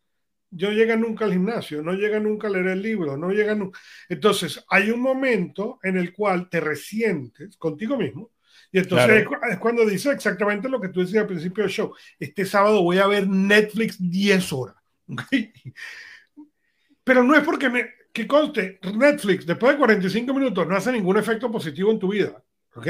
No 0.51 0.71
llega 0.71 0.97
nunca 0.97 1.25
al 1.25 1.33
gimnasio, 1.33 1.83
no 1.83 1.93
llega 1.93 2.21
nunca 2.21 2.47
a 2.47 2.51
leer 2.51 2.69
el 2.69 2.83
libro, 2.83 3.17
no 3.17 3.31
llega 3.31 3.55
nunca. 3.55 3.79
Entonces, 4.09 4.65
hay 4.69 4.91
un 4.91 5.01
momento 5.01 5.79
en 5.83 5.97
el 5.97 6.13
cual 6.13 6.49
te 6.49 6.61
resientes 6.61 7.57
contigo 7.57 7.97
mismo 7.97 8.31
y 8.73 8.79
entonces 8.79 9.27
es, 9.51 9.59
cuando 9.59 9.87
dice 9.87 10.11
exactamente 10.11 10.69
lo 10.69 10.81
que 10.81 10.89
tú 10.89 11.01
decías 11.01 11.23
al 11.23 11.29
principio 11.29 11.65
del 11.65 11.73
show. 11.73 11.95
Este 12.19 12.45
sábado 12.45 12.83
voy 12.83 12.99
a 12.99 13.07
ver 13.07 13.29
Netflix 13.29 13.97
10 13.99 14.53
horas. 14.53 14.77
Pero 17.05 17.23
no 17.23 17.35
es 17.37 17.43
porque 17.45 17.71
me, 17.71 17.87
que 18.13 18.27
conste, 18.27 18.81
Netflix 18.95 19.47
después 19.47 19.73
de 19.73 19.79
45 19.79 20.35
minutos 20.35 20.67
no 20.67 20.77
hace 20.77 20.93
ningún 20.93 21.17
efecto 21.17 21.51
positivo 21.51 21.91
en 21.91 21.99
tu 21.99 22.09
vida. 22.09 22.43
¿Ok? 22.75 22.89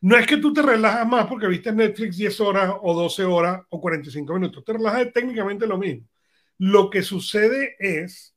no 0.00 0.16
es 0.16 0.26
que 0.26 0.38
tú 0.38 0.52
te 0.52 0.60
relajas 0.60 1.06
más 1.06 1.26
porque 1.26 1.46
viste 1.46 1.72
Netflix 1.72 2.16
10 2.16 2.40
horas 2.40 2.74
o 2.82 2.94
12 2.94 3.24
horas 3.24 3.62
o 3.68 3.80
45 3.80 4.34
minutos. 4.34 4.64
Te 4.64 4.72
relajas 4.72 5.12
técnicamente 5.12 5.68
lo 5.68 5.78
mismo. 5.78 6.06
Lo 6.64 6.90
que 6.90 7.02
sucede 7.02 7.74
es 7.80 8.36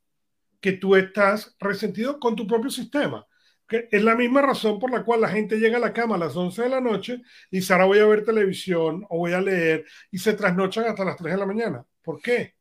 que 0.59 0.71
tú 0.71 0.95
estás 0.95 1.55
resentido 1.59 2.19
con 2.19 2.35
tu 2.35 2.47
propio 2.47 2.71
sistema 2.71 3.27
es 3.67 4.03
la 4.03 4.15
misma 4.15 4.41
razón 4.41 4.79
por 4.79 4.91
la 4.91 5.03
cual 5.03 5.21
la 5.21 5.29
gente 5.29 5.57
llega 5.57 5.77
a 5.77 5.79
la 5.79 5.93
cama 5.93 6.15
a 6.15 6.17
las 6.17 6.35
11 6.35 6.63
de 6.63 6.69
la 6.69 6.81
noche 6.81 7.21
y 7.49 7.57
dice, 7.57 7.73
ahora 7.73 7.85
voy 7.85 7.99
a 7.99 8.05
ver 8.05 8.23
televisión 8.23 9.05
o 9.09 9.19
voy 9.19 9.33
a 9.33 9.41
leer 9.41 9.85
y 10.09 10.17
se 10.17 10.33
trasnochan 10.33 10.85
hasta 10.85 11.05
las 11.05 11.17
3 11.17 11.33
de 11.33 11.39
la 11.39 11.45
mañana. 11.45 11.85
¿Por 12.01 12.19
qué? 12.19 12.55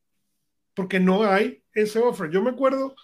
Porque 0.75 1.01
no 1.01 1.25
hay 1.25 1.63
ese 1.73 1.99
offer. 1.99 2.31
Yo 2.31 2.43
me 2.43 2.51
acuerdo 2.51 2.95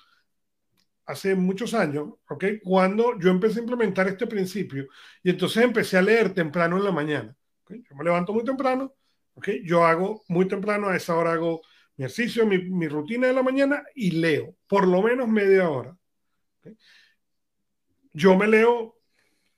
hace 1.07 1.35
muchos 1.35 1.75
años, 1.75 2.11
¿ok? 2.29 2.45
Cuando 2.63 3.19
yo 3.19 3.31
empecé 3.31 3.59
a 3.59 3.63
implementar 3.63 4.07
este 4.09 4.27
principio 4.27 4.87
y 5.23 5.31
entonces 5.31 5.63
empecé 5.63 5.99
a 5.99 6.03
leer 6.03 6.33
temprano 6.35 6.77
en 6.77 6.85
la 6.85 6.93
mañana. 6.93 7.35
Yo 7.69 7.97
me 7.97 8.05
levanto 8.05 8.33
muy 8.33 8.45
temprano, 8.45 8.95
¿ok? 9.35 9.49
Yo 9.65 9.85
hago 9.85 10.25
muy 10.29 10.47
temprano, 10.49 10.89
a 10.89 10.97
esa 10.97 11.17
hora 11.17 11.33
hago 11.33 11.63
ejercicio, 12.01 12.46
mi, 12.46 12.88
rutina 12.88 13.26
de 13.28 13.32
la 13.34 13.42
mañana 13.42 13.84
y 13.94 14.12
leo 14.12 14.57
por 14.66 14.86
lo 14.86 15.03
menos 15.03 15.28
media 15.28 15.68
hora. 15.68 15.96
yo 18.12 18.36
me 18.36 18.46
leo, 18.46 18.96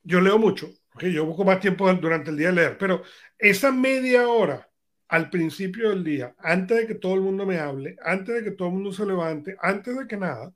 yo 0.03 0.21
leo 0.21 0.39
mucho, 0.39 0.71
okay, 0.95 1.13
yo 1.13 1.25
busco 1.25 1.45
más 1.45 1.61
tiempo 1.61 1.93
durante 1.95 2.31
el 2.31 2.37
día 2.37 2.49
de 2.49 2.55
leer, 2.55 2.79
pero 2.79 3.03
esa 3.39 3.73
media 3.73 4.29
hora 4.29 4.69
al 5.09 5.31
principio 5.31 5.91
del 5.91 6.05
día, 6.05 6.35
antes 6.39 6.79
de 6.79 6.87
que 6.87 6.95
todo 6.95 7.15
el 7.15 7.21
mundo 7.21 7.47
me 7.47 7.59
hable, 7.59 7.97
antes 8.03 8.35
de 8.35 8.45
que 8.45 8.53
todo 8.53 8.69
el 8.69 8.75
mundo 8.75 8.93
se 8.93 9.07
levante, 9.07 9.57
antes 9.61 9.97
de 9.97 10.07
que 10.07 10.17
nada, 10.17 10.53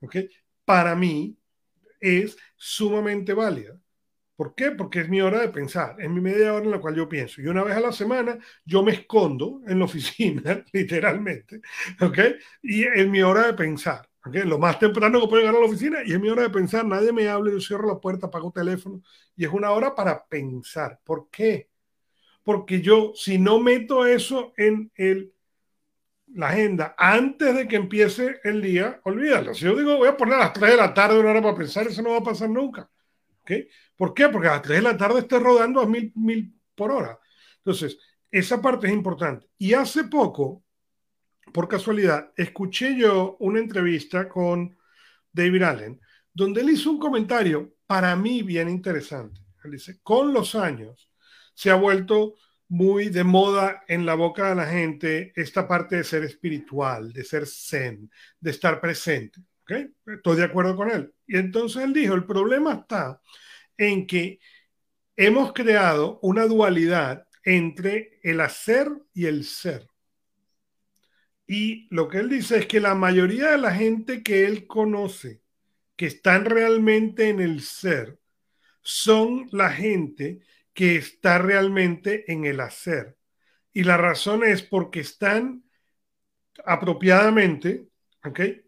okay, 0.00 0.28
para 0.64 0.94
mí 0.94 1.38
es 2.00 2.36
sumamente 2.56 3.34
válida. 3.34 3.78
¿Por 4.38 4.54
qué? 4.54 4.70
Porque 4.70 5.00
es 5.00 5.08
mi 5.08 5.20
hora 5.20 5.40
de 5.40 5.48
pensar, 5.48 5.96
es 5.98 6.08
mi 6.08 6.20
media 6.20 6.54
hora 6.54 6.64
en 6.64 6.70
la 6.70 6.80
cual 6.80 6.94
yo 6.94 7.08
pienso. 7.08 7.40
Y 7.42 7.48
una 7.48 7.64
vez 7.64 7.76
a 7.76 7.80
la 7.80 7.90
semana 7.90 8.38
yo 8.64 8.84
me 8.84 8.92
escondo 8.92 9.62
en 9.66 9.80
la 9.80 9.86
oficina, 9.86 10.64
literalmente, 10.72 11.60
¿ok? 12.00 12.18
Y 12.62 12.84
es 12.84 13.08
mi 13.08 13.20
hora 13.20 13.48
de 13.48 13.54
pensar. 13.54 14.08
Lo 14.24 14.58
más 14.60 14.78
temprano 14.78 15.20
que 15.20 15.26
puedo 15.26 15.40
llegar 15.42 15.56
a 15.56 15.58
la 15.58 15.66
oficina 15.66 15.98
y 16.04 16.12
es 16.12 16.20
mi 16.20 16.28
hora 16.28 16.42
de 16.42 16.50
pensar, 16.50 16.84
nadie 16.84 17.12
me 17.12 17.28
hable, 17.28 17.50
yo 17.50 17.60
cierro 17.60 17.88
la 17.88 17.98
puerta, 17.98 18.28
apago 18.28 18.52
teléfono 18.52 19.02
y 19.34 19.44
es 19.44 19.50
una 19.50 19.72
hora 19.72 19.96
para 19.96 20.24
pensar. 20.26 21.00
¿Por 21.02 21.28
qué? 21.30 21.68
Porque 22.44 22.80
yo, 22.80 23.12
si 23.16 23.38
no 23.38 23.58
meto 23.58 24.06
eso 24.06 24.52
en 24.56 24.92
el, 24.94 25.34
la 26.28 26.50
agenda 26.50 26.94
antes 26.96 27.56
de 27.56 27.66
que 27.66 27.74
empiece 27.76 28.40
el 28.44 28.62
día, 28.62 29.00
olvídalo. 29.04 29.52
Si 29.54 29.64
yo 29.64 29.74
digo, 29.76 29.96
voy 29.96 30.08
a 30.08 30.16
poner 30.16 30.34
a 30.34 30.38
las 30.38 30.52
3 30.52 30.70
de 30.70 30.76
la 30.76 30.94
tarde 30.94 31.18
una 31.18 31.30
hora 31.30 31.42
para 31.42 31.56
pensar, 31.56 31.88
eso 31.88 32.02
no 32.02 32.10
va 32.12 32.18
a 32.18 32.22
pasar 32.22 32.50
nunca. 32.50 32.88
¿Por 33.96 34.14
qué? 34.14 34.28
Porque 34.28 34.48
a 34.48 34.52
las 34.52 34.62
3 34.62 34.78
de 34.78 34.82
la 34.82 34.96
tarde 34.96 35.20
estoy 35.20 35.40
rodando 35.40 35.80
a 35.80 35.86
mil, 35.86 36.12
mil 36.14 36.54
por 36.74 36.90
hora. 36.90 37.18
Entonces, 37.58 37.98
esa 38.30 38.60
parte 38.60 38.86
es 38.86 38.92
importante. 38.92 39.48
Y 39.58 39.74
hace 39.74 40.04
poco, 40.04 40.64
por 41.52 41.68
casualidad, 41.68 42.32
escuché 42.36 42.96
yo 42.96 43.36
una 43.40 43.58
entrevista 43.58 44.28
con 44.28 44.76
David 45.32 45.62
Allen, 45.62 46.00
donde 46.32 46.60
él 46.60 46.70
hizo 46.70 46.90
un 46.90 46.98
comentario 46.98 47.74
para 47.86 48.14
mí 48.16 48.42
bien 48.42 48.68
interesante. 48.68 49.40
Él 49.64 49.72
dice, 49.72 49.98
con 50.02 50.32
los 50.32 50.54
años 50.54 51.10
se 51.54 51.70
ha 51.70 51.74
vuelto 51.74 52.34
muy 52.68 53.08
de 53.08 53.24
moda 53.24 53.82
en 53.88 54.04
la 54.04 54.14
boca 54.14 54.50
de 54.50 54.54
la 54.54 54.66
gente 54.66 55.32
esta 55.34 55.66
parte 55.66 55.96
de 55.96 56.04
ser 56.04 56.22
espiritual, 56.24 57.12
de 57.12 57.24
ser 57.24 57.46
zen, 57.46 58.10
de 58.38 58.50
estar 58.50 58.80
presente. 58.80 59.40
Estoy 60.06 60.36
de 60.36 60.44
acuerdo 60.44 60.76
con 60.76 60.90
él. 60.90 61.12
Y 61.26 61.36
entonces 61.36 61.82
él 61.82 61.92
dijo, 61.92 62.14
el 62.14 62.24
problema 62.24 62.74
está 62.74 63.20
en 63.76 64.06
que 64.06 64.40
hemos 65.16 65.52
creado 65.52 66.18
una 66.22 66.46
dualidad 66.46 67.26
entre 67.44 68.20
el 68.22 68.40
hacer 68.40 68.90
y 69.14 69.26
el 69.26 69.44
ser. 69.44 69.88
Y 71.46 71.88
lo 71.94 72.08
que 72.08 72.18
él 72.18 72.28
dice 72.28 72.58
es 72.58 72.66
que 72.66 72.80
la 72.80 72.94
mayoría 72.94 73.50
de 73.52 73.58
la 73.58 73.74
gente 73.74 74.22
que 74.22 74.44
él 74.44 74.66
conoce, 74.66 75.42
que 75.96 76.06
están 76.06 76.44
realmente 76.44 77.30
en 77.30 77.40
el 77.40 77.62
ser, 77.62 78.18
son 78.82 79.48
la 79.50 79.70
gente 79.70 80.40
que 80.74 80.96
está 80.96 81.38
realmente 81.38 82.30
en 82.30 82.44
el 82.44 82.60
hacer. 82.60 83.16
Y 83.72 83.84
la 83.84 83.96
razón 83.96 84.44
es 84.44 84.62
porque 84.62 85.00
están 85.00 85.64
apropiadamente, 86.64 87.86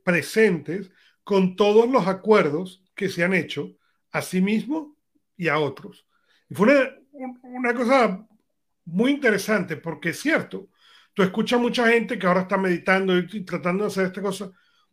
presentes 0.04 0.90
con 1.24 1.56
todos 1.56 1.88
los 1.88 2.06
acuerdos 2.06 2.82
que 2.94 3.08
se 3.08 3.24
han 3.24 3.34
hecho 3.34 3.76
a 4.12 4.22
sí 4.22 4.40
mismo 4.40 4.96
y 5.36 5.48
a 5.48 5.58
otros. 5.58 6.06
Y 6.48 6.54
fue 6.54 7.02
una, 7.12 7.40
una 7.42 7.74
cosa 7.74 8.26
muy 8.84 9.12
interesante 9.12 9.76
porque 9.76 10.10
es 10.10 10.20
cierto, 10.20 10.68
tú 11.14 11.22
escuchas 11.22 11.60
mucha 11.60 11.88
gente 11.88 12.18
que 12.18 12.26
ahora 12.26 12.42
está 12.42 12.56
meditando 12.56 13.16
y 13.16 13.44
tratando 13.44 13.84
de 13.84 13.88
hacer 13.88 14.06
esta 14.06 14.22
cosa 14.22 14.50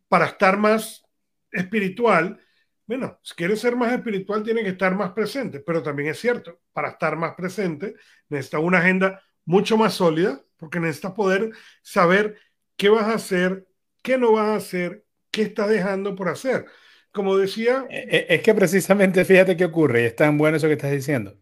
para 0.08 0.26
estar 0.26 0.56
más 0.56 1.04
espiritual. 1.50 2.40
Bueno, 2.86 3.18
si 3.22 3.34
quieres 3.34 3.60
ser 3.60 3.76
más 3.76 3.92
espiritual, 3.92 4.42
tiene 4.42 4.62
que 4.62 4.70
estar 4.70 4.94
más 4.94 5.12
presente, 5.12 5.60
pero 5.60 5.82
también 5.82 6.08
es 6.10 6.18
cierto, 6.18 6.60
para 6.72 6.90
estar 6.90 7.16
más 7.16 7.34
presente 7.34 7.94
necesitas 8.28 8.62
una 8.62 8.78
agenda 8.78 9.22
mucho 9.44 9.76
más 9.76 9.94
sólida, 9.94 10.42
porque 10.56 10.80
necesitas 10.80 11.12
poder 11.12 11.50
saber 11.82 12.38
qué 12.76 12.88
vas 12.88 13.04
a 13.04 13.14
hacer, 13.14 13.66
qué 14.08 14.16
no 14.16 14.32
vas 14.32 14.46
a 14.46 14.56
hacer, 14.56 15.04
qué 15.30 15.42
estás 15.42 15.68
dejando 15.68 16.16
por 16.16 16.30
hacer. 16.30 16.64
Como 17.12 17.36
decía... 17.36 17.86
Eh, 17.90 18.08
eh, 18.10 18.26
es 18.30 18.42
que 18.42 18.54
precisamente 18.54 19.22
fíjate 19.26 19.54
qué 19.54 19.66
ocurre, 19.66 20.02
y 20.02 20.06
es 20.06 20.16
tan 20.16 20.38
bueno 20.38 20.56
eso 20.56 20.66
que 20.66 20.72
estás 20.72 20.92
diciendo. 20.92 21.38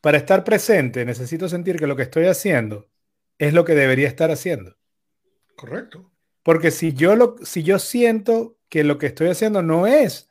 Para 0.00 0.18
estar 0.18 0.42
presente 0.42 1.04
necesito 1.04 1.48
sentir 1.48 1.78
que 1.78 1.86
lo 1.86 1.94
que 1.94 2.02
estoy 2.02 2.26
haciendo 2.26 2.88
es 3.38 3.54
lo 3.54 3.64
que 3.64 3.76
debería 3.76 4.08
estar 4.08 4.32
haciendo. 4.32 4.76
Correcto. 5.54 6.10
Porque 6.42 6.72
si 6.72 6.94
yo, 6.94 7.14
lo, 7.14 7.36
si 7.42 7.62
yo 7.62 7.78
siento 7.78 8.58
que 8.68 8.82
lo 8.82 8.98
que 8.98 9.06
estoy 9.06 9.28
haciendo 9.28 9.62
no 9.62 9.86
es 9.86 10.28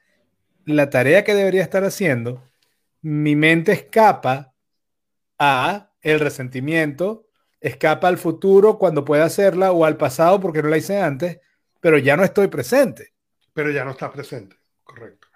la 0.66 0.90
tarea 0.90 1.24
que 1.24 1.34
debería 1.34 1.62
estar 1.62 1.86
haciendo, 1.86 2.44
mi 3.02 3.38
mente 3.38 3.72
escapa 3.72 4.54
a 5.40 5.94
el 6.02 6.20
resentimiento, 6.20 7.26
escapa 7.62 8.10
al 8.10 8.18
futuro 8.18 8.78
cuando 8.78 9.06
pueda 9.06 9.24
hacerla 9.24 9.72
o 9.72 9.86
al 9.86 9.96
pasado 9.96 10.42
porque 10.42 10.62
no 10.62 10.68
la 10.68 10.78
hice 10.78 11.00
antes, 11.00 11.40
pero 11.84 11.98
ya 11.98 12.16
no 12.16 12.24
estoy 12.24 12.48
presente. 12.48 13.14
Pero 13.54 13.70
ya 13.70 13.84
no 13.84 13.92
está 13.92 14.10
presente, 14.10 14.56
correcto. 14.86 15.28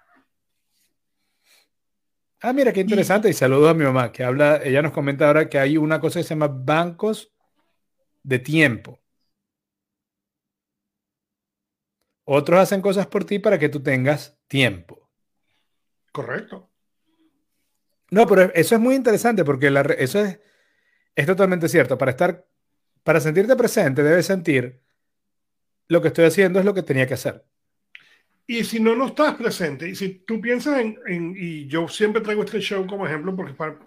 Ah, 2.40 2.54
mira, 2.54 2.72
qué 2.72 2.80
interesante. 2.80 3.28
Y, 3.28 3.32
y 3.32 3.34
saludos 3.34 3.70
a 3.70 3.74
mi 3.74 3.84
mamá, 3.84 4.10
que 4.10 4.24
habla, 4.24 4.58
ella 4.64 4.80
nos 4.80 4.92
comenta 4.92 5.26
ahora 5.26 5.50
que 5.50 5.58
hay 5.58 5.76
una 5.76 6.00
cosa 6.00 6.20
que 6.20 6.24
se 6.24 6.30
llama 6.30 6.48
bancos 6.48 7.34
de 8.22 8.38
tiempo. 8.38 8.98
Otros 12.24 12.60
hacen 12.60 12.80
cosas 12.80 13.06
por 13.08 13.26
ti 13.26 13.38
para 13.38 13.58
que 13.58 13.68
tú 13.68 13.82
tengas 13.82 14.38
tiempo. 14.48 15.10
Correcto. 16.12 16.70
No, 18.10 18.26
pero 18.26 18.50
eso 18.54 18.74
es 18.74 18.80
muy 18.80 18.94
interesante 18.94 19.44
porque 19.44 19.66
eso 19.98 20.24
es, 20.24 20.40
es 21.14 21.26
totalmente 21.26 21.68
cierto. 21.68 21.98
Para 21.98 22.12
estar, 22.12 22.46
para 23.02 23.20
sentirte 23.20 23.54
presente, 23.54 24.02
debes 24.02 24.24
sentir 24.24 24.87
lo 25.88 26.00
que 26.00 26.08
estoy 26.08 26.26
haciendo 26.26 26.58
es 26.58 26.64
lo 26.64 26.74
que 26.74 26.82
tenía 26.82 27.06
que 27.06 27.14
hacer. 27.14 27.44
Y 28.46 28.64
si 28.64 28.80
no, 28.80 28.94
no 28.94 29.08
estás 29.08 29.34
presente, 29.34 29.88
y 29.88 29.94
si 29.94 30.20
tú 30.20 30.40
piensas 30.40 30.78
en, 30.78 31.34
y 31.36 31.66
yo 31.66 31.86
siempre 31.86 32.22
traigo 32.22 32.44
este 32.44 32.60
show 32.60 32.86
como 32.86 33.06
ejemplo, 33.06 33.36
porque 33.36 33.52
para, 33.52 33.78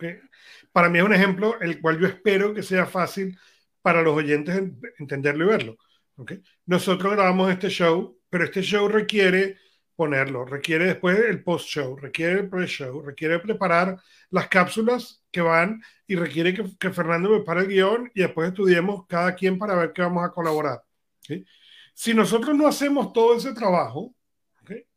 para, 0.72 0.90
mí 0.90 1.00
es 1.00 1.06
un 1.06 1.14
ejemplo 1.14 1.60
el 1.62 1.82
cual 1.82 2.00
yo 2.00 2.06
espero 2.06 2.54
que 2.54 2.62
sea 2.62 2.86
fácil 2.86 3.38
para 3.82 4.04
los 4.04 4.16
oyentes 4.16 4.62
entenderlo 5.00 5.46
y 5.46 5.48
verlo. 5.48 5.78
¿okay? 6.16 6.44
Nosotros 6.68 7.12
grabamos 7.14 7.52
este 7.52 7.70
show, 7.70 8.20
pero 8.30 8.44
este 8.44 8.62
show 8.62 8.88
requiere 8.88 9.58
ponerlo, 9.96 10.46
requiere 10.46 10.86
después 10.86 11.18
el 11.18 11.44
post-show, 11.44 11.96
requiere 11.98 12.42
el 12.42 12.50
pre-show, 12.50 13.02
requiere 13.02 13.40
preparar 13.40 13.98
las 14.30 14.48
cápsulas 14.48 15.24
que 15.32 15.42
van 15.42 15.82
y 16.06 16.16
requiere 16.16 16.54
que, 16.54 16.66
que 16.80 16.92
Fernando 16.92 17.30
prepare 17.30 17.62
el 17.62 17.68
guion 17.68 18.12
y 18.14 18.22
después 18.22 18.50
estudiemos 18.50 19.08
cada 19.08 19.34
quien 19.36 19.58
para 19.58 19.76
ver 19.76 19.92
qué 19.92 20.04
vamos 20.04 20.24
a 20.24 20.32
colaborar. 20.32 20.84
¿sí? 21.22 21.46
Si 21.94 22.14
nosotros 22.14 22.56
no 22.56 22.68
hacemos 22.68 23.14
todo 23.14 23.38
ese 23.38 23.54
trabajo, 23.54 24.14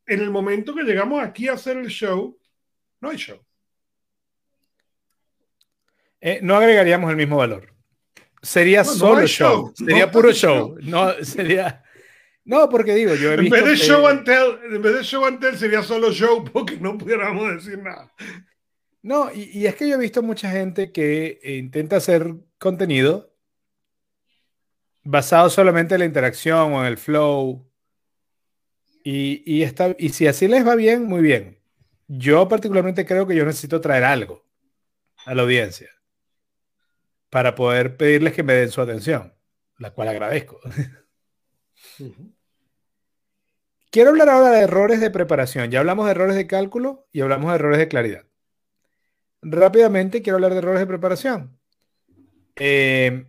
en 0.07 0.21
el 0.21 0.31
momento 0.31 0.75
que 0.75 0.83
llegamos 0.83 1.23
aquí 1.23 1.49
a 1.49 1.55
hacer 1.55 1.77
el 1.77 1.89
show, 1.89 2.39
no 3.01 3.11
hay 3.11 3.17
show. 3.17 3.39
Eh, 6.21 6.41
no 6.43 6.57
agregaríamos 6.57 7.11
el 7.11 7.17
mismo 7.17 7.37
valor. 7.37 7.75
Sería 8.41 8.85
solo 8.85 9.27
show. 9.27 9.73
Sería 9.75 10.11
puro 10.11 10.33
show. 10.33 10.77
No, 10.83 11.13
sería. 11.25 11.83
No, 12.45 12.69
porque 12.69 12.95
digo, 12.95 13.15
yo 13.15 13.33
he 13.33 13.37
visto. 13.37 13.57
En 13.57 13.65
vez 13.65 13.71
de 13.71 13.87
show 13.87 14.07
and 14.07 14.25
tell, 14.25 14.59
en 14.75 14.83
vez 14.83 14.95
de 14.95 15.03
show 15.03 15.25
and 15.25 15.41
tell 15.41 15.57
sería 15.57 15.83
solo 15.83 16.13
show 16.13 16.45
porque 16.45 16.77
no 16.77 16.97
pudiéramos 16.99 17.55
decir 17.55 17.79
nada. 17.79 18.13
No, 19.03 19.31
y, 19.33 19.51
y, 19.53 19.67
es 19.67 19.75
que 19.75 19.89
yo 19.89 19.97
he 19.97 19.99
visto 19.99 20.23
mucha 20.23 20.51
gente 20.51 20.93
que 20.93 21.39
intenta 21.45 21.97
hacer 21.97 22.35
contenido 22.59 23.34
basado 25.05 25.51
solamente 25.51 25.95
en 25.95 26.01
la 26.01 26.07
interacción 26.07 26.73
o 26.73 26.81
en 26.81 26.87
el 26.87 26.99
flow. 26.99 27.67
Y, 29.05 29.43
y, 29.45 29.63
está, 29.63 29.95
y 29.99 30.11
si 30.11 30.27
así 30.27 30.49
les 30.49 30.67
va 30.67 30.75
bien, 30.75 31.05
muy 31.05 31.21
bien. 31.23 31.59
Yo 32.09 32.49
particularmente 32.49 33.07
creo 33.07 33.27
que 33.27 33.37
yo 33.37 33.45
necesito 33.45 33.81
traer 33.81 34.05
algo 34.05 34.45
a 35.27 35.35
la 35.35 35.43
audiencia 35.43 35.91
para 37.31 37.55
poder 37.55 37.97
pedirles 37.97 38.33
que 38.33 38.43
me 38.43 38.55
den 38.55 38.71
su 38.71 38.81
atención, 38.81 39.35
la 39.79 39.91
cual 39.93 40.09
agradezco. 40.09 40.61
Quiero 43.91 44.11
hablar 44.11 44.29
ahora 44.29 44.51
de 44.51 44.61
errores 44.61 45.01
de 45.01 45.11
preparación. 45.11 45.71
Ya 45.71 45.81
hablamos 45.81 46.07
de 46.07 46.13
errores 46.13 46.37
de 46.37 46.47
cálculo 46.47 47.07
y 47.13 47.21
hablamos 47.21 47.51
de 47.51 47.57
errores 47.57 47.79
de 47.79 47.89
claridad. 47.89 48.27
Rápidamente 49.43 50.23
quiero 50.23 50.37
hablar 50.37 50.53
de 50.53 50.59
errores 50.59 50.81
de 50.81 50.87
preparación. 50.87 51.59
Eh, 52.57 53.27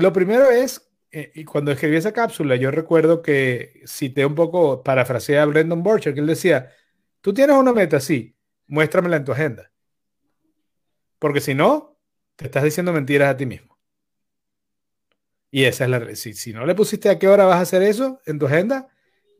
lo 0.00 0.12
primero 0.12 0.50
es, 0.50 0.90
eh, 1.10 1.32
y 1.34 1.44
cuando 1.44 1.72
escribí 1.72 1.96
esa 1.96 2.12
cápsula, 2.12 2.56
yo 2.56 2.70
recuerdo 2.70 3.22
que 3.22 3.82
cité 3.86 4.24
un 4.26 4.34
poco, 4.34 4.82
parafraseé 4.82 5.38
a 5.38 5.46
Brendan 5.46 5.82
Borcher, 5.82 6.14
que 6.14 6.20
él 6.20 6.26
decía, 6.26 6.72
tú 7.20 7.32
tienes 7.34 7.56
una 7.56 7.72
meta, 7.72 8.00
sí, 8.00 8.36
muéstramela 8.66 9.16
en 9.16 9.24
tu 9.24 9.32
agenda. 9.32 9.70
Porque 11.18 11.40
si 11.40 11.54
no, 11.54 11.98
te 12.36 12.46
estás 12.46 12.64
diciendo 12.64 12.92
mentiras 12.92 13.30
a 13.30 13.36
ti 13.36 13.46
mismo. 13.46 13.78
Y 15.50 15.64
esa 15.64 15.84
es 15.84 15.90
la... 15.90 16.14
Si, 16.14 16.34
si 16.34 16.52
no 16.52 16.66
le 16.66 16.74
pusiste 16.74 17.08
a 17.08 17.18
qué 17.18 17.26
hora 17.28 17.44
vas 17.44 17.56
a 17.56 17.62
hacer 17.62 17.82
eso 17.82 18.20
en 18.26 18.38
tu 18.38 18.46
agenda, 18.46 18.88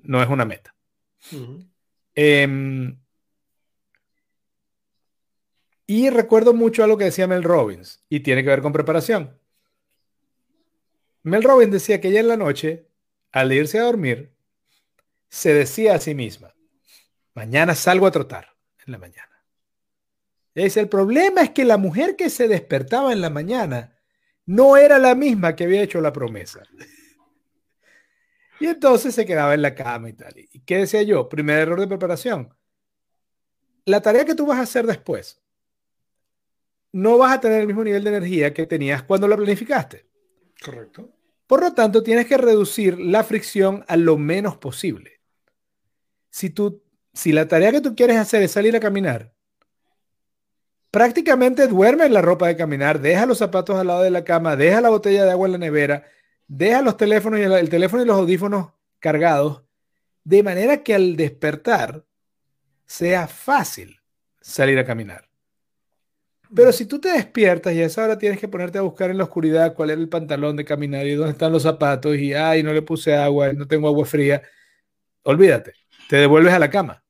no 0.01 0.23
es 0.23 0.29
una 0.29 0.45
meta. 0.45 0.75
Em, 2.15 2.99
y 5.87 6.11
recuerdo 6.11 6.55
mucho 6.55 6.83
a 6.83 6.87
lo 6.87 6.97
que 6.97 7.05
decía 7.05 7.27
Mel 7.27 7.43
Robbins, 7.43 8.05
y 8.09 8.21
tiene 8.21 8.43
que 8.43 8.51
ver 8.51 8.63
con 8.63 8.73
preparación. 8.73 9.38
Mel 11.23 11.43
Robbins 11.43 11.73
decía 11.73 12.01
que 12.01 12.09
ella 12.09 12.21
en 12.21 12.29
la 12.29 12.37
noche, 12.37 12.89
al 13.33 13.53
irse 13.53 13.79
a 13.79 13.85
dormir, 13.85 14.33
se 15.29 15.53
decía 15.53 15.95
a 15.95 16.01
sí 16.01 16.15
misma, 16.15 16.55
mañana 17.35 17.75
salgo 17.75 18.07
a 18.07 18.11
trotar 18.11 18.57
en 18.87 18.93
la 18.93 18.99
mañana. 18.99 19.45
Y 20.55 20.65
dice, 20.65 20.81
el 20.81 20.89
problema 20.89 21.43
es 21.43 21.51
que 21.51 21.65
la 21.65 21.77
mujer 21.77 22.17
que 22.17 22.31
se 22.31 22.49
despertaba 22.49 23.13
en 23.13 23.21
la 23.21 23.31
mañana 23.31 23.97
no 24.47 24.77
era 24.77 24.99
la 24.99 25.15
misma 25.15 25.55
que 25.55 25.65
había 25.65 25.83
hecho 25.83 26.01
la 26.01 26.13
promesa. 26.13 26.63
Y 28.61 28.67
entonces 28.67 29.15
se 29.15 29.25
quedaba 29.25 29.55
en 29.55 29.63
la 29.63 29.75
cama 29.75 30.09
y 30.09 30.15
tal. 30.15 30.33
¿Y 30.37 30.61
qué 30.61 30.79
decía 30.79 31.03
yo? 31.03 31.29
Primer 31.29 31.61
error 31.61 31.79
de 31.79 31.87
preparación. 31.87 32.53
La 33.85 34.01
tarea 34.01 34.25
que 34.25 34.35
tú 34.35 34.47
vas 34.47 34.59
a 34.59 34.63
hacer 34.63 34.87
después, 34.87 35.41
no 36.93 37.19
vas 37.19 37.37
a 37.37 37.41
tener 37.41 37.61
el 37.61 37.67
mismo 37.67 37.85
nivel 37.85 38.03
de 38.03 38.11
energía 38.11 38.53
que 38.53 38.67
tenías 38.67 39.03
cuando 39.03 39.29
la 39.29 39.37
planificaste. 39.37 40.08
Correcto. 40.63 41.11
Por 41.47 41.63
lo 41.63 41.73
tanto, 41.73 42.03
tienes 42.03 42.27
que 42.27 42.37
reducir 42.37 42.99
la 42.99 43.25
fricción 43.25 43.85
a 43.89 43.97
lo 43.97 44.19
menos 44.19 44.57
posible. 44.57 45.21
Si, 46.31 46.51
tú, 46.51 46.83
si 47.15 47.33
la 47.33 47.49
tarea 47.49 47.73
que 47.73 47.81
tú 47.81 47.95
quieres 47.95 48.19
hacer 48.19 48.43
es 48.43 48.53
salir 48.53 48.77
a 48.77 48.81
caminar, 48.81 49.33
prácticamente 50.91 51.67
duerme 51.67 52.07
en 52.07 52.13
la 52.13 52.23
ropa 52.23 52.49
de 52.49 52.57
caminar, 52.57 53.01
deja 53.01 53.27
los 53.27 53.39
zapatos 53.39 53.77
al 53.77 53.87
lado 53.87 54.03
de 54.03 54.11
la 54.11 54.25
cama, 54.25 54.57
deja 54.57 54.81
la 54.81 54.91
botella 54.91 55.25
de 55.25 55.31
agua 55.31 55.47
en 55.47 55.53
la 55.53 55.59
nevera, 55.59 56.07
deja 56.47 56.83
los 56.83 56.97
teléfonos 56.97 57.41
y 57.41 57.45
el, 57.45 57.71
teléfono 57.71 58.03
y 58.03 58.07
los 58.07 58.19
audífonos 58.19 58.73
cargados, 58.99 59.63
de 60.25 60.43
manera 60.43 60.83
que 60.83 60.95
al 60.95 61.17
despertar 61.17 62.05
sea 62.85 63.27
fácil 63.27 64.01
salir 64.41 64.79
a 64.79 64.85
caminar. 64.85 65.28
Pero 66.55 66.73
si 66.73 66.87
tú 66.87 66.99
te 66.99 67.11
despiertas 67.11 67.75
y 67.75 67.83
a 67.83 67.87
esa 67.87 68.05
hora 68.05 68.19
tienes 68.19 68.41
que 68.41 68.49
ponerte 68.49 68.79
a 68.79 68.83
buscar 68.83 69.11
en 69.11 69.19
la 69.19 69.25
oscuridad 69.25 69.75
cuál 69.75 69.91
era 69.91 70.01
el 70.01 70.09
pantalón 70.09 70.57
de 70.57 70.65
caminar 70.65 71.07
y 71.07 71.15
dónde 71.15 71.33
están 71.33 71.53
los 71.53 71.63
zapatos 71.63 72.17
y 72.17 72.33
ay, 72.33 72.63
no 72.63 72.73
le 72.73 72.83
puse 72.83 73.15
agua, 73.15 73.53
no 73.53 73.67
tengo 73.67 73.89
agua 73.89 74.07
fría, 74.07 74.43
olvídate, 75.23 75.75
te 76.09 76.17
devuelves 76.17 76.53
a 76.53 76.59
la 76.59 76.71
cama. 76.71 77.03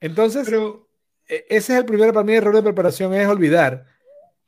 Entonces, 0.00 0.46
Pero, 0.46 0.88
e, 1.28 1.44
ese 1.50 1.74
es 1.74 1.78
el 1.78 1.84
primer 1.84 2.12
para 2.12 2.24
mí 2.24 2.32
error 2.32 2.54
de 2.54 2.62
preparación, 2.62 3.12
es 3.12 3.28
olvidar 3.28 3.84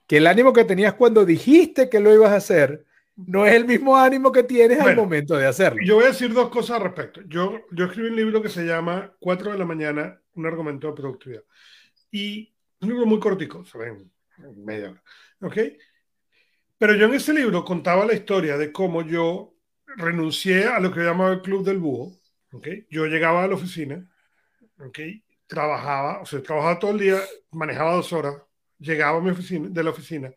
que 0.06 0.16
el 0.16 0.26
ánimo 0.26 0.52
que 0.52 0.64
tenías 0.64 0.94
cuando 0.94 1.24
dijiste 1.24 1.88
que 1.88 2.00
lo 2.00 2.12
ibas 2.12 2.30
a 2.32 2.36
hacer 2.36 2.86
no 3.16 3.46
es 3.46 3.54
el 3.54 3.66
mismo 3.66 3.96
ánimo 3.96 4.32
que 4.32 4.42
tienes 4.42 4.80
al 4.80 4.96
momento 4.96 5.36
de 5.36 5.46
hacerlo. 5.46 5.82
Yo 5.84 5.96
voy 5.96 6.04
a 6.04 6.08
decir 6.08 6.32
dos 6.32 6.48
cosas 6.48 6.76
al 6.76 6.84
respecto. 6.84 7.20
Yo, 7.28 7.60
yo 7.70 7.84
escribí 7.84 8.08
un 8.08 8.16
libro 8.16 8.42
que 8.42 8.48
se 8.48 8.64
llama 8.64 9.14
4 9.20 9.52
de 9.52 9.58
la 9.58 9.66
mañana, 9.66 10.20
un 10.34 10.46
argumento 10.46 10.88
de 10.88 10.94
productividad. 10.94 11.42
Y 12.10 12.51
un 12.82 12.88
libro 12.88 13.06
muy 13.06 13.20
cortico, 13.20 13.64
se 13.64 13.78
ven 13.78 14.12
media 14.56 14.90
hora. 14.90 15.02
¿Ok? 15.40 15.56
Pero 16.78 16.94
yo 16.94 17.06
en 17.06 17.14
ese 17.14 17.32
libro 17.32 17.64
contaba 17.64 18.04
la 18.04 18.14
historia 18.14 18.58
de 18.58 18.72
cómo 18.72 19.02
yo 19.02 19.54
renuncié 19.96 20.66
a 20.66 20.80
lo 20.80 20.92
que 20.92 21.00
llamaba 21.00 21.32
el 21.32 21.42
Club 21.42 21.64
del 21.64 21.78
Búho. 21.78 22.18
¿Ok? 22.52 22.68
Yo 22.90 23.06
llegaba 23.06 23.44
a 23.44 23.48
la 23.48 23.54
oficina, 23.54 24.06
¿ok? 24.78 24.98
Trabajaba, 25.46 26.20
o 26.20 26.26
sea, 26.26 26.42
trabajaba 26.42 26.78
todo 26.78 26.90
el 26.92 26.98
día, 26.98 27.20
manejaba 27.50 27.94
dos 27.94 28.12
horas, 28.12 28.36
llegaba 28.78 29.18
a 29.18 29.20
mi 29.20 29.30
oficina, 29.30 29.68
de 29.70 29.82
la 29.82 29.90
oficina, 29.90 30.32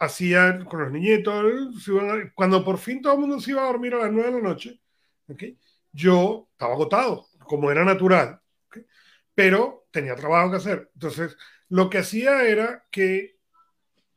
hacía 0.00 0.64
con 0.64 0.82
los 0.82 0.92
niñitos, 0.92 1.44
cuando 2.34 2.64
por 2.64 2.78
fin 2.78 3.00
todo 3.00 3.14
el 3.14 3.20
mundo 3.20 3.40
se 3.40 3.52
iba 3.52 3.62
a 3.62 3.66
dormir 3.66 3.94
a 3.94 3.98
las 3.98 4.12
nueve 4.12 4.30
de 4.30 4.42
la 4.42 4.48
noche, 4.48 4.80
¿ok? 5.28 5.42
Yo 5.92 6.48
estaba 6.52 6.74
agotado, 6.74 7.28
como 7.46 7.70
era 7.70 7.84
natural, 7.84 8.40
¿ok? 8.68 8.78
pero 9.34 9.81
tenía 9.92 10.16
trabajo 10.16 10.50
que 10.50 10.56
hacer. 10.56 10.90
Entonces, 10.94 11.36
lo 11.68 11.88
que 11.90 11.98
hacía 11.98 12.44
era 12.44 12.84
que 12.90 13.38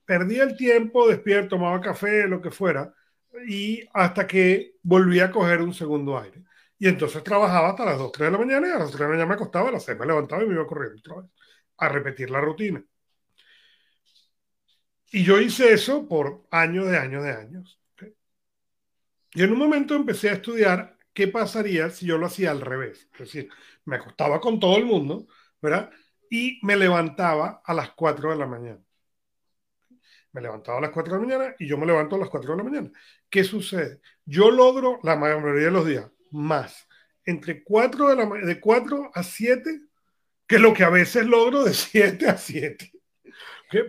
perdía 0.06 0.44
el 0.44 0.56
tiempo, 0.58 1.08
despierto, 1.08 1.58
tomaba 1.58 1.82
café, 1.82 2.28
lo 2.28 2.42
que 2.42 2.52
fuera, 2.52 2.94
y 3.48 3.82
hasta 3.94 4.28
que 4.28 4.76
volvía 4.84 5.26
a 5.26 5.32
coger 5.32 5.62
un 5.62 5.74
segundo 5.74 6.18
aire. 6.20 6.44
Y 6.78 6.88
entonces 6.88 7.24
trabajaba 7.24 7.70
hasta 7.70 7.86
las 7.86 7.98
2, 7.98 8.12
3 8.12 8.28
de 8.28 8.32
la 8.32 8.38
mañana 8.38 8.68
y 8.68 8.72
a 8.72 8.80
las 8.80 8.90
3 8.90 9.00
de 9.00 9.06
la 9.06 9.10
mañana 9.10 9.28
me 9.28 9.36
acostaba, 9.36 9.70
a 9.70 9.74
las 9.74 9.86
6 9.86 9.98
me 9.98 10.06
levantaba 10.06 10.44
y 10.44 10.48
me 10.48 10.56
iba 10.56 10.68
corriendo 10.68 11.00
otra 11.00 11.22
vez 11.22 11.32
a 11.78 11.90
repetir 11.90 12.30
la 12.30 12.42
rutina. 12.42 12.84
Y 15.12 15.24
yo 15.24 15.40
hice 15.40 15.74
eso 15.74 16.08
por 16.08 16.44
años 16.52 16.88
de 16.90 16.98
años 16.98 17.24
de 17.24 17.32
años. 17.32 17.80
Y 19.34 19.44
en 19.44 19.52
un 19.52 19.60
momento 19.60 19.96
empecé 19.96 20.30
a 20.30 20.34
estudiar 20.34 20.98
qué 21.14 21.28
pasaría 21.28 21.90
si 21.90 22.06
yo 22.06 22.18
lo 22.18 22.28
hacía 22.28 22.52
al 22.52 22.62
revés. 22.62 23.10
Es 23.14 23.20
decir, 23.20 23.50
me 23.86 23.98
acostaba 23.98 24.40
con 24.42 24.60
todo 24.60 24.78
el 24.78 24.86
mundo, 24.86 25.28
¿verdad? 25.66 25.92
Y 26.30 26.60
me 26.64 26.76
levantaba 26.76 27.62
a 27.64 27.74
las 27.74 27.92
4 27.92 28.32
de 28.32 28.36
la 28.38 28.48
mañana. 28.48 28.80
Me 30.32 30.42
levantaba 30.42 30.78
a 30.78 30.82
las 30.82 30.92
4 30.92 31.14
de 31.14 31.20
la 31.20 31.26
mañana 31.26 31.56
y 31.60 31.68
yo 31.68 31.78
me 31.78 31.86
levanto 31.86 32.16
a 32.16 32.20
las 32.20 32.30
4 32.30 32.52
de 32.52 32.58
la 32.58 32.64
mañana. 32.64 32.92
¿Qué 33.30 33.44
sucede? 33.44 34.02
Yo 34.26 34.52
logro 34.52 35.00
la 35.04 35.16
mayoría 35.16 35.66
de 35.66 35.72
los 35.72 35.86
días 35.86 36.10
más 36.32 36.88
entre 37.26 37.64
4 37.64 38.10
de, 38.10 38.16
la, 38.16 38.26
de 38.26 38.60
4 38.60 39.12
a 39.14 39.24
7 39.24 39.82
que 40.48 40.60
lo 40.60 40.74
que 40.74 40.84
a 40.84 40.90
veces 40.90 41.26
logro 41.26 41.64
de 41.64 41.74
7 41.74 42.30
a 42.30 42.38
7. 42.38 42.92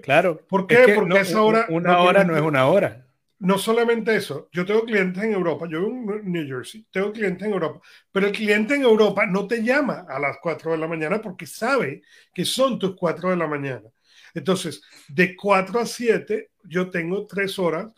Claro. 0.02 0.44
¿Por 0.48 0.66
qué? 0.66 0.94
Porque 0.94 1.20
esa 1.20 1.42
hora. 1.42 1.66
Una 1.68 2.00
hora 2.00 2.24
no 2.24 2.36
es 2.36 2.42
una 2.42 2.66
hora. 2.66 3.05
No 3.38 3.58
solamente 3.58 4.16
eso, 4.16 4.48
yo 4.50 4.64
tengo 4.64 4.84
clientes 4.84 5.22
en 5.22 5.34
Europa, 5.34 5.66
yo 5.68 5.80
vivo 5.80 6.14
en 6.14 6.32
New 6.32 6.46
Jersey, 6.46 6.86
tengo 6.90 7.12
clientes 7.12 7.46
en 7.46 7.52
Europa, 7.52 7.80
pero 8.10 8.28
el 8.28 8.32
cliente 8.32 8.74
en 8.74 8.82
Europa 8.82 9.26
no 9.26 9.46
te 9.46 9.62
llama 9.62 10.06
a 10.08 10.18
las 10.18 10.38
4 10.40 10.72
de 10.72 10.78
la 10.78 10.88
mañana 10.88 11.20
porque 11.20 11.46
sabe 11.46 12.02
que 12.32 12.46
son 12.46 12.78
tus 12.78 12.96
4 12.96 13.28
de 13.30 13.36
la 13.36 13.46
mañana. 13.46 13.90
Entonces, 14.34 14.80
de 15.08 15.36
4 15.36 15.80
a 15.80 15.86
7, 15.86 16.50
yo 16.64 16.88
tengo 16.90 17.26
tres 17.26 17.58
horas 17.58 17.92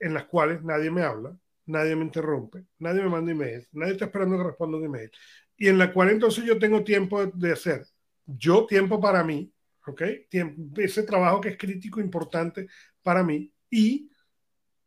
en 0.00 0.14
las 0.14 0.24
cuales 0.24 0.62
nadie 0.62 0.90
me 0.90 1.02
habla, 1.02 1.36
nadie 1.66 1.94
me 1.94 2.04
interrumpe, 2.04 2.64
nadie 2.78 3.02
me 3.02 3.10
manda 3.10 3.30
email, 3.32 3.66
nadie 3.72 3.92
está 3.92 4.06
esperando 4.06 4.38
que 4.38 4.44
responda 4.44 4.78
un 4.78 4.84
email. 4.86 5.10
Y 5.56 5.68
en 5.68 5.76
la 5.76 5.92
cual 5.92 6.10
entonces 6.10 6.44
yo 6.44 6.58
tengo 6.58 6.82
tiempo 6.82 7.26
de 7.26 7.52
hacer, 7.52 7.86
yo 8.26 8.64
tiempo 8.66 9.00
para 9.00 9.22
mí, 9.22 9.52
¿ok? 9.86 10.02
Tiempo, 10.30 10.80
ese 10.80 11.02
trabajo 11.02 11.40
que 11.42 11.50
es 11.50 11.58
crítico, 11.58 12.00
importante 12.00 12.68
para 13.02 13.22
mí 13.22 13.52
y 13.70 14.10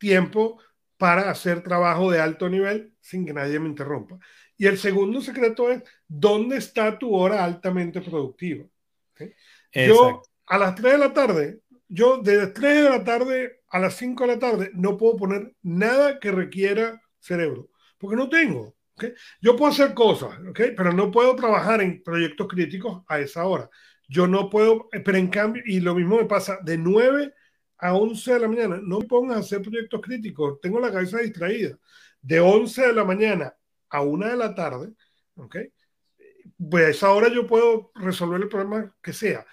tiempo 0.02 0.60
para 0.97 1.30
hacer 1.30 1.64
trabajo 1.64 2.12
de 2.12 2.20
alto 2.20 2.49
nivel 2.49 2.93
sin 2.99 3.26
que 3.26 3.34
nadie 3.34 3.60
me 3.60 3.70
interrumpa. 3.70 4.18
Y 4.58 4.68
el 4.68 4.78
segundo 4.78 5.22
secreto 5.22 5.72
es, 5.72 5.84
¿dónde 6.08 6.58
está 6.58 6.97
tu 6.97 7.16
hora 7.16 7.43
altamente 7.43 8.02
productiva? 8.02 8.66
Yo 9.74 10.24
a 10.47 10.58
las 10.58 10.76
3 10.76 10.93
de 10.93 10.97
la 10.97 11.14
tarde, 11.14 11.62
yo 11.88 12.18
de 12.18 12.47
3 12.47 12.84
de 12.84 12.89
la 12.89 13.04
tarde 13.04 13.62
a 13.70 13.80
las 13.80 13.95
5 13.95 14.24
de 14.24 14.34
la 14.34 14.39
tarde 14.39 14.72
no 14.74 14.97
puedo 14.97 15.16
poner 15.18 15.56
nada 15.62 16.20
que 16.20 16.32
requiera 16.32 17.02
cerebro, 17.20 17.70
porque 17.97 18.18
no 18.18 18.28
tengo. 18.28 18.76
¿okay? 18.95 19.14
Yo 19.39 19.56
puedo 19.56 19.72
hacer 19.72 19.93
cosas, 19.93 20.38
¿okay? 20.49 20.74
pero 20.76 20.91
no 20.91 21.12
puedo 21.12 21.36
trabajar 21.36 21.82
en 21.82 22.04
proyectos 22.04 22.47
críticos 22.47 23.04
a 23.08 23.20
esa 23.20 23.45
hora. 23.45 23.70
Yo 24.08 24.28
no 24.28 24.49
puedo, 24.49 24.89
pero 24.91 25.18
en 25.18 25.30
cambio, 25.30 25.64
y 25.66 25.80
lo 25.80 25.95
mismo 25.95 26.18
me 26.18 26.26
pasa 26.26 26.60
de 26.64 26.78
9 26.78 27.34
a 27.82 27.94
11 27.94 28.34
de 28.34 28.40
la 28.40 28.48
mañana, 28.48 28.80
no 28.82 29.00
me 29.00 29.06
pongas 29.06 29.38
a 29.38 29.40
hacer 29.42 29.62
proyectos 29.62 30.02
críticos, 30.02 30.62
tengo 30.62 30.80
la 30.80 30.92
cabeza 30.92 31.18
distraída. 31.18 31.78
De 32.22 32.40
11 32.40 32.88
de 32.88 32.94
la 32.94 33.04
mañana 33.04 33.54
a 33.90 34.02
1 34.02 34.30
de 34.30 34.38
la 34.38 34.56
tarde, 34.56 34.94
¿ok? 35.36 35.58
Pues 36.70 36.86
a 36.86 36.90
esa 36.90 37.12
hora 37.12 37.28
yo 37.28 37.46
puedo 37.46 37.92
resolver 37.96 38.42
el 38.42 38.48
problema 38.48 38.96
que 39.02 39.12
sea 39.12 39.46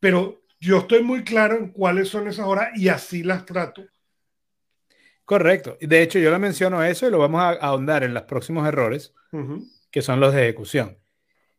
pero 0.00 0.42
yo 0.60 0.78
estoy 0.78 1.02
muy 1.02 1.24
claro 1.24 1.56
en 1.56 1.70
cuáles 1.70 2.08
son 2.08 2.28
esas 2.28 2.46
horas 2.46 2.68
y 2.76 2.88
así 2.88 3.22
las 3.22 3.44
trato. 3.44 3.84
Correcto. 5.24 5.76
De 5.80 6.02
hecho, 6.02 6.18
yo 6.18 6.30
le 6.30 6.38
menciono 6.38 6.82
eso 6.84 7.06
y 7.06 7.10
lo 7.10 7.18
vamos 7.18 7.40
a 7.42 7.50
ahondar 7.50 8.04
en 8.04 8.14
los 8.14 8.22
próximos 8.24 8.66
errores, 8.68 9.12
que 9.90 10.02
son 10.02 10.20
los 10.20 10.32
de 10.32 10.44
ejecución. 10.44 10.98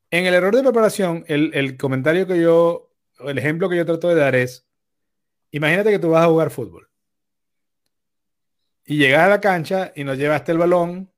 En 0.09 0.25
el 0.25 0.33
error 0.33 0.55
de 0.55 0.63
preparación, 0.63 1.25
el, 1.27 1.51
el, 1.53 1.75
comentario 1.75 2.25
que 2.25 2.39
yo, 2.39 2.95
el 3.19 3.37
ejemplo 3.37 3.67
que 3.67 3.75
yo 3.75 3.85
trato 3.85 4.07
de 4.07 4.15
dar 4.15 4.35
es, 4.35 4.66
imagínate 5.51 5.91
que 5.91 5.99
tú 5.99 6.09
vas 6.09 6.23
a 6.23 6.27
jugar 6.27 6.49
fútbol 6.49 6.87
y 8.85 8.97
llegas 8.97 9.25
a 9.25 9.29
la 9.29 9.41
cancha 9.41 9.91
y 9.95 10.03
no 10.05 10.13
llevaste 10.13 10.53
el 10.53 10.57
balón, 10.57 11.11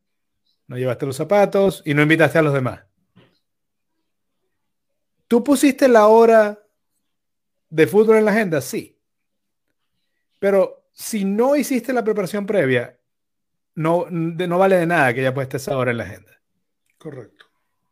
no 0.67 0.77
llevaste 0.77 1.05
los 1.05 1.15
zapatos 1.15 1.84
y 1.86 1.93
no 1.93 2.01
invitaste 2.01 2.39
a 2.39 2.41
los 2.41 2.53
demás. 2.53 2.82
Tú 5.27 5.43
pusiste 5.43 5.88
la 5.88 6.07
hora 6.07 6.59
de 7.69 7.86
fútbol 7.86 8.17
en 8.17 8.25
la 8.25 8.32
agenda, 8.32 8.59
sí. 8.59 8.99
Pero 10.39 10.88
si 10.91 11.25
no 11.25 11.55
hiciste 11.55 11.93
la 11.93 12.03
preparación 12.03 12.47
previa, 12.47 12.97
no, 13.75 14.07
no 14.09 14.57
vale 14.57 14.77
de 14.77 14.88
nada 14.88 15.13
que 15.13 15.21
ya 15.21 15.34
puesta 15.34 15.57
esa 15.57 15.77
hora 15.77 15.91
en 15.91 15.97
la 15.97 16.05
agenda. 16.05 16.41
Correcto. 16.97 17.45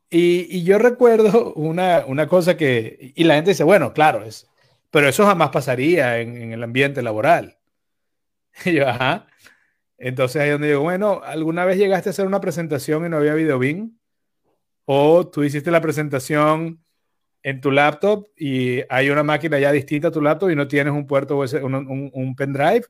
Y, 0.09 0.63
yo 0.63 0.79
recuerdo 0.79 1.53
una, 1.53 2.05
una, 2.07 2.27
cosa 2.27 2.57
que, 2.57 3.13
y 3.15 3.23
la 3.25 3.35
gente 3.35 3.51
dice, 3.51 3.63
bueno, 3.63 3.93
claro, 3.93 4.23
es, 4.23 4.49
pero 4.91 5.07
eso 5.07 5.25
jamás 5.25 5.49
pasaría 5.49 6.19
en, 6.19 6.51
el 6.51 6.63
ambiente 6.63 7.01
laboral. 7.01 7.57
Y 8.65 8.73
yo, 8.73 8.87
ajá. 8.87 9.27
Entonces 9.97 10.41
ahí 10.41 10.49
donde 10.49 10.69
digo, 10.69 10.81
bueno, 10.81 11.21
¿alguna 11.23 11.65
vez 11.65 11.77
llegaste 11.77 12.09
a 12.09 12.11
hacer 12.11 12.25
una 12.25 12.41
presentación 12.41 13.05
y 13.05 13.09
no 13.09 13.17
había 13.17 13.33
video 13.33 13.59
¿O 14.85 15.27
tú 15.27 15.43
hiciste 15.43 15.69
la 15.69 15.81
presentación 15.81 16.83
en 17.43 17.61
tu 17.61 17.71
laptop 17.71 18.27
y 18.35 18.81
hay 18.89 19.09
una 19.09 19.23
máquina 19.23 19.59
ya 19.59 19.71
distinta 19.71 20.09
a 20.09 20.11
tu 20.11 20.21
laptop 20.21 20.49
y 20.49 20.55
no 20.55 20.67
tienes 20.67 20.93
un 20.93 21.07
puerto 21.07 21.37
USB, 21.37 21.63
un, 21.63 22.11
un, 22.13 22.35
pendrive, 22.35 22.85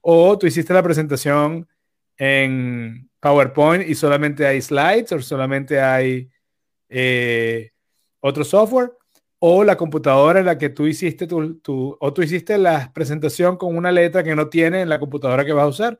o 0.00 0.36
tú 0.38 0.46
hiciste 0.46 0.74
la 0.74 0.82
presentación 0.82 1.68
en 2.16 3.10
PowerPoint 3.20 3.88
y 3.88 3.94
solamente 3.94 4.46
hay 4.46 4.60
slides 4.60 5.12
o 5.12 5.20
solamente 5.20 5.80
hay 5.80 6.30
eh, 6.88 7.72
otro 8.20 8.44
software, 8.44 8.92
o 9.38 9.64
la 9.64 9.76
computadora 9.76 10.40
en 10.40 10.46
la 10.46 10.58
que 10.58 10.70
tú 10.70 10.86
hiciste 10.86 11.26
tu, 11.26 11.56
tu, 11.58 11.96
o 12.00 12.12
tú 12.12 12.22
hiciste 12.22 12.56
la 12.58 12.92
presentación 12.92 13.56
con 13.56 13.76
una 13.76 13.92
letra 13.92 14.24
que 14.24 14.34
no 14.34 14.48
tiene 14.48 14.80
en 14.82 14.88
la 14.88 14.98
computadora 14.98 15.44
que 15.44 15.52
vas 15.52 15.64
a 15.64 15.68
usar. 15.68 15.98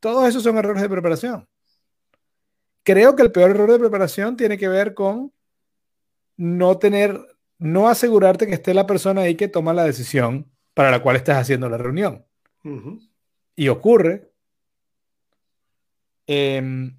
Todos 0.00 0.28
esos 0.28 0.42
son 0.42 0.58
errores 0.58 0.82
de 0.82 0.88
preparación. 0.88 1.48
Creo 2.82 3.14
que 3.14 3.22
el 3.22 3.30
peor 3.30 3.50
error 3.50 3.70
de 3.70 3.78
preparación 3.78 4.36
tiene 4.36 4.58
que 4.58 4.66
ver 4.66 4.94
con 4.94 5.32
no 6.36 6.78
tener, 6.78 7.20
no 7.58 7.88
asegurarte 7.88 8.48
que 8.48 8.54
esté 8.54 8.74
la 8.74 8.86
persona 8.86 9.22
ahí 9.22 9.36
que 9.36 9.46
toma 9.46 9.72
la 9.72 9.84
decisión 9.84 10.50
para 10.74 10.90
la 10.90 11.00
cual 11.02 11.16
estás 11.16 11.36
haciendo 11.36 11.68
la 11.68 11.78
reunión. 11.78 12.26
Y 13.54 13.68
ocurre. 13.68 14.32
Em, 16.26 16.96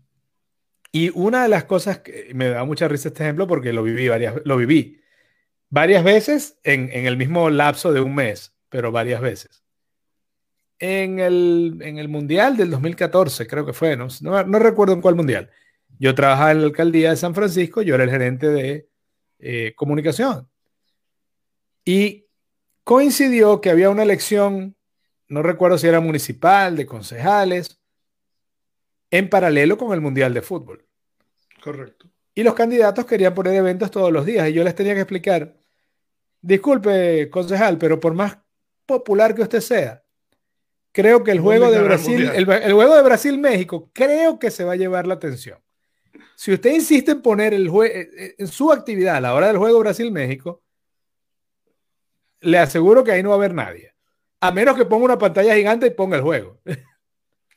y 0.91 1.09
una 1.09 1.43
de 1.43 1.49
las 1.49 1.65
cosas 1.65 1.99
que 1.99 2.31
me 2.33 2.49
da 2.49 2.63
mucha 2.63 2.87
risa 2.87 3.09
este 3.09 3.23
ejemplo 3.23 3.47
porque 3.47 3.73
lo 3.73 3.83
viví 3.83 4.07
varias, 4.07 4.35
lo 4.45 4.55
viví 4.55 5.02
varias 5.73 6.03
veces 6.03 6.59
en, 6.63 6.91
el 6.91 7.17
mismo 7.17 7.49
lapso 7.49 7.91
de 7.91 7.99
un 7.99 8.13
mes, 8.13 8.53
pero 8.69 8.91
varias 8.91 9.21
veces. 9.21 9.63
En 10.77 11.17
el, 11.17 11.79
en 11.81 11.97
el 11.97 12.09
Mundial 12.09 12.55
del 12.55 12.69
2014, 12.69 13.47
creo 13.47 13.65
que 13.65 13.73
fue, 13.73 13.97
no, 13.97 14.07
no 14.21 14.59
recuerdo 14.59 14.93
en 14.93 15.01
cuál 15.01 15.15
Mundial. 15.15 15.49
Yo 15.97 16.13
trabajaba 16.13 16.51
en 16.51 16.59
la 16.59 16.67
alcaldía 16.67 17.09
de 17.09 17.15
San 17.15 17.33
Francisco, 17.33 17.81
yo 17.81 17.95
era 17.95 18.03
el 18.03 18.11
gerente 18.11 18.49
de 18.49 18.87
eh, 19.39 19.73
comunicación. 19.75 20.47
Y 21.83 22.27
coincidió 22.83 23.59
que 23.59 23.71
había 23.71 23.89
una 23.89 24.03
elección, 24.03 24.75
no 25.27 25.41
recuerdo 25.41 25.79
si 25.79 25.87
era 25.87 25.99
municipal, 25.99 26.75
de 26.75 26.85
concejales, 26.85 27.81
en 29.09 29.27
paralelo 29.27 29.79
con 29.79 29.91
el 29.91 30.01
Mundial 30.01 30.35
de 30.35 30.43
Fútbol. 30.43 30.85
Correcto. 31.63 32.11
Y 32.35 32.43
los 32.43 32.53
candidatos 32.53 33.07
querían 33.07 33.33
poner 33.33 33.55
eventos 33.55 33.89
todos 33.89 34.11
los 34.11 34.23
días 34.23 34.47
y 34.47 34.53
yo 34.53 34.63
les 34.63 34.75
tenía 34.75 34.93
que 34.93 35.01
explicar, 35.01 35.62
disculpe, 36.43 37.29
concejal, 37.31 37.79
pero 37.79 37.99
por 37.99 38.13
más 38.13 38.37
popular 38.85 39.33
que 39.33 39.41
usted 39.41 39.61
sea, 39.61 40.03
creo 40.91 41.23
que 41.23 41.31
el 41.31 41.39
juego 41.39 41.71
de 41.71 41.81
Brasil, 41.81 42.29
el, 42.35 42.45
juego 42.45 42.95
de 42.95 43.01
Brasil-México, 43.01 43.89
creo 43.93 44.37
que 44.37 44.51
se 44.51 44.63
va 44.63 44.73
a 44.73 44.75
llevar 44.75 45.07
la 45.07 45.15
atención. 45.15 45.59
Si 46.35 46.53
usted 46.53 46.73
insiste 46.73 47.11
en 47.11 47.21
poner 47.21 47.53
el 47.53 47.67
eh, 47.67 48.09
eh, 48.17 48.35
en 48.37 48.47
su 48.47 48.71
actividad 48.71 49.15
a 49.15 49.21
la 49.21 49.33
hora 49.33 49.47
del 49.47 49.57
juego 49.57 49.79
Brasil-México, 49.79 50.61
le 52.41 52.57
aseguro 52.59 53.03
que 53.03 53.13
ahí 53.13 53.23
no 53.23 53.29
va 53.29 53.35
a 53.35 53.37
haber 53.37 53.53
nadie. 53.53 53.95
A 54.41 54.51
menos 54.51 54.75
que 54.75 54.85
ponga 54.85 55.05
una 55.05 55.17
pantalla 55.17 55.55
gigante 55.55 55.87
y 55.87 55.91
ponga 55.91 56.17
el 56.17 56.23
juego. 56.23 56.59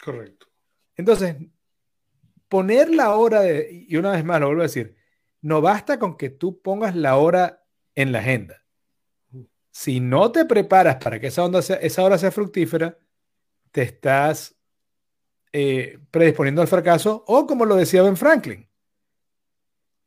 Correcto. 0.04 0.46
Entonces, 0.94 1.34
poner 2.48 2.94
la 2.94 3.16
hora 3.16 3.40
de, 3.40 3.68
y 3.88 3.96
una 3.96 4.12
vez 4.12 4.24
más 4.24 4.38
lo 4.38 4.46
vuelvo 4.46 4.62
a 4.62 4.66
decir, 4.66 4.96
no 5.42 5.60
basta 5.60 5.98
con 5.98 6.16
que 6.16 6.30
tú 6.30 6.62
pongas 6.62 6.94
la 6.94 7.16
hora 7.16 7.64
en 7.96 8.12
la 8.12 8.20
agenda. 8.20 8.65
Si 9.76 10.00
no 10.00 10.32
te 10.32 10.46
preparas 10.46 10.96
para 10.96 11.20
que 11.20 11.26
esa, 11.26 11.44
onda 11.44 11.58
esa 11.58 12.02
hora 12.02 12.16
sea 12.16 12.30
fructífera, 12.30 12.98
te 13.70 13.82
estás 13.82 14.56
eh, 15.52 15.98
predisponiendo 16.10 16.62
al 16.62 16.66
fracaso 16.66 17.22
o 17.26 17.46
como 17.46 17.66
lo 17.66 17.76
decía 17.76 18.00
Ben 18.00 18.16
Franklin, 18.16 18.66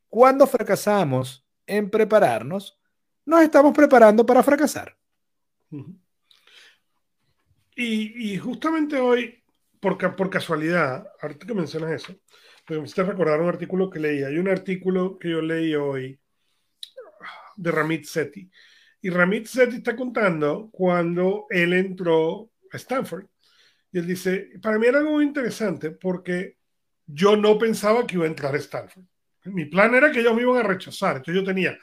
cuando 0.08 0.48
fracasamos 0.48 1.46
en 1.68 1.88
prepararnos, 1.88 2.80
nos 3.24 3.42
estamos 3.42 3.72
preparando 3.72 4.26
para 4.26 4.42
fracasar. 4.42 4.98
Y, 7.76 8.38
justamente 8.38 8.98
hoy, 8.98 9.40
por, 9.78 10.16
por 10.16 10.30
casualidad, 10.30 11.06
ahorita 11.22 11.46
que 11.46 11.54
mencionas 11.54 11.92
eso, 11.92 12.12
me 12.68 12.78
hiciste 12.78 13.04
recordar 13.04 13.40
un 13.40 13.48
artículo 13.48 13.88
que 13.88 14.00
leí. 14.00 14.24
Hay 14.24 14.36
un 14.36 14.48
artículo 14.48 15.16
que 15.16 15.30
yo 15.30 15.40
leí 15.40 15.76
hoy 15.76 16.18
de 17.54 17.70
Ramit 17.70 18.04
Sethi. 18.04 18.50
Y 19.02 19.10
Ramit 19.10 19.46
Sethi 19.46 19.76
está 19.76 19.96
contando 19.96 20.68
cuando 20.70 21.46
él 21.50 21.72
entró 21.72 22.50
a 22.72 22.76
Stanford 22.76 23.26
y 23.92 23.98
él 23.98 24.06
dice, 24.06 24.50
para 24.62 24.78
mí 24.78 24.86
era 24.86 24.98
algo 24.98 25.12
muy 25.12 25.24
interesante 25.24 25.90
porque 25.90 26.58
yo 27.06 27.36
no 27.36 27.58
pensaba 27.58 28.06
que 28.06 28.16
iba 28.16 28.24
a 28.24 28.28
entrar 28.28 28.54
a 28.54 28.58
Stanford. 28.58 29.04
Mi 29.46 29.64
plan 29.64 29.94
era 29.94 30.12
que 30.12 30.20
ellos 30.20 30.34
me 30.34 30.42
iban 30.42 30.58
a 30.58 30.62
rechazar. 30.62 31.16
Entonces 31.16 31.42
yo 31.42 31.44
tenía 31.44 31.76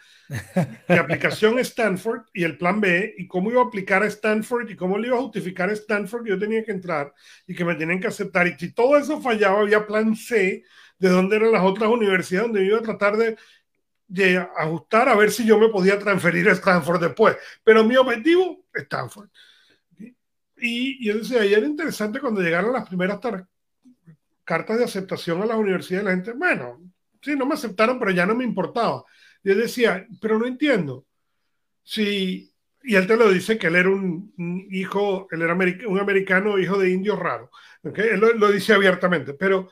mi 0.87 0.95
aplicación 0.97 1.57
Stanford 1.59 2.21
y 2.33 2.43
el 2.43 2.57
plan 2.57 2.79
B 2.79 3.15
y 3.17 3.27
cómo 3.27 3.49
iba 3.49 3.61
a 3.61 3.65
aplicar 3.65 4.03
a 4.03 4.07
Stanford 4.07 4.69
y 4.69 4.75
cómo 4.75 4.97
le 4.97 5.07
iba 5.07 5.17
a 5.17 5.21
justificar 5.21 5.69
a 5.69 5.73
Stanford 5.73 6.23
que 6.23 6.29
yo 6.29 6.39
tenía 6.39 6.63
que 6.63 6.71
entrar 6.71 7.13
y 7.47 7.55
que 7.55 7.65
me 7.65 7.75
tenían 7.75 7.99
que 7.99 8.07
aceptar. 8.07 8.47
Y 8.47 8.55
si 8.57 8.73
todo 8.73 8.97
eso 8.97 9.19
fallaba, 9.19 9.61
había 9.61 9.87
plan 9.87 10.15
C 10.15 10.63
de 10.99 11.09
dónde 11.09 11.35
eran 11.35 11.51
las 11.51 11.63
otras 11.63 11.89
universidades 11.89 12.47
donde 12.47 12.65
iba 12.65 12.77
a 12.77 12.83
tratar 12.83 13.17
de, 13.17 13.37
de 14.07 14.37
ajustar 14.37 15.09
a 15.09 15.15
ver 15.15 15.31
si 15.31 15.45
yo 15.45 15.59
me 15.59 15.69
podía 15.69 15.99
transferir 15.99 16.47
a 16.49 16.53
Stanford 16.53 17.01
después. 17.01 17.37
Pero 17.63 17.83
mi 17.83 17.95
objetivo, 17.97 18.65
Stanford. 18.73 19.29
Y, 20.57 21.05
yo 21.05 21.17
decía, 21.17 21.45
y 21.45 21.53
era 21.53 21.65
interesante 21.65 22.19
cuando 22.19 22.41
llegaron 22.41 22.73
las 22.73 22.87
primeras 22.87 23.19
cartas 24.43 24.77
de 24.77 24.83
aceptación 24.85 25.41
a 25.41 25.45
las 25.45 25.57
universidades, 25.57 26.05
la 26.05 26.11
gente, 26.11 26.31
bueno, 26.33 26.81
sí, 27.21 27.35
no 27.35 27.45
me 27.45 27.53
aceptaron, 27.53 27.99
pero 27.99 28.11
ya 28.11 28.25
no 28.25 28.35
me 28.35 28.43
importaba. 28.43 29.03
Y 29.43 29.49
yo 29.49 29.55
decía, 29.55 30.07
pero 30.21 30.39
no 30.39 30.45
entiendo. 30.47 31.05
Si 31.83 32.51
Y 32.83 32.95
él 32.95 33.07
te 33.07 33.17
lo 33.17 33.29
dice 33.31 33.57
que 33.57 33.67
él 33.67 33.75
era 33.75 33.89
un, 33.89 34.33
hijo, 34.71 35.27
él 35.31 35.41
era 35.41 35.53
un 35.53 35.99
americano 35.99 36.57
hijo 36.57 36.77
de 36.79 36.89
indio 36.91 37.15
raro. 37.15 37.51
Él 37.83 38.19
lo, 38.19 38.51
dice 38.51 38.73
abiertamente, 38.73 39.33
pero 39.33 39.69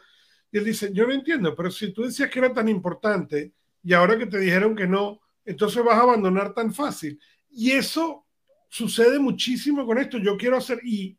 él 0.51 0.63
dice, 0.63 0.91
yo 0.93 1.07
no 1.07 1.13
entiendo, 1.13 1.55
pero 1.55 1.71
si 1.71 1.93
tú 1.93 2.03
decías 2.03 2.29
que 2.29 2.39
era 2.39 2.53
tan 2.53 2.69
importante 2.69 3.53
y 3.85 3.93
ahora 3.93 4.17
que 4.17 4.25
te 4.25 4.39
dijeron 4.39 4.75
que 4.75 4.87
no, 4.87 5.21
entonces 5.45 5.83
vas 5.83 5.95
a 5.95 6.01
abandonar 6.01 6.55
tan 6.55 6.73
fácil. 6.73 7.19
Y 7.51 7.71
eso 7.71 8.25
sucede 8.67 9.19
muchísimo 9.19 9.85
con 9.85 9.99
esto. 9.99 10.17
Yo 10.17 10.35
quiero 10.37 10.57
hacer, 10.57 10.79
y, 10.83 11.15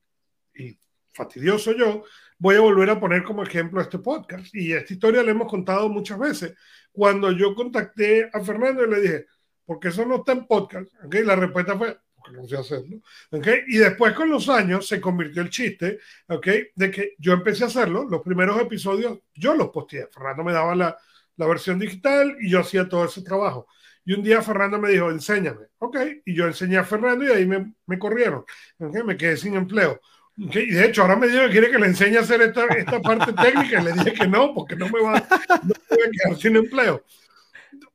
y 0.53 0.77
fastidioso 1.15 1.73
yo, 1.77 2.03
voy 2.39 2.57
a 2.57 2.61
volver 2.61 2.91
a 2.91 2.99
poner 2.99 3.23
como 3.23 3.45
ejemplo 3.45 3.81
este 3.81 4.01
podcast. 4.01 4.53
Y 4.53 4.73
esta 4.73 4.93
historia 4.93 5.23
la 5.23 5.31
hemos 5.31 5.49
contado 5.49 5.89
muchas 5.89 6.19
veces. 6.19 6.55
Cuando 6.91 7.31
yo 7.31 7.55
contacté 7.55 8.29
a 8.33 8.41
Fernando 8.41 8.85
y 8.85 8.91
le 8.91 9.01
dije, 9.01 9.27
porque 9.65 9.89
eso 9.89 10.05
no 10.05 10.17
está 10.17 10.33
en 10.33 10.47
podcast, 10.49 10.93
¿okay? 11.05 11.23
la 11.23 11.37
respuesta 11.37 11.79
fue, 11.79 11.97
porque 12.17 12.33
no 12.33 12.49
sé 12.49 12.57
hacerlo. 12.57 13.01
¿okay? 13.31 13.61
Y 13.69 13.77
después 13.77 14.13
con 14.13 14.29
los 14.29 14.49
años 14.49 14.89
se 14.89 15.01
convirtió 15.01 15.41
el 15.41 15.51
chiste 15.51 16.01
¿okay? 16.27 16.71
de 16.75 16.91
que 16.91 17.15
yo 17.19 17.33
empecé 17.33 17.63
a 17.63 17.69
hacerlo. 17.69 18.09
Los 18.11 18.23
primeros 18.23 18.61
episodios 18.61 19.21
yo 19.37 19.55
los 19.55 19.69
posteé. 19.69 20.09
Fernando 20.13 20.43
me 20.43 20.53
daba 20.53 20.75
la, 20.75 20.97
la 21.37 21.47
versión 21.47 21.79
digital 21.79 22.37
y 22.41 22.51
yo 22.51 22.61
hacía 22.61 22.89
todo 22.89 23.05
ese 23.05 23.23
trabajo. 23.23 23.67
Y 24.05 24.13
un 24.13 24.23
día 24.23 24.41
Fernando 24.41 24.79
me 24.79 24.91
dijo, 24.91 25.11
enséñame. 25.11 25.67
Ok, 25.79 25.97
y 26.25 26.35
yo 26.35 26.47
enseñé 26.47 26.79
a 26.79 26.85
Fernando 26.85 27.25
y 27.25 27.29
ahí 27.29 27.47
me, 27.47 27.75
me 27.87 27.99
corrieron. 27.99 28.45
¿okay? 28.79 29.03
Me 29.03 29.17
quedé 29.17 29.37
sin 29.37 29.55
empleo. 29.55 30.01
Y 30.37 30.71
de 30.71 30.85
hecho, 30.85 31.03
ahora 31.03 31.17
me 31.17 31.29
dijo 31.29 31.45
que 31.45 31.51
quiere 31.51 31.71
que 31.71 31.79
le 31.79 31.87
enseñe 31.87 32.19
a 32.19 32.21
hacer 32.21 32.43
esta, 32.43 32.67
esta 32.67 33.01
parte 33.01 33.33
técnica 33.43 33.81
y 33.81 33.85
le 33.85 33.93
dije 33.93 34.13
que 34.13 34.29
no, 34.29 34.53
porque 34.55 34.77
no 34.77 34.89
me 34.89 35.01
va, 35.01 35.19
no 35.63 35.75
voy 35.91 36.03
a 36.07 36.11
quedar 36.11 36.39
sin 36.39 36.57
empleo. 36.57 37.03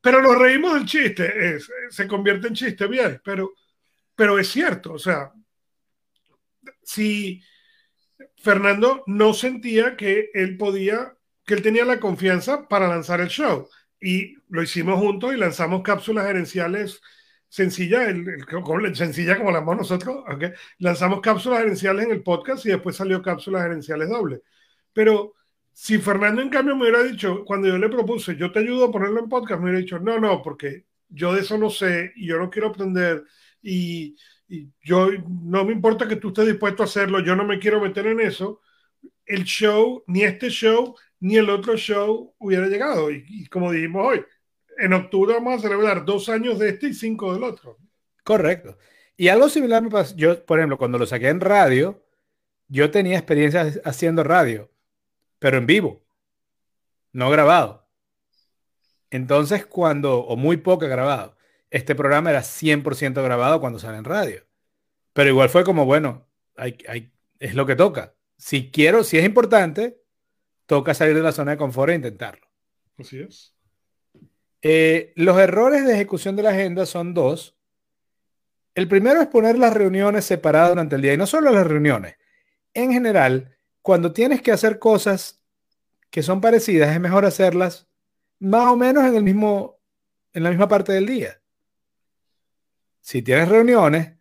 Pero 0.02 0.22
nos 0.22 0.38
reímos 0.38 0.74
del 0.74 0.86
chiste, 0.86 1.56
es, 1.56 1.70
se 1.90 2.08
convierte 2.08 2.48
en 2.48 2.56
chiste 2.56 2.88
bien, 2.88 3.22
pero, 3.24 3.54
pero 4.16 4.40
es 4.40 4.48
cierto, 4.50 4.94
o 4.94 5.00
sea, 5.00 5.32
si 6.84 7.42
Fernando 8.38 9.04
no 9.06 9.34
sentía 9.34 9.96
que 9.96 10.32
él 10.34 10.58
podía, 10.58 11.16
que 11.52 11.56
él 11.56 11.64
tenía 11.64 11.84
la 11.84 12.00
confianza 12.00 12.66
para 12.70 12.88
lanzar 12.88 13.20
el 13.20 13.28
show 13.28 13.68
y 14.00 14.38
lo 14.48 14.64
hicimos 14.64 14.98
juntos 14.98 15.34
y 15.34 15.38
lanzamos 15.38 15.82
cápsulas 15.82 16.26
gerenciales 16.26 17.02
sencilla, 17.50 18.06
el, 18.10 18.26
el, 18.26 18.96
sencilla 18.96 19.38
como 19.38 19.52
la 19.52 19.58
hacemos 19.58 19.76
nosotros, 19.76 20.24
okay. 20.34 20.52
lanzamos 20.80 21.20
cápsulas 21.20 21.60
gerenciales 21.60 22.06
en 22.06 22.12
el 22.12 22.24
podcast 22.24 22.66
y 22.66 22.70
después 22.70 22.96
salió 22.96 23.22
cápsulas 23.22 23.64
gerenciales 23.64 24.08
doble. 24.08 24.44
Pero 24.94 25.34
si 25.74 25.98
Fernando 25.98 26.42
en 26.42 26.48
cambio 26.48 26.74
me 26.74 26.84
hubiera 26.84 27.04
dicho, 27.04 27.44
cuando 27.44 27.68
yo 27.68 27.78
le 27.78 27.90
propuse, 27.90 28.38
yo 28.38 28.50
te 28.54 28.60
ayudo 28.60 28.86
a 28.86 28.92
ponerlo 28.92 29.20
en 29.20 29.28
podcast, 29.28 29.60
me 29.60 29.66
hubiera 29.66 29.80
dicho, 29.80 30.00
no, 30.00 30.20
no, 30.22 30.42
porque 30.42 30.86
yo 31.10 31.34
de 31.34 31.42
eso 31.42 31.58
no 31.58 31.70
sé 31.70 32.14
y 32.16 32.28
yo 32.28 32.38
no 32.38 32.50
quiero 32.50 32.70
aprender 32.70 33.26
y, 33.62 34.16
y 34.48 34.70
yo 34.82 35.10
no 35.28 35.66
me 35.66 35.74
importa 35.74 36.08
que 36.08 36.16
tú 36.16 36.30
estés 36.30 36.48
dispuesto 36.48 36.84
a 36.84 36.86
hacerlo, 36.86 37.20
yo 37.20 37.36
no 37.36 37.44
me 37.44 37.60
quiero 37.60 37.82
meter 37.82 38.08
en 38.08 38.22
eso, 38.22 38.62
el 39.26 39.44
show, 39.44 40.06
ni 40.08 40.24
este 40.24 40.50
show, 40.50 40.96
ni 41.22 41.38
el 41.38 41.50
otro 41.50 41.78
show 41.78 42.36
hubiera 42.40 42.68
llegado. 42.68 43.10
Y, 43.10 43.48
como 43.48 43.72
dijimos 43.72 44.06
hoy, 44.06 44.26
en 44.78 44.92
octubre 44.92 45.36
vamos 45.36 45.60
a 45.60 45.62
celebrar 45.62 46.04
dos 46.04 46.28
años 46.28 46.60
de 46.60 46.70
este 46.70 46.88
y 46.88 46.94
cinco 46.94 47.34
del 47.34 47.44
otro. 47.44 47.78
Correcto. 48.26 48.78
Y 49.16 49.30
algo 49.30 49.48
similar 49.48 49.82
me 49.84 49.90
pasó, 49.90 50.16
yo, 50.16 50.44
por 50.46 50.60
ejemplo, 50.60 50.78
cuando 50.78 50.98
lo 50.98 51.06
saqué 51.06 51.30
en 51.30 51.40
radio, 51.40 52.04
yo 52.68 52.90
tenía 52.90 53.18
experiencia 53.18 53.72
haciendo 53.86 54.24
radio, 54.24 54.72
pero 55.38 55.58
en 55.58 55.68
vivo, 55.68 56.04
no 57.14 57.30
grabado. 57.30 57.88
Entonces, 59.12 59.66
cuando, 59.66 60.20
o 60.20 60.36
muy 60.36 60.58
poco 60.58 60.88
grabado, 60.88 61.38
este 61.70 61.94
programa 61.94 62.32
era 62.32 62.42
100% 62.42 63.22
grabado 63.24 63.60
cuando 63.60 63.78
sale 63.78 63.98
en 63.98 64.06
radio. 64.06 64.44
Pero 65.14 65.30
igual 65.30 65.50
fue 65.50 65.64
como, 65.64 65.86
bueno, 65.86 66.28
hay, 66.56 66.78
hay, 66.88 67.14
es 67.40 67.54
lo 67.54 67.66
que 67.68 67.76
toca. 67.76 68.16
Si 68.38 68.72
quiero, 68.72 69.04
si 69.04 69.20
es 69.20 69.26
importante, 69.26 70.01
toca 70.72 70.94
salir 70.94 71.14
de 71.14 71.22
la 71.22 71.34
zona 71.34 71.52
de 71.52 71.58
confort 71.58 71.92
e 71.92 71.96
intentarlo. 71.96 72.48
Así 72.98 73.20
es. 73.20 73.54
Eh, 74.62 75.12
los 75.18 75.38
errores 75.38 75.86
de 75.86 75.96
ejecución 75.96 76.38
de 76.38 76.44
la 76.44 76.52
agenda 76.52 76.86
son 76.86 77.14
dos. 77.14 77.58
El 78.74 78.88
primero 78.88 79.20
es 79.20 79.28
poner 79.28 79.60
las 79.60 79.74
reuniones 79.74 80.24
separadas 80.24 80.70
durante 80.70 80.96
el 80.96 81.02
día 81.02 81.14
y 81.14 81.18
no 81.18 81.28
solo 81.28 81.52
las 81.52 81.68
reuniones. 81.68 82.16
En 82.74 82.94
general, 82.94 83.54
cuando 83.82 84.14
tienes 84.14 84.42
que 84.42 84.54
hacer 84.54 84.80
cosas 84.80 85.44
que 86.10 86.24
son 86.24 86.40
parecidas, 86.40 86.96
es 86.96 87.02
mejor 87.02 87.26
hacerlas 87.26 87.90
más 88.40 88.70
o 88.70 88.78
menos 88.78 89.04
en 89.04 89.16
el 89.18 89.24
mismo 89.24 89.78
en 90.32 90.44
la 90.44 90.52
misma 90.52 90.70
parte 90.70 90.94
del 90.94 91.06
día. 91.06 91.42
Si 93.02 93.22
tienes 93.22 93.50
reuniones, 93.50 94.14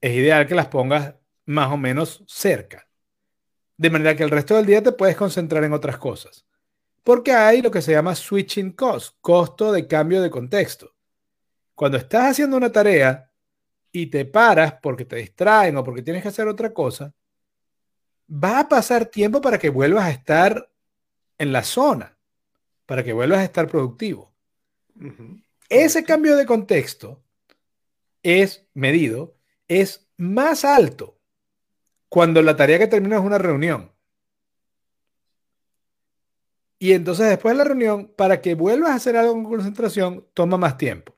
es 0.00 0.16
ideal 0.16 0.48
que 0.48 0.56
las 0.56 0.66
pongas 0.66 1.14
más 1.44 1.70
o 1.70 1.76
menos 1.76 2.24
cerca. 2.26 2.89
De 3.80 3.88
manera 3.88 4.14
que 4.14 4.22
el 4.22 4.28
resto 4.28 4.56
del 4.56 4.66
día 4.66 4.82
te 4.82 4.92
puedes 4.92 5.16
concentrar 5.16 5.64
en 5.64 5.72
otras 5.72 5.96
cosas. 5.96 6.44
Porque 7.02 7.32
hay 7.32 7.62
lo 7.62 7.70
que 7.70 7.80
se 7.80 7.92
llama 7.92 8.14
switching 8.14 8.72
cost, 8.72 9.16
costo 9.22 9.72
de 9.72 9.86
cambio 9.86 10.20
de 10.20 10.28
contexto. 10.28 10.94
Cuando 11.74 11.96
estás 11.96 12.32
haciendo 12.32 12.58
una 12.58 12.70
tarea 12.70 13.32
y 13.90 14.08
te 14.08 14.26
paras 14.26 14.74
porque 14.82 15.06
te 15.06 15.16
distraen 15.16 15.78
o 15.78 15.82
porque 15.82 16.02
tienes 16.02 16.20
que 16.20 16.28
hacer 16.28 16.46
otra 16.46 16.74
cosa, 16.74 17.14
va 18.30 18.60
a 18.60 18.68
pasar 18.68 19.06
tiempo 19.06 19.40
para 19.40 19.58
que 19.58 19.70
vuelvas 19.70 20.04
a 20.04 20.10
estar 20.10 20.70
en 21.38 21.50
la 21.50 21.64
zona, 21.64 22.18
para 22.84 23.02
que 23.02 23.14
vuelvas 23.14 23.38
a 23.38 23.44
estar 23.44 23.66
productivo. 23.66 24.30
Ese 25.70 26.04
cambio 26.04 26.36
de 26.36 26.44
contexto 26.44 27.24
es 28.22 28.66
medido, 28.74 29.38
es 29.68 30.06
más 30.18 30.66
alto 30.66 31.19
cuando 32.10 32.42
la 32.42 32.56
tarea 32.56 32.78
que 32.78 32.88
termina 32.88 33.16
es 33.16 33.22
una 33.22 33.38
reunión. 33.38 33.92
Y 36.78 36.92
entonces 36.92 37.28
después 37.28 37.54
de 37.54 37.58
la 37.58 37.64
reunión, 37.64 38.12
para 38.16 38.40
que 38.40 38.54
vuelvas 38.54 38.90
a 38.90 38.94
hacer 38.96 39.16
algo 39.16 39.34
con 39.34 39.44
concentración, 39.44 40.26
toma 40.34 40.56
más 40.56 40.76
tiempo. 40.76 41.16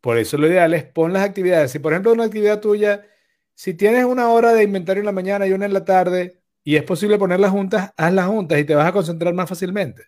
Por 0.00 0.18
eso 0.18 0.36
lo 0.38 0.48
ideal 0.48 0.74
es 0.74 0.84
pon 0.84 1.12
las 1.12 1.22
actividades. 1.24 1.70
Si 1.70 1.78
por 1.78 1.92
ejemplo 1.92 2.12
una 2.12 2.24
actividad 2.24 2.60
tuya, 2.60 3.06
si 3.54 3.74
tienes 3.74 4.04
una 4.04 4.30
hora 4.30 4.52
de 4.52 4.64
inventario 4.64 5.00
en 5.02 5.06
la 5.06 5.12
mañana 5.12 5.46
y 5.46 5.52
una 5.52 5.66
en 5.66 5.72
la 5.74 5.84
tarde, 5.84 6.42
y 6.64 6.76
es 6.76 6.82
posible 6.82 7.18
ponerlas 7.18 7.50
juntas, 7.50 7.92
hazlas 7.96 8.26
juntas 8.26 8.58
y 8.58 8.64
te 8.64 8.74
vas 8.74 8.88
a 8.88 8.92
concentrar 8.92 9.34
más 9.34 9.48
fácilmente. 9.48 10.04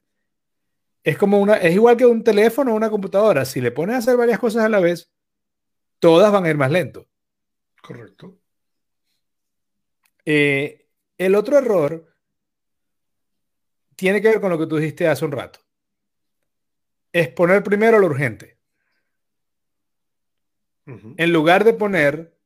Es 1.05 1.17
como 1.17 1.39
una, 1.41 1.57
es 1.57 1.75
igual 1.75 1.97
que 1.97 2.07
un 2.07 2.25
teléfono 2.25 2.73
o 2.73 2.77
una 2.77 2.91
computadora. 2.91 3.45
Si 3.45 3.61
le 3.61 3.71
pones 3.71 3.97
a 3.97 3.99
hacer 3.99 4.17
varias 4.17 4.39
cosas 4.39 4.65
a 4.65 4.69
la 4.69 4.81
vez, 4.81 5.11
todas 6.01 6.33
van 6.33 6.45
a 6.45 6.51
ir 6.51 6.57
más 6.57 6.71
lento. 6.71 7.09
Correcto. 7.83 8.40
Eh, 10.25 10.89
el 11.19 11.35
otro 11.35 11.59
error 11.59 12.07
tiene 13.97 14.23
que 14.23 14.29
ver 14.29 14.41
con 14.41 14.51
lo 14.51 14.59
que 14.59 14.67
tú 14.67 14.77
dijiste 14.77 15.09
hace 15.09 15.25
un 15.25 15.33
rato. 15.33 15.61
Es 17.13 17.29
poner 17.29 17.63
primero 17.63 17.99
lo 17.99 18.07
urgente. 18.07 18.59
En 21.17 21.33
lugar 21.33 21.63
de 21.65 21.75
poner 21.75 22.37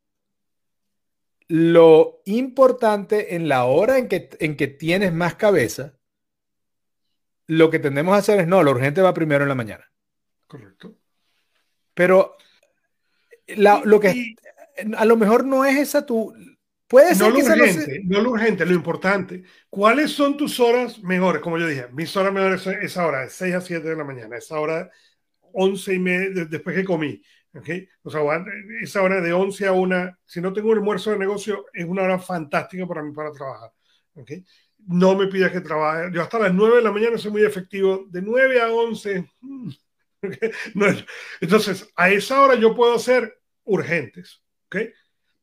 lo 1.48 2.20
importante 2.26 3.36
en 3.36 3.48
la 3.48 3.64
hora 3.64 3.96
en 3.96 4.08
que, 4.08 4.30
en 4.40 4.56
que 4.56 4.66
tienes 4.66 5.12
más 5.12 5.36
cabeza, 5.36 5.94
lo 7.46 7.70
que 7.70 7.78
tendemos 7.78 8.14
a 8.14 8.18
hacer 8.18 8.40
es 8.40 8.46
no, 8.46 8.62
lo 8.62 8.72
urgente 8.72 9.00
va 9.00 9.14
primero 9.14 9.44
en 9.44 9.48
la 9.48 9.54
mañana. 9.54 9.90
Correcto. 10.46 10.96
Pero 11.94 12.36
lo 13.46 14.00
que 14.00 14.34
a 14.96 15.04
lo 15.04 15.16
mejor 15.16 15.44
no 15.44 15.64
es 15.64 15.78
esa 15.78 16.04
tu 16.04 16.34
Puede 16.94 17.12
ser 17.16 17.26
no 17.26 17.30
lo 17.30 17.38
urgente, 17.40 18.02
no 18.04 18.20
lo 18.20 18.30
urgente, 18.30 18.64
lo 18.64 18.72
importante. 18.72 19.42
¿Cuáles 19.68 20.12
son 20.12 20.36
tus 20.36 20.60
horas 20.60 21.02
mejores? 21.02 21.42
Como 21.42 21.58
yo 21.58 21.66
dije, 21.66 21.88
mis 21.92 22.16
horas 22.16 22.32
mejores 22.32 22.60
son 22.60 22.74
esa 22.74 23.04
hora, 23.04 23.22
de 23.22 23.30
6 23.30 23.52
a 23.52 23.60
7 23.60 23.88
de 23.88 23.96
la 23.96 24.04
mañana, 24.04 24.36
esa 24.36 24.60
hora 24.60 24.88
11 25.54 25.92
y 25.92 25.98
media, 25.98 26.44
después 26.44 26.76
que 26.76 26.84
comí. 26.84 27.20
¿okay? 27.52 27.88
O 28.04 28.10
sea, 28.10 28.20
esa 28.80 29.02
hora 29.02 29.20
de 29.20 29.32
11 29.32 29.66
a 29.66 29.72
1, 29.72 30.18
si 30.24 30.40
no 30.40 30.52
tengo 30.52 30.70
un 30.70 30.78
almuerzo 30.78 31.10
de 31.10 31.18
negocio, 31.18 31.66
es 31.72 31.84
una 31.84 32.02
hora 32.02 32.20
fantástica 32.20 32.86
para 32.86 33.02
mí 33.02 33.12
para 33.12 33.32
trabajar. 33.32 33.72
¿okay? 34.14 34.44
No 34.86 35.16
me 35.16 35.26
pidas 35.26 35.50
que 35.50 35.62
trabaje. 35.62 36.12
Yo 36.12 36.22
hasta 36.22 36.38
las 36.38 36.54
9 36.54 36.76
de 36.76 36.82
la 36.82 36.92
mañana 36.92 37.18
soy 37.18 37.32
muy 37.32 37.42
efectivo. 37.42 38.06
De 38.08 38.22
9 38.22 38.60
a 38.60 38.72
11. 38.72 39.28
Mm, 39.40 39.70
no, 40.76 40.86
entonces, 41.40 41.90
a 41.96 42.10
esa 42.10 42.40
hora 42.40 42.54
yo 42.54 42.72
puedo 42.72 42.94
hacer 42.94 43.36
urgentes. 43.64 44.44
¿okay? 44.66 44.92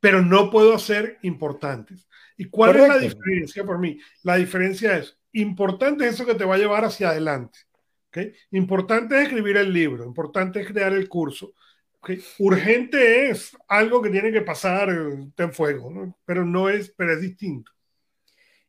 Pero 0.02 0.20
no 0.20 0.50
puedo 0.50 0.74
hacer 0.74 1.20
importantes. 1.22 2.08
¿Y 2.36 2.46
cuál 2.46 2.74
es 2.74 2.88
la 2.88 2.98
diferencia 2.98 3.64
por 3.64 3.78
mí? 3.78 4.00
La 4.24 4.34
diferencia 4.34 4.98
es, 4.98 5.16
importante 5.30 6.04
es 6.04 6.14
eso 6.14 6.26
que 6.26 6.34
te 6.34 6.44
va 6.44 6.56
a 6.56 6.58
llevar 6.58 6.84
hacia 6.84 7.10
adelante. 7.10 7.60
¿okay? 8.08 8.34
Importante 8.50 9.16
es 9.16 9.22
escribir 9.28 9.58
el 9.58 9.72
libro, 9.72 10.04
importante 10.04 10.60
es 10.60 10.66
crear 10.66 10.92
el 10.92 11.08
curso. 11.08 11.52
¿okay? 12.00 12.20
Urgente 12.40 13.30
es 13.30 13.56
algo 13.68 14.02
que 14.02 14.10
tiene 14.10 14.32
que 14.32 14.40
pasar 14.40 14.88
en 14.88 15.52
fuego, 15.52 15.88
¿no? 15.88 16.18
pero 16.24 16.44
no 16.44 16.68
es, 16.68 16.92
pero 16.96 17.12
es 17.12 17.20
distinto. 17.20 17.70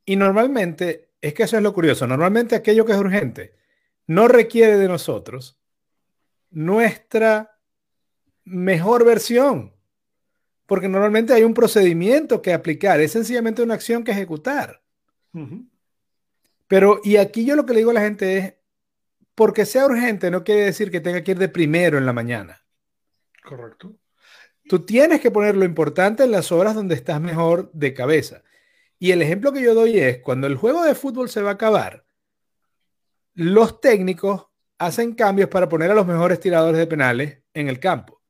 Y 0.06 0.16
normalmente, 0.16 1.14
es 1.20 1.34
que 1.34 1.44
eso 1.44 1.58
es 1.58 1.64
lo 1.64 1.74
curioso, 1.74 2.06
normalmente 2.06 2.54
aquello 2.54 2.86
que 2.86 2.92
es 2.92 3.00
urgente 3.00 3.56
no 4.06 4.28
requiere 4.28 4.78
de 4.78 4.88
nosotros 4.88 5.60
nuestra 6.52 7.58
mejor 8.44 9.04
versión 9.04 9.73
porque 10.66 10.90
normalmente 10.90 11.34
hay 11.34 11.44
un 11.44 11.54
procedimiento 11.54 12.42
que 12.42 12.54
aplicar, 12.54 13.00
es 13.02 13.12
sencillamente 13.12 13.62
una 13.62 13.74
acción 13.74 14.04
que 14.04 14.12
ejecutar. 14.12 14.82
Pero, 16.68 17.02
y 17.04 17.18
aquí 17.18 17.46
yo 17.46 17.56
lo 17.56 17.66
que 17.66 17.74
le 17.74 17.80
digo 17.80 17.92
a 17.92 17.96
la 17.96 18.02
gente 18.02 18.38
es, 18.38 18.54
porque 19.36 19.66
sea 19.66 19.86
urgente 19.86 20.30
no 20.32 20.44
quiere 20.44 20.62
decir 20.62 20.92
que 20.92 21.02
tenga 21.02 21.24
que 21.24 21.32
ir 21.32 21.40
de 21.40 21.50
primero 21.50 21.98
en 21.98 22.06
la 22.06 22.14
mañana. 22.14 22.64
Correcto. 23.44 23.96
Tú 24.70 24.86
tienes 24.86 25.20
que 25.20 25.32
poner 25.32 25.56
lo 25.58 25.66
importante 25.66 26.24
en 26.24 26.32
las 26.32 26.52
horas 26.52 26.76
donde 26.76 26.96
estás 26.96 27.20
mejor 27.20 27.70
de 27.74 27.94
cabeza. 27.94 28.44
Y 28.98 29.12
el 29.12 29.22
ejemplo 29.22 29.52
que 29.52 29.62
yo 29.62 29.74
doy 29.74 30.00
es, 30.00 30.20
cuando 30.20 30.48
el 30.48 30.56
juego 30.56 30.84
de 30.84 30.96
fútbol 30.96 31.30
se 31.30 31.42
va 31.42 31.52
a 31.52 31.54
acabar, 31.54 32.06
los 33.34 33.82
técnicos 33.82 34.48
hacen 34.78 35.14
cambios 35.14 35.50
para 35.50 35.68
poner 35.68 35.92
a 35.92 35.96
los 35.96 36.08
mejores 36.08 36.40
tiradores 36.40 36.78
de 36.78 36.88
penales 36.88 37.40
en 37.54 37.68
el 37.68 37.80
campo. 37.80 38.23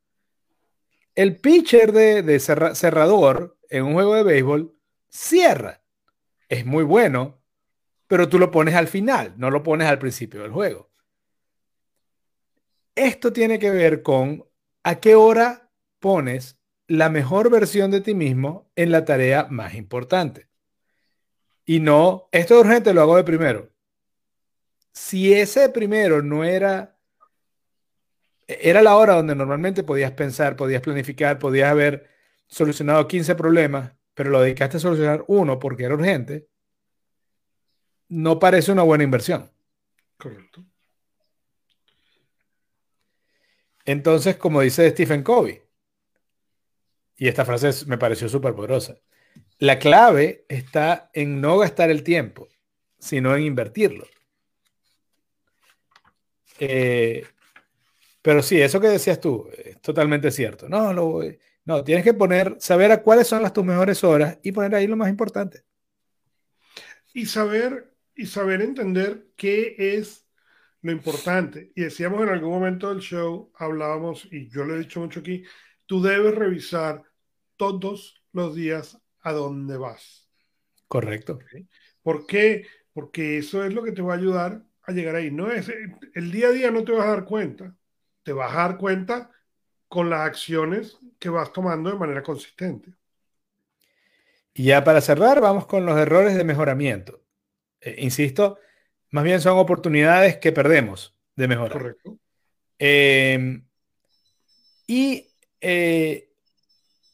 El 1.16 1.38
pitcher 1.40 1.92
de, 1.92 2.40
cerrador 2.40 3.58
en 3.70 3.84
un 3.86 3.94
juego 3.94 4.16
de 4.16 4.24
béisbol 4.24 4.76
cierra. 5.10 5.84
Es 6.50 6.66
muy 6.66 6.84
bueno, 6.84 7.42
pero 8.08 8.30
tú 8.30 8.40
lo 8.40 8.52
pones 8.52 8.76
al 8.76 8.88
final, 8.88 9.34
no 9.38 9.52
lo 9.52 9.64
pones 9.64 9.88
al 9.88 10.00
principio 10.00 10.42
del 10.42 10.52
juego. 10.52 10.92
Esto 12.96 13.34
tiene 13.34 13.60
que 13.60 13.72
ver 13.72 14.04
con 14.04 14.46
a 14.84 15.00
qué 15.00 15.16
hora 15.16 15.72
pones 16.00 16.60
la 16.88 17.10
mejor 17.10 17.50
versión 17.50 17.92
de 17.92 18.02
ti 18.02 18.14
mismo 18.14 18.72
en 18.76 18.92
la 18.92 19.06
tarea 19.06 19.48
más 19.50 19.74
importante. 19.76 20.50
Y 21.66 21.80
no, 21.80 22.28
esto 22.32 22.56
es 22.56 22.66
urgente, 22.66 22.94
lo 22.94 23.02
hago 23.02 23.16
de 23.16 23.24
primero. 23.24 23.72
Si 24.92 25.34
ese 25.34 25.70
primero 25.70 26.22
no 26.22 26.44
era, 26.44 26.93
era 28.48 28.82
la 28.82 28.96
hora 28.96 29.16
donde 29.16 29.36
normalmente 29.36 29.84
podías 29.84 30.12
pensar, 30.12 30.56
podías 30.56 30.82
planificar, 30.82 31.40
podías 31.40 31.72
haber 31.72 32.10
solucionado 32.48 33.08
15 33.08 33.36
problemas, 33.36 33.94
pero 34.14 34.30
lo 34.30 34.42
dedicaste 34.42 34.78
a 34.78 34.80
solucionar 34.80 35.24
uno 35.28 35.60
porque 35.60 35.84
era 35.86 35.96
urgente, 35.96 36.48
no 38.10 38.40
parece 38.40 38.72
una 38.72 38.84
buena 38.84 39.04
inversión. 39.04 39.52
Correcto. 40.18 40.64
Entonces, 43.86 44.38
como 44.38 44.62
dice 44.62 44.90
Stephen 44.90 45.24
Covey, 45.24 45.62
y 47.18 47.28
esta 47.28 47.46
frase 47.46 47.86
me 47.86 47.98
pareció 47.98 48.30
súper 48.30 48.54
poderosa, 48.54 48.98
la 49.60 49.80
clave 49.80 50.46
está 50.48 51.10
en 51.14 51.42
no 51.42 51.58
gastar 51.58 51.90
el 51.90 52.04
tiempo, 52.04 52.48
sino 53.00 53.36
en 53.36 53.44
invertirlo. 53.44 54.06
Eh, 56.60 57.26
pero 58.24 58.42
sí, 58.42 58.60
eso 58.60 58.80
que 58.80 58.88
decías 58.88 59.20
tú 59.20 59.50
es 59.54 59.82
totalmente 59.82 60.32
cierto. 60.32 60.70
No, 60.70 60.94
no, 60.94 61.20
no, 61.66 61.84
tienes 61.84 62.06
que 62.06 62.14
poner, 62.14 62.56
saber 62.58 62.90
a 62.94 63.04
cuáles 63.04 63.28
son 63.28 63.44
las 63.44 63.52
tus 63.52 63.66
mejores 63.66 64.02
horas 64.02 64.40
y 64.42 64.54
poner 64.54 64.74
ahí 64.74 64.88
lo 64.88 64.96
más 64.96 65.10
importante. 65.10 65.66
Y 67.14 67.26
saber, 67.26 67.94
y 68.16 68.26
saber 68.26 68.62
entender 68.62 69.28
qué 69.36 69.76
es 69.78 70.26
lo 70.82 70.94
importante. 70.94 71.74
Y 71.76 71.82
decíamos 71.82 72.24
en 72.24 72.30
algún 72.30 72.52
momento 72.52 72.90
del 72.90 73.02
show, 73.02 73.52
hablábamos, 73.56 74.26
y 74.32 74.50
yo 74.50 74.64
lo 74.64 74.76
he 74.76 74.80
dicho 74.80 75.02
mucho 75.02 75.20
aquí, 75.20 75.44
tú 75.86 76.02
debes 76.02 76.34
revisar 76.34 77.04
todos 77.58 78.24
los 78.32 78.56
días 78.56 78.98
a 79.20 79.34
dónde 79.34 79.76
vas. 79.76 80.30
Correcto. 80.88 81.40
¿Por 82.02 82.26
qué? 82.26 82.68
Porque 82.94 83.38
eso 83.38 83.66
es 83.66 83.74
lo 83.74 83.84
que 83.84 83.92
te 83.92 84.02
va 84.02 84.14
a 84.14 84.18
ayudar 84.18 84.64
a 84.84 84.92
llegar 84.94 85.16
ahí. 85.16 85.30
No 85.30 85.52
es, 85.52 85.70
el 86.14 86.32
día 86.32 86.48
a 86.48 86.52
día 86.52 86.72
no 86.72 86.86
te 86.86 86.94
vas 86.94 87.06
a 87.06 87.10
dar 87.12 87.26
cuenta. 87.26 87.76
Te 88.24 88.34
vas 88.34 88.54
a 88.54 88.58
dar 88.58 88.78
cuenta 88.78 89.32
con 89.88 90.10
las 90.10 90.22
acciones 90.22 90.98
que 91.20 91.30
vas 91.30 91.54
tomando 91.54 91.90
de 91.90 91.98
manera 91.98 92.24
consistente. 92.24 92.94
Y 94.54 94.66
ya 94.66 94.84
para 94.84 95.02
cerrar, 95.02 95.42
vamos 95.42 95.66
con 95.66 95.86
los 95.86 95.98
errores 95.98 96.36
de 96.36 96.44
mejoramiento. 96.44 97.22
Eh, 97.82 97.96
insisto, 98.00 98.60
más 99.10 99.24
bien 99.24 99.42
son 99.42 99.58
oportunidades 99.58 100.38
que 100.38 100.52
perdemos 100.52 101.16
de 101.36 101.48
mejorar. 101.48 101.74
Correcto. 101.74 102.18
Em, 102.80 103.66
y 104.88 105.28
eh, 105.62 106.30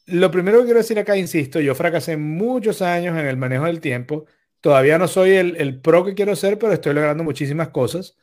lo 0.06 0.30
primero 0.30 0.58
que 0.58 0.64
quiero 0.64 0.80
decir 0.80 0.98
acá, 0.98 1.16
insisto, 1.16 1.60
yo 1.60 1.74
fracasé 1.74 2.16
muchos 2.16 2.82
años 2.82 3.16
en 3.18 3.26
el 3.26 3.36
manejo 3.36 3.66
del 3.66 3.80
tiempo. 3.80 4.26
Todavía 4.60 4.98
no 4.98 5.08
soy 5.08 5.32
el, 5.32 5.80
pro 5.80 6.04
que 6.04 6.14
quiero 6.14 6.36
ser, 6.36 6.58
pero 6.58 6.72
estoy 6.72 6.94
logrando 6.94 7.24
muchísimas 7.24 7.68
cosas. 7.68 8.16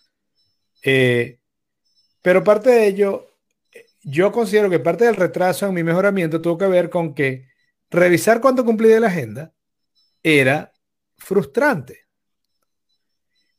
Eh, 0.84 1.40
pero 2.28 2.44
parte 2.44 2.72
de 2.72 2.88
ello, 2.88 3.38
yo 4.04 4.34
considero 4.34 4.70
que 4.70 4.82
parte 4.82 5.06
del 5.06 5.16
retraso 5.16 5.66
en 5.66 5.74
mi 5.74 5.82
mejoramiento 5.82 6.42
tuvo 6.42 6.58
que 6.58 6.68
ver 6.68 6.90
con 6.90 7.16
que 7.16 7.48
revisar 7.90 8.42
cuánto 8.42 8.66
cumplí 8.66 8.90
de 8.90 9.00
la 9.00 9.08
agenda 9.08 9.54
era 10.22 10.74
frustrante. 11.16 12.06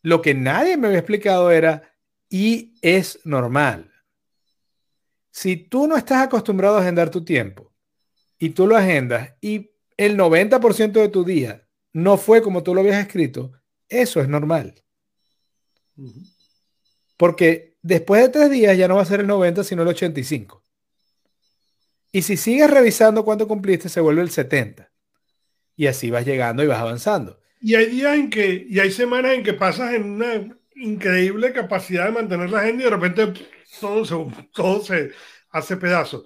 Lo 0.02 0.20
que 0.20 0.34
nadie 0.34 0.76
me 0.76 0.88
había 0.88 0.98
explicado 0.98 1.50
era, 1.50 1.96
y 2.28 2.74
es 2.82 3.20
normal. 3.24 3.90
Si 5.30 5.56
tú 5.56 5.86
no 5.86 5.96
estás 5.96 6.26
acostumbrado 6.26 6.76
a 6.76 6.82
agendar 6.82 7.08
tu 7.08 7.24
tiempo 7.24 7.72
y 8.38 8.50
tú 8.50 8.66
lo 8.66 8.76
agendas 8.76 9.32
y 9.40 9.70
el 9.96 10.14
90% 10.14 10.92
de 10.92 11.08
tu 11.08 11.24
día 11.24 11.66
no 11.94 12.18
fue 12.18 12.42
como 12.42 12.62
tú 12.62 12.74
lo 12.74 12.82
habías 12.82 13.00
escrito, 13.00 13.50
eso 13.88 14.20
es 14.20 14.28
normal. 14.28 14.74
Porque 17.16 17.67
después 17.82 18.22
de 18.22 18.28
tres 18.28 18.50
días 18.50 18.76
ya 18.76 18.88
no 18.88 18.96
va 18.96 19.02
a 19.02 19.06
ser 19.06 19.20
el 19.20 19.26
90, 19.26 19.64
sino 19.64 19.82
el 19.82 19.88
85. 19.88 20.62
Y 22.12 22.22
si 22.22 22.36
sigues 22.36 22.70
revisando 22.70 23.24
cuánto 23.24 23.46
cumpliste, 23.46 23.88
se 23.88 24.00
vuelve 24.00 24.22
el 24.22 24.30
70. 24.30 24.90
Y 25.76 25.86
así 25.86 26.10
vas 26.10 26.24
llegando 26.24 26.64
y 26.64 26.66
vas 26.66 26.80
avanzando. 26.80 27.38
Y 27.60 27.74
hay 27.74 27.86
días 27.86 28.16
en 28.16 28.30
que, 28.30 28.66
y 28.68 28.78
hay 28.78 28.90
semanas 28.90 29.32
en 29.32 29.42
que 29.42 29.54
pasas 29.54 29.92
en 29.94 30.04
una 30.04 30.58
increíble 30.74 31.52
capacidad 31.52 32.06
de 32.06 32.12
mantener 32.12 32.50
la 32.50 32.60
agenda 32.60 32.82
y 32.82 32.84
de 32.84 32.90
repente 32.90 33.46
todo 33.80 34.04
se, 34.04 34.14
todo 34.52 34.80
se 34.80 35.12
hace 35.50 35.76
pedazos. 35.76 36.24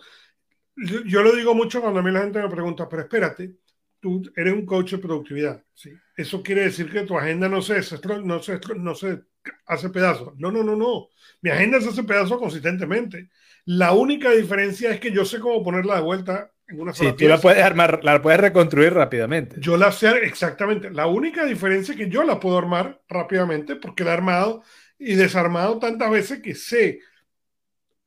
Yo, 0.76 1.22
lo 1.22 1.34
digo 1.34 1.54
mucho 1.54 1.80
cuando 1.80 2.00
a 2.00 2.02
mí 2.02 2.10
la 2.10 2.22
gente 2.22 2.40
me 2.40 2.48
pregunta, 2.48 2.88
pero 2.88 3.02
espérate, 3.02 3.56
tú 4.00 4.22
eres 4.36 4.54
un 4.54 4.66
coach 4.66 4.92
de 4.92 4.98
productividad. 4.98 5.62
¿sí? 5.74 5.90
Eso 6.16 6.42
quiere 6.42 6.62
decir 6.62 6.90
que 6.90 7.02
tu 7.02 7.16
agenda 7.16 7.48
no 7.48 7.62
se, 7.62 7.80
no 8.24 8.42
se, 8.42 8.60
no 8.76 8.94
se 8.94 9.22
hace 9.66 9.90
pedazos. 9.90 10.34
No, 10.36 10.50
no, 10.50 10.62
no, 10.62 10.76
no. 10.76 11.08
Mi 11.42 11.50
agenda 11.50 11.80
se 11.80 11.88
hace 11.88 12.04
pedazos 12.04 12.38
consistentemente. 12.38 13.28
La 13.64 13.92
única 13.92 14.30
diferencia 14.30 14.90
es 14.90 15.00
que 15.00 15.12
yo 15.12 15.24
sé 15.24 15.38
cómo 15.38 15.62
ponerla 15.62 15.96
de 15.96 16.02
vuelta 16.02 16.50
en 16.66 16.80
una 16.80 16.92
sola 16.92 17.10
sí, 17.10 17.16
tú 17.16 17.28
la 17.28 17.38
puedes 17.38 17.62
armar, 17.62 18.00
la 18.02 18.22
puedes 18.22 18.40
reconstruir 18.40 18.94
rápidamente. 18.94 19.56
Yo 19.58 19.76
la 19.76 19.92
sé 19.92 20.08
exactamente. 20.24 20.90
La 20.90 21.06
única 21.06 21.44
diferencia 21.44 21.92
es 21.92 21.98
que 21.98 22.08
yo 22.08 22.22
la 22.22 22.40
puedo 22.40 22.56
armar 22.58 23.02
rápidamente 23.08 23.76
porque 23.76 24.04
la 24.04 24.10
he 24.10 24.14
armado 24.14 24.62
y 24.98 25.14
desarmado 25.14 25.78
tantas 25.78 26.10
veces 26.10 26.40
que 26.40 26.54
sé 26.54 27.00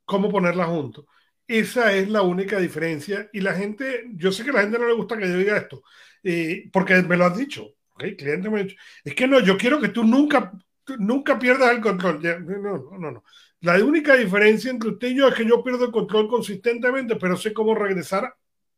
cómo 0.05 0.29
ponerla 0.29 0.65
junto. 0.65 1.07
Esa 1.47 1.93
es 1.93 2.09
la 2.09 2.21
única 2.21 2.57
diferencia. 2.59 3.29
Y 3.33 3.41
la 3.41 3.53
gente, 3.53 4.05
yo 4.13 4.31
sé 4.31 4.43
que 4.43 4.49
a 4.49 4.53
la 4.53 4.61
gente 4.61 4.79
no 4.79 4.87
le 4.87 4.93
gusta 4.93 5.17
que 5.17 5.27
yo 5.27 5.37
diga 5.37 5.57
esto, 5.57 5.83
eh, 6.23 6.69
porque 6.71 6.95
me 7.03 7.17
lo 7.17 7.25
has 7.25 7.37
dicho. 7.37 7.75
Okay, 7.93 8.15
cliente 8.17 8.49
me 8.49 8.59
ha 8.59 8.63
dicho, 8.63 8.75
es 9.05 9.15
que 9.15 9.25
no, 9.25 9.39
yo 9.39 9.57
quiero 9.57 9.79
que 9.79 9.87
tú 9.87 10.03
nunca, 10.03 10.51
nunca 10.99 11.37
pierdas 11.39 11.71
el 11.71 11.81
control. 11.81 12.21
No, 12.21 12.77
no, 12.77 12.97
no, 12.97 13.11
no. 13.11 13.23
La 13.61 13.83
única 13.83 14.15
diferencia 14.15 14.69
entre 14.69 14.91
usted 14.91 15.07
y 15.09 15.15
yo 15.17 15.27
es 15.27 15.35
que 15.35 15.45
yo 15.45 15.63
pierdo 15.63 15.85
el 15.85 15.91
control 15.91 16.27
consistentemente, 16.27 17.15
pero 17.15 17.35
sé 17.35 17.53
cómo 17.53 17.73
regresar 17.73 18.35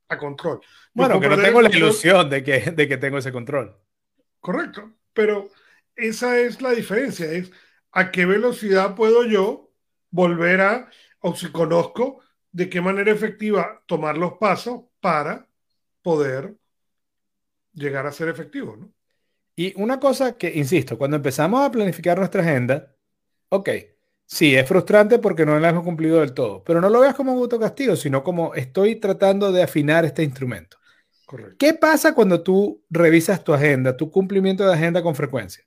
a 0.10 0.18
control. 0.18 0.62
bueno, 0.94 1.20
que 1.20 1.28
no 1.28 1.38
tengo 1.38 1.62
la 1.62 1.70
ilusión 1.70 2.30
de 2.30 2.44
que, 2.44 2.72
de 2.72 2.88
que 2.88 2.98
tengo 2.98 3.18
ese 3.18 3.32
control. 3.32 3.76
Correcto, 4.40 4.94
pero 5.14 5.50
esa 5.96 6.40
es 6.40 6.62
la 6.62 6.72
diferencia, 6.72 7.32
es 7.32 7.52
a 7.92 8.12
qué 8.12 8.26
velocidad 8.26 8.96
puedo 8.96 9.26
yo 9.26 9.72
volver 10.10 10.62
a, 10.62 10.90
o 11.20 11.36
si 11.36 11.52
conozco 11.52 12.22
de 12.52 12.70
qué 12.70 12.80
manera 12.80 13.12
efectiva 13.12 13.84
tomar 13.86 14.18
los 14.18 14.34
pasos 14.34 14.84
para 15.02 15.48
poder 16.02 16.56
llegar 17.74 18.08
a 18.08 18.12
ser 18.12 18.30
efectivo. 18.30 18.76
¿no? 18.78 18.94
Y 19.58 19.74
una 19.76 20.00
cosa 20.00 20.38
que, 20.38 20.54
insisto, 20.56 20.98
cuando 20.98 21.18
empezamos 21.18 21.66
a 21.66 21.72
planificar 21.72 22.18
nuestra 22.18 22.42
agenda, 22.42 22.96
ok, 23.50 23.70
sí, 24.26 24.56
es 24.56 24.66
frustrante 24.66 25.20
porque 25.20 25.46
no 25.46 25.60
la 25.60 25.70
hemos 25.70 25.84
cumplido 25.84 26.22
del 26.22 26.34
todo, 26.34 26.64
pero 26.64 26.80
no 26.80 26.90
lo 26.90 27.02
veas 27.02 27.16
como 27.16 27.34
un 27.34 27.40
autocastigo, 27.40 27.98
sino 27.98 28.24
como 28.24 28.54
estoy 28.54 28.96
tratando 28.96 29.52
de 29.52 29.64
afinar 29.64 30.06
este 30.06 30.24
instrumento. 30.24 30.78
Correcto. 31.26 31.58
¿Qué 31.60 31.74
pasa 31.74 32.16
cuando 32.16 32.42
tú 32.42 32.86
revisas 32.90 33.44
tu 33.44 33.54
agenda, 33.54 33.98
tu 33.98 34.10
cumplimiento 34.10 34.66
de 34.66 34.74
agenda 34.74 35.04
con 35.04 35.16
frecuencia? 35.16 35.66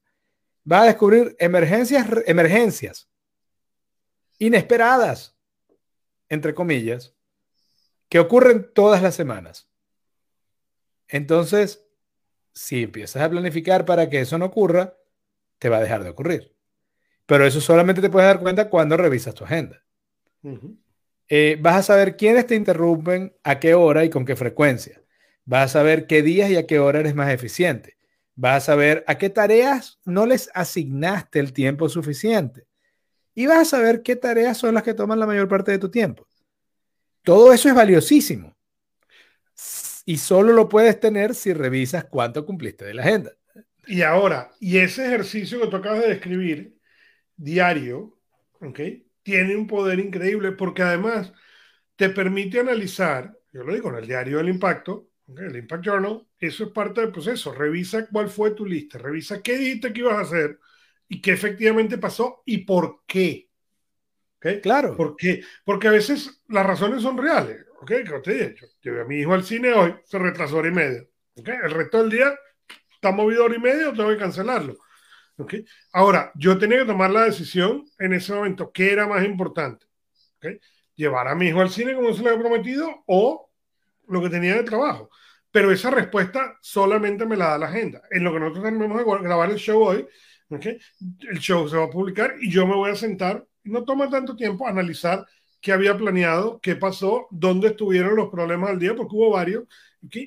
Vas 0.64 0.84
a 0.84 0.86
descubrir 0.86 1.36
emergencias, 1.38 2.06
emergencias 2.26 3.10
inesperadas 4.38 5.36
entre 6.30 6.54
comillas, 6.54 7.12
que 8.08 8.20
ocurren 8.20 8.72
todas 8.72 9.02
las 9.02 9.14
semanas. 9.14 9.68
Entonces, 11.08 11.84
si 12.60 12.82
empiezas 12.82 13.22
a 13.22 13.30
planificar 13.30 13.86
para 13.86 14.10
que 14.10 14.20
eso 14.20 14.36
no 14.36 14.44
ocurra, 14.44 14.94
te 15.58 15.70
va 15.70 15.78
a 15.78 15.80
dejar 15.80 16.04
de 16.04 16.10
ocurrir. 16.10 16.54
Pero 17.24 17.46
eso 17.46 17.58
solamente 17.58 18.02
te 18.02 18.10
puedes 18.10 18.28
dar 18.28 18.38
cuenta 18.38 18.68
cuando 18.68 18.98
revisas 18.98 19.34
tu 19.34 19.44
agenda. 19.44 19.82
Eh, 21.26 21.56
vas 21.58 21.76
a 21.76 21.82
saber 21.82 22.18
quiénes 22.18 22.46
te 22.46 22.56
interrumpen, 22.56 23.34
a 23.44 23.58
qué 23.58 23.72
hora 23.72 24.04
y 24.04 24.10
con 24.10 24.26
qué 24.26 24.36
frecuencia. 24.36 25.02
Vas 25.46 25.70
a 25.70 25.78
saber 25.78 26.06
qué 26.06 26.20
días 26.20 26.50
y 26.50 26.56
a 26.56 26.66
qué 26.66 26.78
hora 26.78 27.00
eres 27.00 27.14
más 27.14 27.32
eficiente. 27.32 27.96
Vas 28.34 28.64
a 28.64 28.66
saber 28.72 29.04
a 29.06 29.16
qué 29.16 29.30
tareas 29.30 29.98
no 30.04 30.26
les 30.26 30.50
asignaste 30.52 31.40
el 31.40 31.54
tiempo 31.54 31.88
suficiente. 31.88 32.66
Y 33.34 33.46
vas 33.46 33.60
a 33.60 33.76
saber 33.76 34.02
qué 34.02 34.16
tareas 34.16 34.58
son 34.58 34.74
las 34.74 34.82
que 34.82 34.92
toman 34.92 35.18
la 35.18 35.26
mayor 35.26 35.48
parte 35.48 35.72
de 35.72 35.78
tu 35.78 35.90
tiempo. 35.90 36.28
Todo 37.22 37.54
eso 37.54 37.70
es 37.70 37.74
valiosísimo. 37.74 38.54
Y 40.10 40.16
solo 40.16 40.52
lo 40.52 40.68
puedes 40.68 40.98
tener 40.98 41.36
si 41.36 41.52
revisas 41.52 42.04
cuánto 42.06 42.44
cumpliste 42.44 42.84
de 42.84 42.94
la 42.94 43.02
agenda. 43.02 43.30
Y 43.86 44.02
ahora, 44.02 44.50
y 44.58 44.78
ese 44.78 45.06
ejercicio 45.06 45.60
que 45.60 45.68
tú 45.68 45.76
acabas 45.76 46.00
de 46.00 46.08
describir, 46.08 46.76
diario, 47.36 48.18
¿ok? 48.60 48.80
Tiene 49.22 49.54
un 49.54 49.68
poder 49.68 50.00
increíble 50.00 50.50
porque 50.50 50.82
además 50.82 51.32
te 51.94 52.08
permite 52.10 52.58
analizar, 52.58 53.38
yo 53.52 53.62
lo 53.62 53.72
digo 53.72 53.90
en 53.90 53.98
el 53.98 54.08
diario 54.08 54.38
del 54.38 54.48
impacto, 54.48 55.10
el 55.28 55.54
Impact 55.54 55.84
Journal, 55.84 56.26
eso 56.40 56.64
es 56.64 56.70
parte 56.70 57.02
del 57.02 57.12
proceso. 57.12 57.52
Revisa 57.54 58.08
cuál 58.08 58.28
fue 58.28 58.50
tu 58.50 58.66
lista, 58.66 58.98
revisa 58.98 59.40
qué 59.40 59.58
dijiste 59.58 59.92
que 59.92 60.00
ibas 60.00 60.16
a 60.16 60.22
hacer 60.22 60.58
y 61.06 61.22
qué 61.22 61.30
efectivamente 61.34 61.98
pasó 61.98 62.42
y 62.46 62.58
por 62.64 63.04
qué. 63.06 63.49
¿Okay? 64.40 64.60
Claro. 64.62 64.96
¿Por 64.96 65.16
qué? 65.16 65.42
Porque 65.64 65.88
a 65.88 65.90
veces 65.90 66.42
las 66.48 66.64
razones 66.64 67.02
son 67.02 67.18
reales. 67.18 67.66
¿Ok? 67.82 67.92
Como 68.08 68.22
te 68.22 68.32
dije, 68.32 68.54
yo 68.58 68.66
llevé 68.80 69.02
a 69.02 69.04
mi 69.04 69.16
hijo 69.16 69.34
al 69.34 69.44
cine 69.44 69.72
hoy, 69.74 69.94
se 70.04 70.18
retrasó 70.18 70.56
hora 70.56 70.68
y 70.68 70.72
media. 70.72 71.04
¿Ok? 71.36 71.48
El 71.62 71.70
resto 71.72 71.98
del 71.98 72.10
día 72.10 72.34
está 72.94 73.12
movido 73.12 73.44
hora 73.44 73.54
y 73.54 73.58
media, 73.58 73.92
tengo 73.92 74.08
que 74.08 74.16
cancelarlo. 74.16 74.76
¿Okay? 75.36 75.64
Ahora, 75.92 76.32
yo 76.34 76.58
tenía 76.58 76.78
que 76.78 76.86
tomar 76.86 77.10
la 77.10 77.24
decisión 77.24 77.84
en 77.98 78.14
ese 78.14 78.32
momento, 78.32 78.72
¿qué 78.72 78.92
era 78.92 79.06
más 79.06 79.24
importante? 79.24 79.86
¿Okay? 80.38 80.58
¿Llevar 80.94 81.28
a 81.28 81.34
mi 81.34 81.48
hijo 81.48 81.60
al 81.60 81.70
cine 81.70 81.94
como 81.94 82.12
se 82.14 82.22
le 82.22 82.30
había 82.30 82.40
prometido 82.40 83.04
o 83.06 83.50
lo 84.08 84.22
que 84.22 84.30
tenía 84.30 84.54
de 84.54 84.64
trabajo? 84.64 85.10
Pero 85.50 85.70
esa 85.70 85.90
respuesta 85.90 86.58
solamente 86.62 87.26
me 87.26 87.36
la 87.36 87.48
da 87.48 87.58
la 87.58 87.66
agenda. 87.66 88.02
En 88.10 88.24
lo 88.24 88.32
que 88.32 88.40
nosotros 88.40 88.64
tenemos 88.64 89.02
que 89.02 89.22
grabar 89.22 89.50
el 89.50 89.56
show 89.56 89.82
hoy, 89.82 90.06
¿okay? 90.48 90.78
el 91.30 91.38
show 91.38 91.68
se 91.68 91.76
va 91.76 91.84
a 91.84 91.90
publicar 91.90 92.36
y 92.40 92.50
yo 92.50 92.66
me 92.66 92.74
voy 92.74 92.90
a 92.90 92.94
sentar, 92.94 93.44
no 93.64 93.84
toma 93.84 94.08
tanto 94.10 94.36
tiempo, 94.36 94.66
analizar 94.66 95.26
qué 95.60 95.72
había 95.72 95.96
planeado, 95.96 96.60
qué 96.60 96.76
pasó, 96.76 97.28
dónde 97.30 97.68
estuvieron 97.68 98.16
los 98.16 98.30
problemas 98.30 98.70
del 98.70 98.78
día, 98.78 98.94
porque 98.96 99.14
hubo 99.14 99.30
varios. 99.30 99.64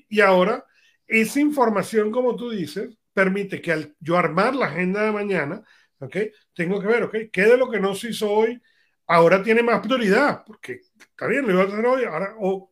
Y 0.09 0.21
ahora, 0.21 0.65
esa 1.07 1.39
información, 1.39 2.11
como 2.11 2.35
tú 2.35 2.49
dices, 2.51 2.89
permite 3.13 3.61
que 3.61 3.71
al 3.71 3.95
yo 3.99 4.17
armar 4.17 4.55
la 4.55 4.67
agenda 4.67 5.03
de 5.03 5.11
mañana, 5.11 5.63
¿ok? 5.99 6.17
Tengo 6.53 6.79
que 6.81 6.87
ver, 6.87 7.03
¿ok? 7.03 7.15
¿Qué 7.31 7.43
de 7.43 7.57
lo 7.57 7.69
que 7.69 7.79
no 7.79 7.95
se 7.95 8.09
hizo 8.09 8.29
hoy 8.31 8.61
ahora 9.07 9.43
tiene 9.43 9.63
más 9.63 9.81
prioridad? 9.81 10.43
Porque 10.45 10.81
está 10.99 11.27
bien, 11.27 11.45
lo 11.45 11.53
iba 11.53 11.63
a 11.63 11.65
hacer 11.65 11.85
hoy, 11.85 12.03
ahora, 12.05 12.35
o, 12.39 12.71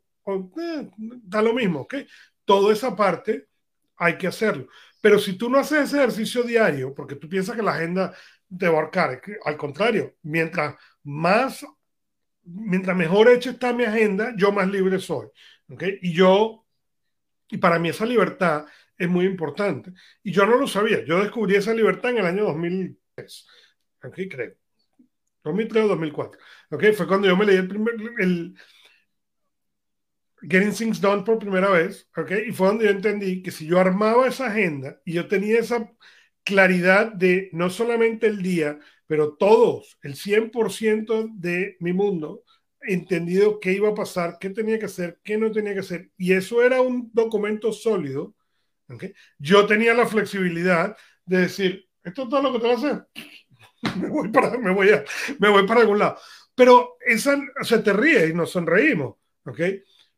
eh, 0.60 0.90
da 1.24 1.42
lo 1.42 1.54
mismo, 1.54 1.82
¿ok? 1.82 1.96
Toda 2.46 2.74
esa 2.74 2.96
parte 2.96 3.48
hay 3.98 4.18
que 4.18 4.28
hacerlo. 4.28 4.68
Pero 5.02 5.20
si 5.20 5.34
tú 5.38 5.50
no 5.50 5.58
haces 5.60 5.84
ese 5.84 5.98
ejercicio 5.98 6.44
diario, 6.44 6.94
porque 6.94 7.16
tú 7.16 7.28
piensas 7.28 7.56
que 7.56 7.64
la 7.64 7.74
agenda 7.74 8.14
a 8.60 8.68
abarcar, 8.68 9.22
al 9.46 9.58
contrario, 9.58 10.16
mientras 10.24 10.76
más, 11.04 11.66
mientras 12.44 12.96
mejor 12.96 13.30
hecha 13.30 13.52
está 13.52 13.74
mi 13.74 13.84
agenda, 13.84 14.34
yo 14.38 14.52
más 14.52 14.68
libre 14.70 15.00
soy, 15.00 15.28
¿ok? 15.70 15.84
Y 16.02 16.14
yo, 16.14 16.66
y 17.50 17.58
para 17.58 17.80
mí 17.80 17.90
esa 17.90 18.06
libertad 18.06 18.66
es 19.02 19.10
muy 19.10 19.26
importante. 19.26 19.94
Y 20.24 20.32
yo 20.32 20.46
no 20.46 20.58
lo 20.58 20.68
sabía. 20.68 21.04
Yo 21.04 21.22
descubrí 21.24 21.56
esa 21.56 21.74
libertad 21.74 22.12
en 22.12 22.20
el 22.20 22.26
año 22.28 22.44
2003. 22.46 23.48
Aquí 24.02 24.30
creo. 24.30 24.54
2003 25.44 25.86
o 25.86 25.88
2004. 25.88 26.40
¿Ok? 26.70 26.84
Fue 26.96 27.08
cuando 27.08 27.28
yo 27.28 27.36
me 27.36 27.46
leí 27.46 27.58
el 27.58 27.68
primer. 27.68 27.96
El, 28.20 28.56
Getting 30.44 30.74
Things 30.74 31.02
Done 31.02 31.24
por 31.24 31.40
primera 31.40 31.72
vez. 31.72 32.08
¿Ok? 32.16 32.32
Y 32.48 32.52
fue 32.52 32.68
donde 32.68 32.86
yo 32.86 32.92
entendí 32.92 33.42
que 33.42 33.50
si 33.50 33.66
yo 33.66 33.80
armaba 33.80 34.28
esa 34.28 34.48
agenda 34.48 35.02
y 35.04 35.14
yo 35.14 35.28
tenía 35.28 35.60
esa 35.60 35.92
claridad 36.44 37.12
de 37.12 37.50
no 37.54 37.70
solamente 37.70 38.28
el 38.28 38.42
día, 38.42 38.80
pero 39.08 39.34
todos, 39.34 39.98
el 40.04 40.16
100% 40.16 41.30
de 41.34 41.78
mi 41.80 41.94
mundo, 41.94 42.44
entendido 42.82 43.60
qué 43.60 43.74
iba 43.74 43.90
a 43.90 43.96
pasar, 43.96 44.38
qué 44.40 44.50
tenía 44.50 44.80
que 44.80 44.86
hacer, 44.86 45.20
qué 45.24 45.38
no 45.38 45.52
tenía 45.52 45.74
que 45.74 45.82
hacer. 45.82 46.10
Y 46.18 46.34
eso 46.34 46.64
era 46.64 46.82
un 46.82 47.10
documento 47.14 47.72
sólido 47.72 48.36
yo 49.38 49.66
tenía 49.66 49.94
la 49.94 50.08
flexibilidad 50.08 50.96
de 51.26 51.38
decir, 51.38 51.88
esto 52.04 52.24
es 52.24 52.30
todo 52.30 52.42
lo 52.42 52.54
que 52.54 52.60
tengo 52.60 52.82
que 52.82 52.88
hacer. 52.88 53.06
me, 53.98 54.10
voy 54.10 54.30
para, 54.30 54.58
me, 54.58 54.72
voy 54.72 54.90
a, 54.90 55.04
me 55.40 55.50
voy 55.50 55.68
para 55.68 55.82
algún 55.82 56.00
lado. 56.00 56.18
Pero 56.56 56.98
esa, 57.06 57.40
se 57.62 57.80
te 57.80 57.94
ríe 57.94 58.28
y 58.28 58.34
nos 58.34 58.52
sonreímos, 58.52 59.16
¿ok? 59.46 59.60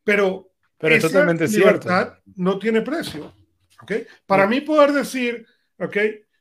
Pero, 0.04 0.52
Pero 0.78 0.96
esa 0.96 1.08
totalmente 1.08 1.48
libertad 1.48 2.16
no 2.36 2.60
tiene 2.60 2.82
precio, 2.82 3.34
¿ok? 3.82 3.92
Para 4.26 4.48
mí 4.48 4.62
poder 4.62 4.92
decir, 4.92 5.46
¿ok? 5.80 5.98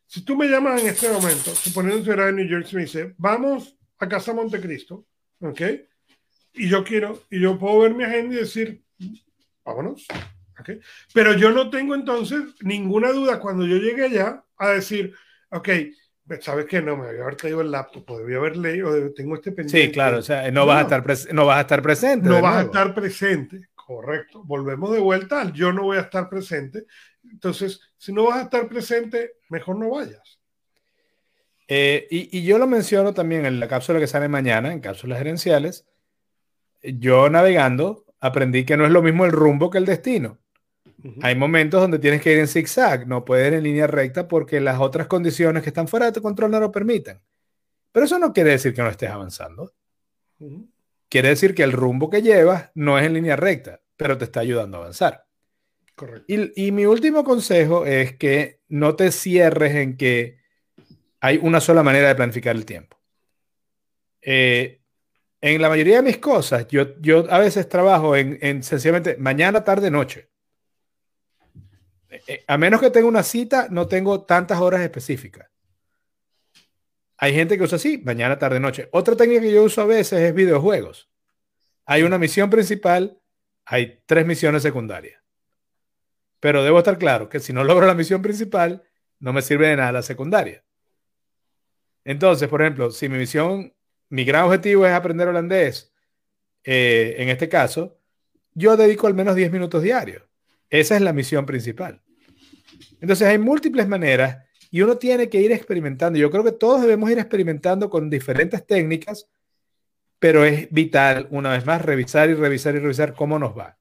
Si 0.07 0.25
tú 0.25 0.37
me 0.37 0.47
llamas 0.47 0.81
en 0.81 0.89
este 0.89 1.09
momento, 1.11 1.55
suponiendo 1.55 2.05
que 2.05 2.11
eres 2.11 2.29
en 2.29 2.37
New 2.37 2.49
Jersey, 2.49 2.77
me 2.77 2.83
dice, 2.83 3.15
vamos 3.17 3.77
a 3.99 4.09
Casa 4.09 4.35
Montecristo, 4.35 5.07
¿ok? 5.41 5.61
Y 6.55 6.69
yo 6.69 6.85
quiero, 6.85 7.23
y 7.31 7.41
yo 7.41 7.59
puedo 7.59 7.81
ver 7.81 7.95
mi 7.95 8.05
agenda 8.05 8.35
y 8.35 8.39
decir, 8.39 8.85
vámonos, 9.65 10.07
pero 11.15 11.35
yo 11.35 11.51
no 11.51 11.71
tengo 11.71 11.95
entonces 11.95 12.43
ninguna 12.61 13.13
duda 13.13 13.41
cuando 13.41 13.67
yo 13.67 13.77
llegue 13.77 14.05
allá 14.05 14.45
a 14.57 14.69
decir, 14.71 15.15
ok, 15.51 15.69
¿sabes 16.41 16.67
qué? 16.67 16.81
No, 16.81 16.97
me 16.97 17.07
voy 17.07 17.19
a 17.19 17.23
haber 17.23 17.37
traído 17.37 17.61
el 17.61 17.71
laptop, 17.71 18.11
o 18.11 18.19
debí 18.19 18.35
haber 18.35 18.57
leído, 18.57 19.13
tengo 19.13 19.35
este 19.35 19.53
pendiente. 19.53 19.87
Sí, 19.87 19.93
claro, 19.93 20.19
o 20.19 20.23
sea, 20.23 20.51
no, 20.51 20.67
vas, 20.67 20.79
a 20.79 20.83
estar 20.83 21.35
no 21.35 21.47
vas 21.47 21.59
a 21.59 21.61
estar 21.63 21.83
presente. 21.83 22.29
No 22.29 22.41
vas 22.41 22.57
a 22.57 22.63
estar 22.63 22.95
presente, 22.95 23.69
correcto. 23.75 24.43
Volvemos 24.45 24.93
de 24.93 25.01
vuelta 25.01 25.41
al 25.41 25.53
yo 25.53 25.73
no 25.73 25.83
voy 25.83 25.99
a 25.99 26.03
estar 26.03 26.29
presente. 26.29 26.85
Entonces, 27.31 27.81
si 27.97 28.13
no 28.13 28.25
vas 28.25 28.39
a 28.39 28.43
estar 28.43 28.69
presente, 28.69 29.33
mejor 29.49 29.77
no 29.79 29.91
vayas. 29.91 30.39
Eh, 31.69 32.07
y, 32.11 32.39
y, 32.39 32.45
yo 32.45 32.59
lo 32.59 32.67
menciono 32.67 33.15
también 33.15 33.47
en 33.47 33.59
la 33.61 33.69
cápsula 33.69 33.99
que 33.99 34.07
sale 34.07 34.29
mañana, 34.29 34.73
en 34.73 34.81
cápsulas 34.81 35.19
gerenciales. 35.19 35.87
Yo 36.83 37.31
navegando 37.31 38.05
aprendí 38.21 38.65
que 38.65 38.77
no 38.77 38.85
es 38.85 38.91
lo 38.91 39.03
mismo 39.03 39.25
el 39.25 39.33
rumbo 39.33 39.71
que 39.71 39.79
el 39.79 39.87
destino. 39.87 40.39
Hay 41.21 41.35
momentos 41.35 41.81
donde 41.81 41.99
tienes 41.99 42.23
que 42.23 42.33
ir 42.33 42.39
en 42.39 42.47
zigzag, 42.47 43.09
no 43.09 43.25
puedes 43.25 43.49
ir 43.49 43.55
en 43.55 43.65
línea 43.65 43.89
recta 43.89 44.29
porque 44.29 44.61
las 44.61 44.81
otras 44.81 45.09
condiciones 45.09 45.63
que 45.63 45.71
están 45.71 45.89
fuera 45.89 46.07
de 46.07 46.13
tu 46.13 46.23
control 46.23 46.53
no 46.53 46.61
lo 46.61 46.71
permiten. 46.71 47.21
Pero 47.91 48.07
eso 48.07 48.19
no 48.19 48.33
quiere 48.33 48.51
decir 48.51 48.73
que 48.73 48.83
no 48.83 48.89
estés 48.89 49.11
avanzando. 49.11 49.73
Quiere 51.09 51.31
decir 51.31 51.55
que 51.55 51.65
el 51.65 51.73
rumbo 51.73 52.09
que 52.09 52.23
llevas 52.23 52.71
no 52.75 52.99
es 52.99 53.07
en 53.07 53.15
línea 53.15 53.35
recta, 53.35 53.81
pero 53.97 54.17
te 54.17 54.25
está 54.25 54.41
ayudando 54.41 54.79
a 54.79 54.81
avanzar. 54.83 55.22
Y, 56.27 56.73
mi 56.73 56.87
último 56.87 57.25
consejo 57.25 57.87
es 57.87 58.17
que 58.17 58.61
no 58.69 58.97
te 58.97 59.13
cierres 59.13 59.75
en 59.75 59.97
que 59.97 60.39
hay 61.21 61.39
una 61.43 61.61
sola 61.61 61.83
manera 61.83 62.09
de 62.09 62.15
planificar 62.15 62.57
el 62.57 62.65
tiempo. 62.65 62.99
Eh, 64.21 64.81
en 65.41 65.61
la 65.61 65.69
mayoría 65.69 65.97
de 65.97 66.03
mis 66.03 66.19
cosas, 66.19 66.67
yo, 66.69 66.87
a 67.31 67.39
veces 67.39 67.69
trabajo 67.69 68.17
en, 68.17 68.39
en 68.41 68.63
sencillamente 68.63 69.17
mañana, 69.19 69.65
tarde, 69.65 69.91
noche. 69.91 70.29
Eh, 72.27 72.45
a 72.47 72.59
menos 72.59 72.81
que 72.81 72.91
tenga 72.91 73.09
una 73.09 73.23
cita, 73.23 73.69
no 73.71 73.89
tengo 73.89 74.25
tantas 74.25 74.61
horas 74.61 74.83
específicas. 74.83 75.49
Hay 77.17 77.35
gente 77.35 77.57
que 77.57 77.65
usa 77.65 77.77
así, 77.77 77.99
mañana, 77.99 78.39
tarde, 78.39 78.59
noche. 78.59 78.89
Otra 78.93 79.17
técnica 79.17 79.43
que 79.43 79.53
yo 79.53 79.63
uso 79.63 79.81
a 79.81 79.87
veces 79.87 80.21
es 80.21 80.35
videojuegos. 80.35 81.09
Hay 81.87 82.03
una 82.03 82.19
misión 82.19 82.51
principal, 82.51 83.21
hay 83.65 84.03
tres 84.07 84.27
misiones 84.27 84.63
secundarias. 84.63 85.22
Pero 86.43 86.65
debo 86.65 86.79
estar 86.79 86.99
claro 86.99 87.29
que 87.29 87.39
si 87.39 87.53
no 87.53 87.63
logro 87.63 87.87
la 87.87 87.95
misión 87.95 88.21
principal, 88.21 88.83
no 89.21 89.33
me 89.33 89.43
sirve 89.43 89.69
de 89.69 89.77
nada 89.77 89.93
la 89.93 90.03
secundaria. 90.03 90.65
Entonces, 92.03 92.49
por 92.49 92.63
ejemplo, 92.63 92.91
si 92.91 93.09
mi 93.09 93.17
misión, 93.17 93.73
mi 94.09 94.25
gran 94.25 94.47
objetivo 94.47 94.85
es 94.85 94.93
aprender 94.93 95.29
holandés, 95.29 95.93
eh, 96.65 97.15
en 97.19 97.29
este 97.29 97.49
caso, 97.49 97.97
yo 98.55 98.77
dedico 98.77 99.07
al 99.07 99.15
menos 99.15 99.37
10 99.37 99.53
minutos 99.53 99.85
diarios. 99.85 100.25
Esa 100.69 100.97
es 100.97 101.03
la 101.03 101.13
misión 101.13 101.47
principal. 101.47 102.03
Entonces 103.01 103.29
hay 103.29 103.39
múltiples 103.39 103.87
maneras 103.87 104.45
y 104.69 104.83
uno 104.83 104.99
tiene 104.99 105.29
que 105.29 105.41
ir 105.41 105.53
experimentando. 105.53 106.19
Yo 106.19 106.29
creo 106.29 106.43
que 106.43 106.51
todos 106.51 106.81
debemos 106.83 107.09
ir 107.09 107.21
experimentando 107.21 107.89
con 107.89 108.11
diferentes 108.11 108.67
técnicas, 108.67 109.29
pero 110.19 110.45
es 110.45 110.69
vital, 110.73 111.29
una 111.31 111.53
vez 111.53 111.65
más, 111.65 111.83
revisar 111.83 112.31
y 112.31 112.35
revisar 112.35 112.75
y 112.75 112.81
revisar 112.81 113.15
cómo 113.15 113.39
nos 113.39 113.57
va. 113.57 113.79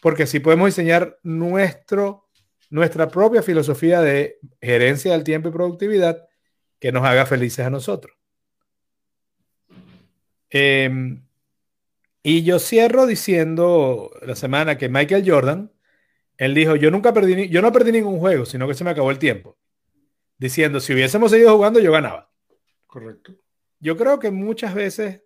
Porque 0.00 0.24
así 0.24 0.40
podemos 0.40 0.66
diseñar 0.66 1.18
nuestro, 1.22 2.28
nuestra 2.70 3.08
propia 3.08 3.42
filosofía 3.42 4.00
de 4.00 4.38
gerencia 4.60 5.12
del 5.12 5.24
tiempo 5.24 5.48
y 5.48 5.52
productividad 5.52 6.26
que 6.78 6.92
nos 6.92 7.04
haga 7.04 7.26
felices 7.26 7.66
a 7.66 7.70
nosotros. 7.70 8.16
Eh, 10.50 11.18
y 12.22 12.42
yo 12.42 12.58
cierro 12.58 13.06
diciendo 13.06 14.10
la 14.22 14.36
semana 14.36 14.76
que 14.76 14.88
Michael 14.88 15.28
Jordan, 15.28 15.72
él 16.36 16.54
dijo, 16.54 16.76
yo 16.76 16.90
nunca 16.90 17.12
perdí, 17.12 17.48
yo 17.48 17.62
no 17.62 17.72
perdí 17.72 17.92
ningún 17.92 18.18
juego, 18.18 18.44
sino 18.44 18.68
que 18.68 18.74
se 18.74 18.84
me 18.84 18.90
acabó 18.90 19.10
el 19.10 19.18
tiempo. 19.18 19.56
Diciendo, 20.36 20.78
si 20.80 20.92
hubiésemos 20.92 21.30
seguido 21.30 21.54
jugando, 21.54 21.80
yo 21.80 21.90
ganaba. 21.90 22.30
Correcto. 22.86 23.32
Yo 23.80 23.96
creo 23.96 24.18
que 24.18 24.30
muchas 24.30 24.74
veces 24.74 25.22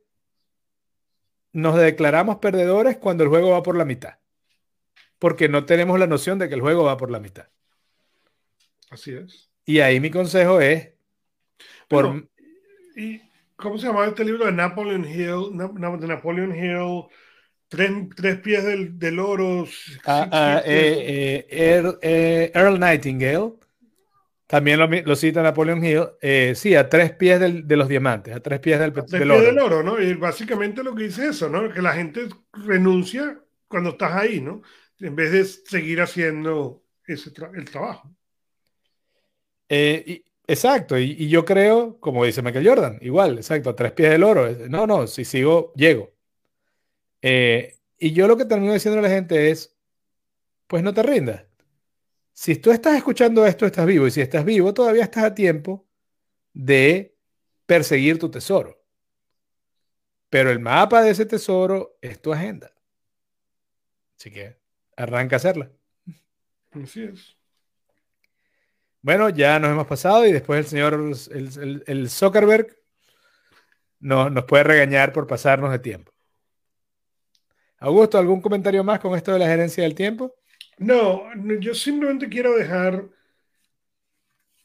nos 1.52 1.76
declaramos 1.76 2.36
perdedores 2.36 2.96
cuando 2.98 3.24
el 3.24 3.30
juego 3.30 3.50
va 3.50 3.62
por 3.62 3.76
la 3.76 3.84
mitad. 3.84 4.14
Porque 5.22 5.48
no 5.48 5.64
tenemos 5.66 6.00
la 6.00 6.08
noción 6.08 6.40
de 6.40 6.48
que 6.48 6.56
el 6.56 6.60
juego 6.60 6.82
va 6.82 6.96
por 6.96 7.08
la 7.08 7.20
mitad. 7.20 7.46
Así 8.90 9.12
es. 9.12 9.52
Y 9.64 9.78
ahí 9.78 10.00
mi 10.00 10.10
consejo 10.10 10.60
es... 10.60 10.88
Por... 11.86 12.28
¿Y 12.96 13.22
cómo 13.54 13.78
se 13.78 13.86
llama 13.86 14.04
este 14.06 14.24
libro 14.24 14.46
de 14.46 14.50
Napoleon 14.50 15.04
Hill? 15.04 15.56
de 15.56 16.08
Napoleon 16.08 16.56
Hill, 16.56 17.04
tres, 17.68 18.40
pies 18.40 18.64
del, 18.98 19.20
oro. 19.20 19.64
Ah, 20.04 20.28
ah, 20.32 20.62
eh, 20.64 21.46
eh, 21.48 21.98
eh, 22.02 22.50
Earl 22.52 22.80
Nightingale. 22.80 23.52
También 24.48 24.80
lo, 25.06 25.14
cita 25.14 25.40
Napoleon 25.40 25.84
Hill. 25.84 26.56
sí, 26.56 26.74
a 26.74 26.88
tres 26.88 27.12
pies 27.12 27.38
de 27.38 27.76
los 27.76 27.86
diamantes, 27.86 28.34
a 28.34 28.40
tres 28.40 28.58
pies 28.58 28.80
del, 28.80 28.92
tres 28.92 29.04
pies 29.04 29.20
del 29.20 29.58
oro, 29.60 29.84
¿no? 29.84 30.02
Y 30.02 30.14
básicamente 30.14 30.82
lo 30.82 30.96
que 30.96 31.04
dice 31.04 31.28
eso, 31.28 31.48
¿no? 31.48 31.72
Que 31.72 31.80
la 31.80 31.92
gente 31.92 32.28
renuncia 32.52 33.38
cuando 33.68 33.90
estás 33.90 34.14
ahí, 34.14 34.40
¿no? 34.40 34.62
En 35.02 35.16
vez 35.16 35.32
de 35.32 35.44
seguir 35.44 36.00
haciendo 36.00 36.84
ese 37.06 37.32
el 37.54 37.64
trabajo. 37.64 38.14
exacto, 39.68 40.96
y, 40.96 41.28
yo 41.28 41.44
creo, 41.44 41.98
como 41.98 42.24
dice 42.24 42.40
Michael 42.40 42.68
Jordan, 42.68 42.98
igual, 43.00 43.36
exacto, 43.36 43.70
a 43.70 43.76
tres 43.76 43.90
pies 43.92 44.10
del 44.10 44.22
oro. 44.22 44.48
No, 44.68 44.86
no, 44.86 45.08
si 45.08 45.24
sigo, 45.24 45.72
llego. 45.74 46.12
Eh, 47.20 47.78
y 47.98 48.12
yo 48.12 48.28
lo 48.28 48.36
que 48.36 48.44
termino 48.44 48.72
diciendo 48.72 49.00
a 49.00 49.02
la 49.02 49.08
gente 49.08 49.50
es, 49.50 49.76
pues 50.68 50.84
no 50.84 50.94
te 50.94 51.02
rindas. 51.02 51.44
Si 52.32 52.56
tú 52.56 52.70
estás 52.70 52.96
escuchando 52.96 53.44
esto, 53.44 53.66
estás 53.66 53.86
vivo. 53.86 54.06
Y 54.06 54.12
si 54.12 54.20
estás 54.20 54.44
vivo, 54.44 54.72
todavía 54.72 55.02
estás 55.02 55.24
a 55.24 55.34
tiempo 55.34 55.84
de 56.52 57.16
perseguir 57.66 58.18
tu 58.20 58.30
tesoro. 58.30 58.80
Pero 60.30 60.50
el 60.50 60.60
mapa 60.60 61.02
de 61.02 61.10
ese 61.10 61.26
tesoro 61.26 61.98
es 62.00 62.22
tu 62.22 62.32
agenda. 62.32 62.72
Así 64.16 64.30
que 64.30 64.61
arranca 64.96 65.36
a 65.36 65.38
hacerla. 65.38 65.70
Así 66.72 67.02
es. 67.02 67.36
Bueno, 69.00 69.28
ya 69.30 69.58
nos 69.58 69.70
hemos 69.70 69.86
pasado 69.86 70.24
y 70.26 70.32
después 70.32 70.60
el 70.60 70.66
señor, 70.66 70.94
el, 70.94 71.84
el, 71.86 72.08
Zuckerberg, 72.08 72.78
no, 73.98 74.30
nos 74.30 74.44
puede 74.44 74.64
regañar 74.64 75.12
por 75.12 75.26
pasarnos 75.26 75.72
de 75.72 75.80
tiempo. 75.80 76.12
Augusto, 77.78 78.16
¿algún 78.16 78.40
comentario 78.40 78.84
más 78.84 79.00
con 79.00 79.16
esto 79.16 79.32
de 79.32 79.40
la 79.40 79.48
gerencia 79.48 79.82
del 79.82 79.96
tiempo? 79.96 80.36
No, 80.78 81.24
yo 81.58 81.74
simplemente 81.74 82.28
quiero 82.28 82.54
dejar 82.54 83.08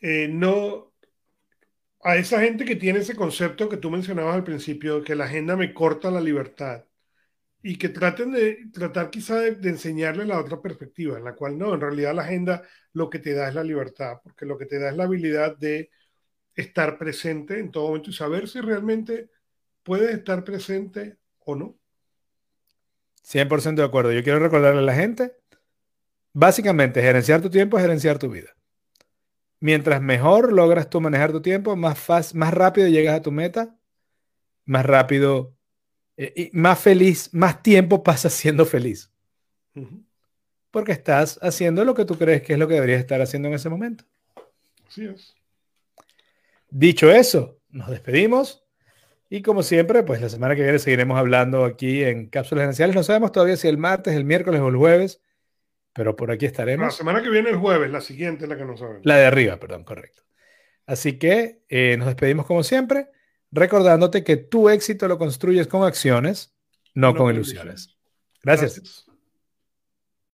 eh, 0.01 0.28
no 0.30 0.93
a 2.03 2.15
esa 2.15 2.39
gente 2.39 2.63
que 2.63 2.75
tiene 2.75 2.99
ese 2.99 3.15
concepto 3.15 3.67
que 3.67 3.78
tú 3.78 3.89
mencionabas 3.89 4.36
al 4.36 4.43
principio, 4.43 5.03
que 5.03 5.15
la 5.15 5.25
agenda 5.25 5.55
me 5.55 5.73
corta 5.73 6.11
la 6.11 6.21
libertad 6.21 6.86
y 7.70 7.78
que 7.78 7.89
traten 7.89 8.32
de 8.32 8.70
tratar 8.72 9.09
quizá 9.09 9.41
de, 9.41 9.70
enseñarle 9.70 10.26
la 10.26 10.39
otra 10.39 10.61
perspectiva, 10.61 11.18
en 11.18 11.26
la 11.26 11.36
cual 11.36 11.57
no, 11.57 11.74
en 11.74 11.82
realidad 11.82 12.15
la 12.15 12.22
agenda 12.22 12.63
lo 12.93 13.09
que 13.09 13.20
te 13.20 13.34
da 13.34 13.49
es 13.49 13.55
la 13.55 13.63
libertad, 13.63 14.22
porque 14.24 14.45
lo 14.45 14.57
que 14.57 14.68
te 14.68 14.80
da 14.80 14.89
es 14.89 14.95
la 14.95 15.03
habilidad 15.03 15.57
de 15.57 15.91
estar 16.55 16.97
presente 16.97 17.59
en 17.59 17.70
todo 17.70 17.89
momento 17.89 18.09
y 18.09 18.13
saber 18.13 18.47
si 18.47 18.61
realmente 18.61 19.30
puedes 19.84 20.15
estar 20.15 20.45
presente 20.45 21.18
o 21.39 21.55
no. 21.55 21.78
100% 23.24 23.82
de 23.82 23.84
acuerdo. 23.84 24.13
Yo 24.13 24.24
quiero 24.24 24.39
recordarle 24.39 24.80
a 24.80 24.84
la 24.84 24.95
gente, 24.95 25.36
básicamente, 26.32 27.01
gerenciar 27.01 27.41
tu 27.41 27.49
tiempo 27.49 27.78
es 27.78 27.84
gerenciar 27.84 28.18
tu 28.18 28.30
vida. 28.30 28.55
Mientras 29.59 30.01
mejor 30.01 30.53
logras 30.53 30.89
tú 30.89 31.01
manejar 31.01 31.34
tu 31.34 31.41
tiempo, 31.41 31.76
más, 31.76 32.34
más 32.34 32.53
rápido 32.53 32.88
llegas 32.88 33.18
a 33.18 33.22
tu 33.22 33.34
meta, 33.34 33.78
más 34.63 34.86
rápido 34.86 35.57
eh, 36.18 36.34
y 36.36 36.57
más 36.57 36.80
feliz, 36.80 37.30
más 37.34 37.61
tiempo 37.61 38.03
pasas 38.03 38.34
siendo 38.34 38.65
feliz. 38.65 39.11
Porque 40.72 40.91
estás 40.91 41.39
haciendo 41.41 41.86
lo 41.86 41.93
que 41.93 42.05
tú 42.05 42.18
crees 42.18 42.41
que 42.41 42.53
es 42.53 42.59
lo 42.59 42.68
que 42.68 42.74
deberías 42.74 42.99
estar 42.99 43.22
haciendo 43.22 43.47
en 43.47 43.53
ese 43.53 43.70
momento. 43.70 44.03
Así 44.88 45.05
es. 45.05 45.36
Dicho 46.70 47.11
eso, 47.11 47.59
nos 47.70 47.89
despedimos. 47.89 48.63
Y 49.30 49.41
como 49.41 49.61
siempre, 49.61 50.03
pues 50.03 50.22
la 50.22 50.30
semana 50.30 50.55
que 50.55 50.63
viene 50.63 50.80
seguiremos 50.80 51.18
hablando 51.18 51.65
aquí 51.65 52.03
en 52.03 52.28
Cápsulas 52.28 52.63
Esenciales. 52.63 52.95
No 52.95 53.03
sabemos 53.03 53.32
todavía 53.32 53.57
si 53.57 53.68
el 53.68 53.78
martes, 53.78 54.15
el 54.15 54.26
miércoles 54.26 54.61
o 54.61 54.70
el 54.70 54.76
jueves, 54.76 55.22
pero 55.93 56.15
por 56.15 56.32
aquí 56.32 56.45
estaremos. 56.45 56.86
La 56.86 56.91
semana 56.91 57.22
que 57.22 57.30
viene 57.30 57.49
el 57.49 57.57
jueves, 57.57 57.91
la 57.91 58.01
siguiente, 58.01 58.47
la 58.47 58.57
que 58.57 58.65
no 58.65 58.78
sabemos. 58.78 59.01
La 59.03 59.18
de 59.18 59.26
arriba, 59.26 59.57
perdón, 59.57 59.84
correcto. 59.84 60.24
Así 60.86 61.20
que 61.20 61.61
eh, 61.68 61.97
nos 61.97 62.07
despedimos 62.07 62.45
como 62.45 62.63
siempre, 62.63 63.09
recordándote 63.51 64.23
que 64.23 64.37
tu 64.37 64.69
éxito 64.69 65.07
lo 65.07 65.17
construyes 65.17 65.67
con 65.67 65.83
acciones, 65.83 66.53
no, 66.93 67.15
con 67.15 67.33
ilusiones. 67.33 67.95
Gracias. 68.43 69.07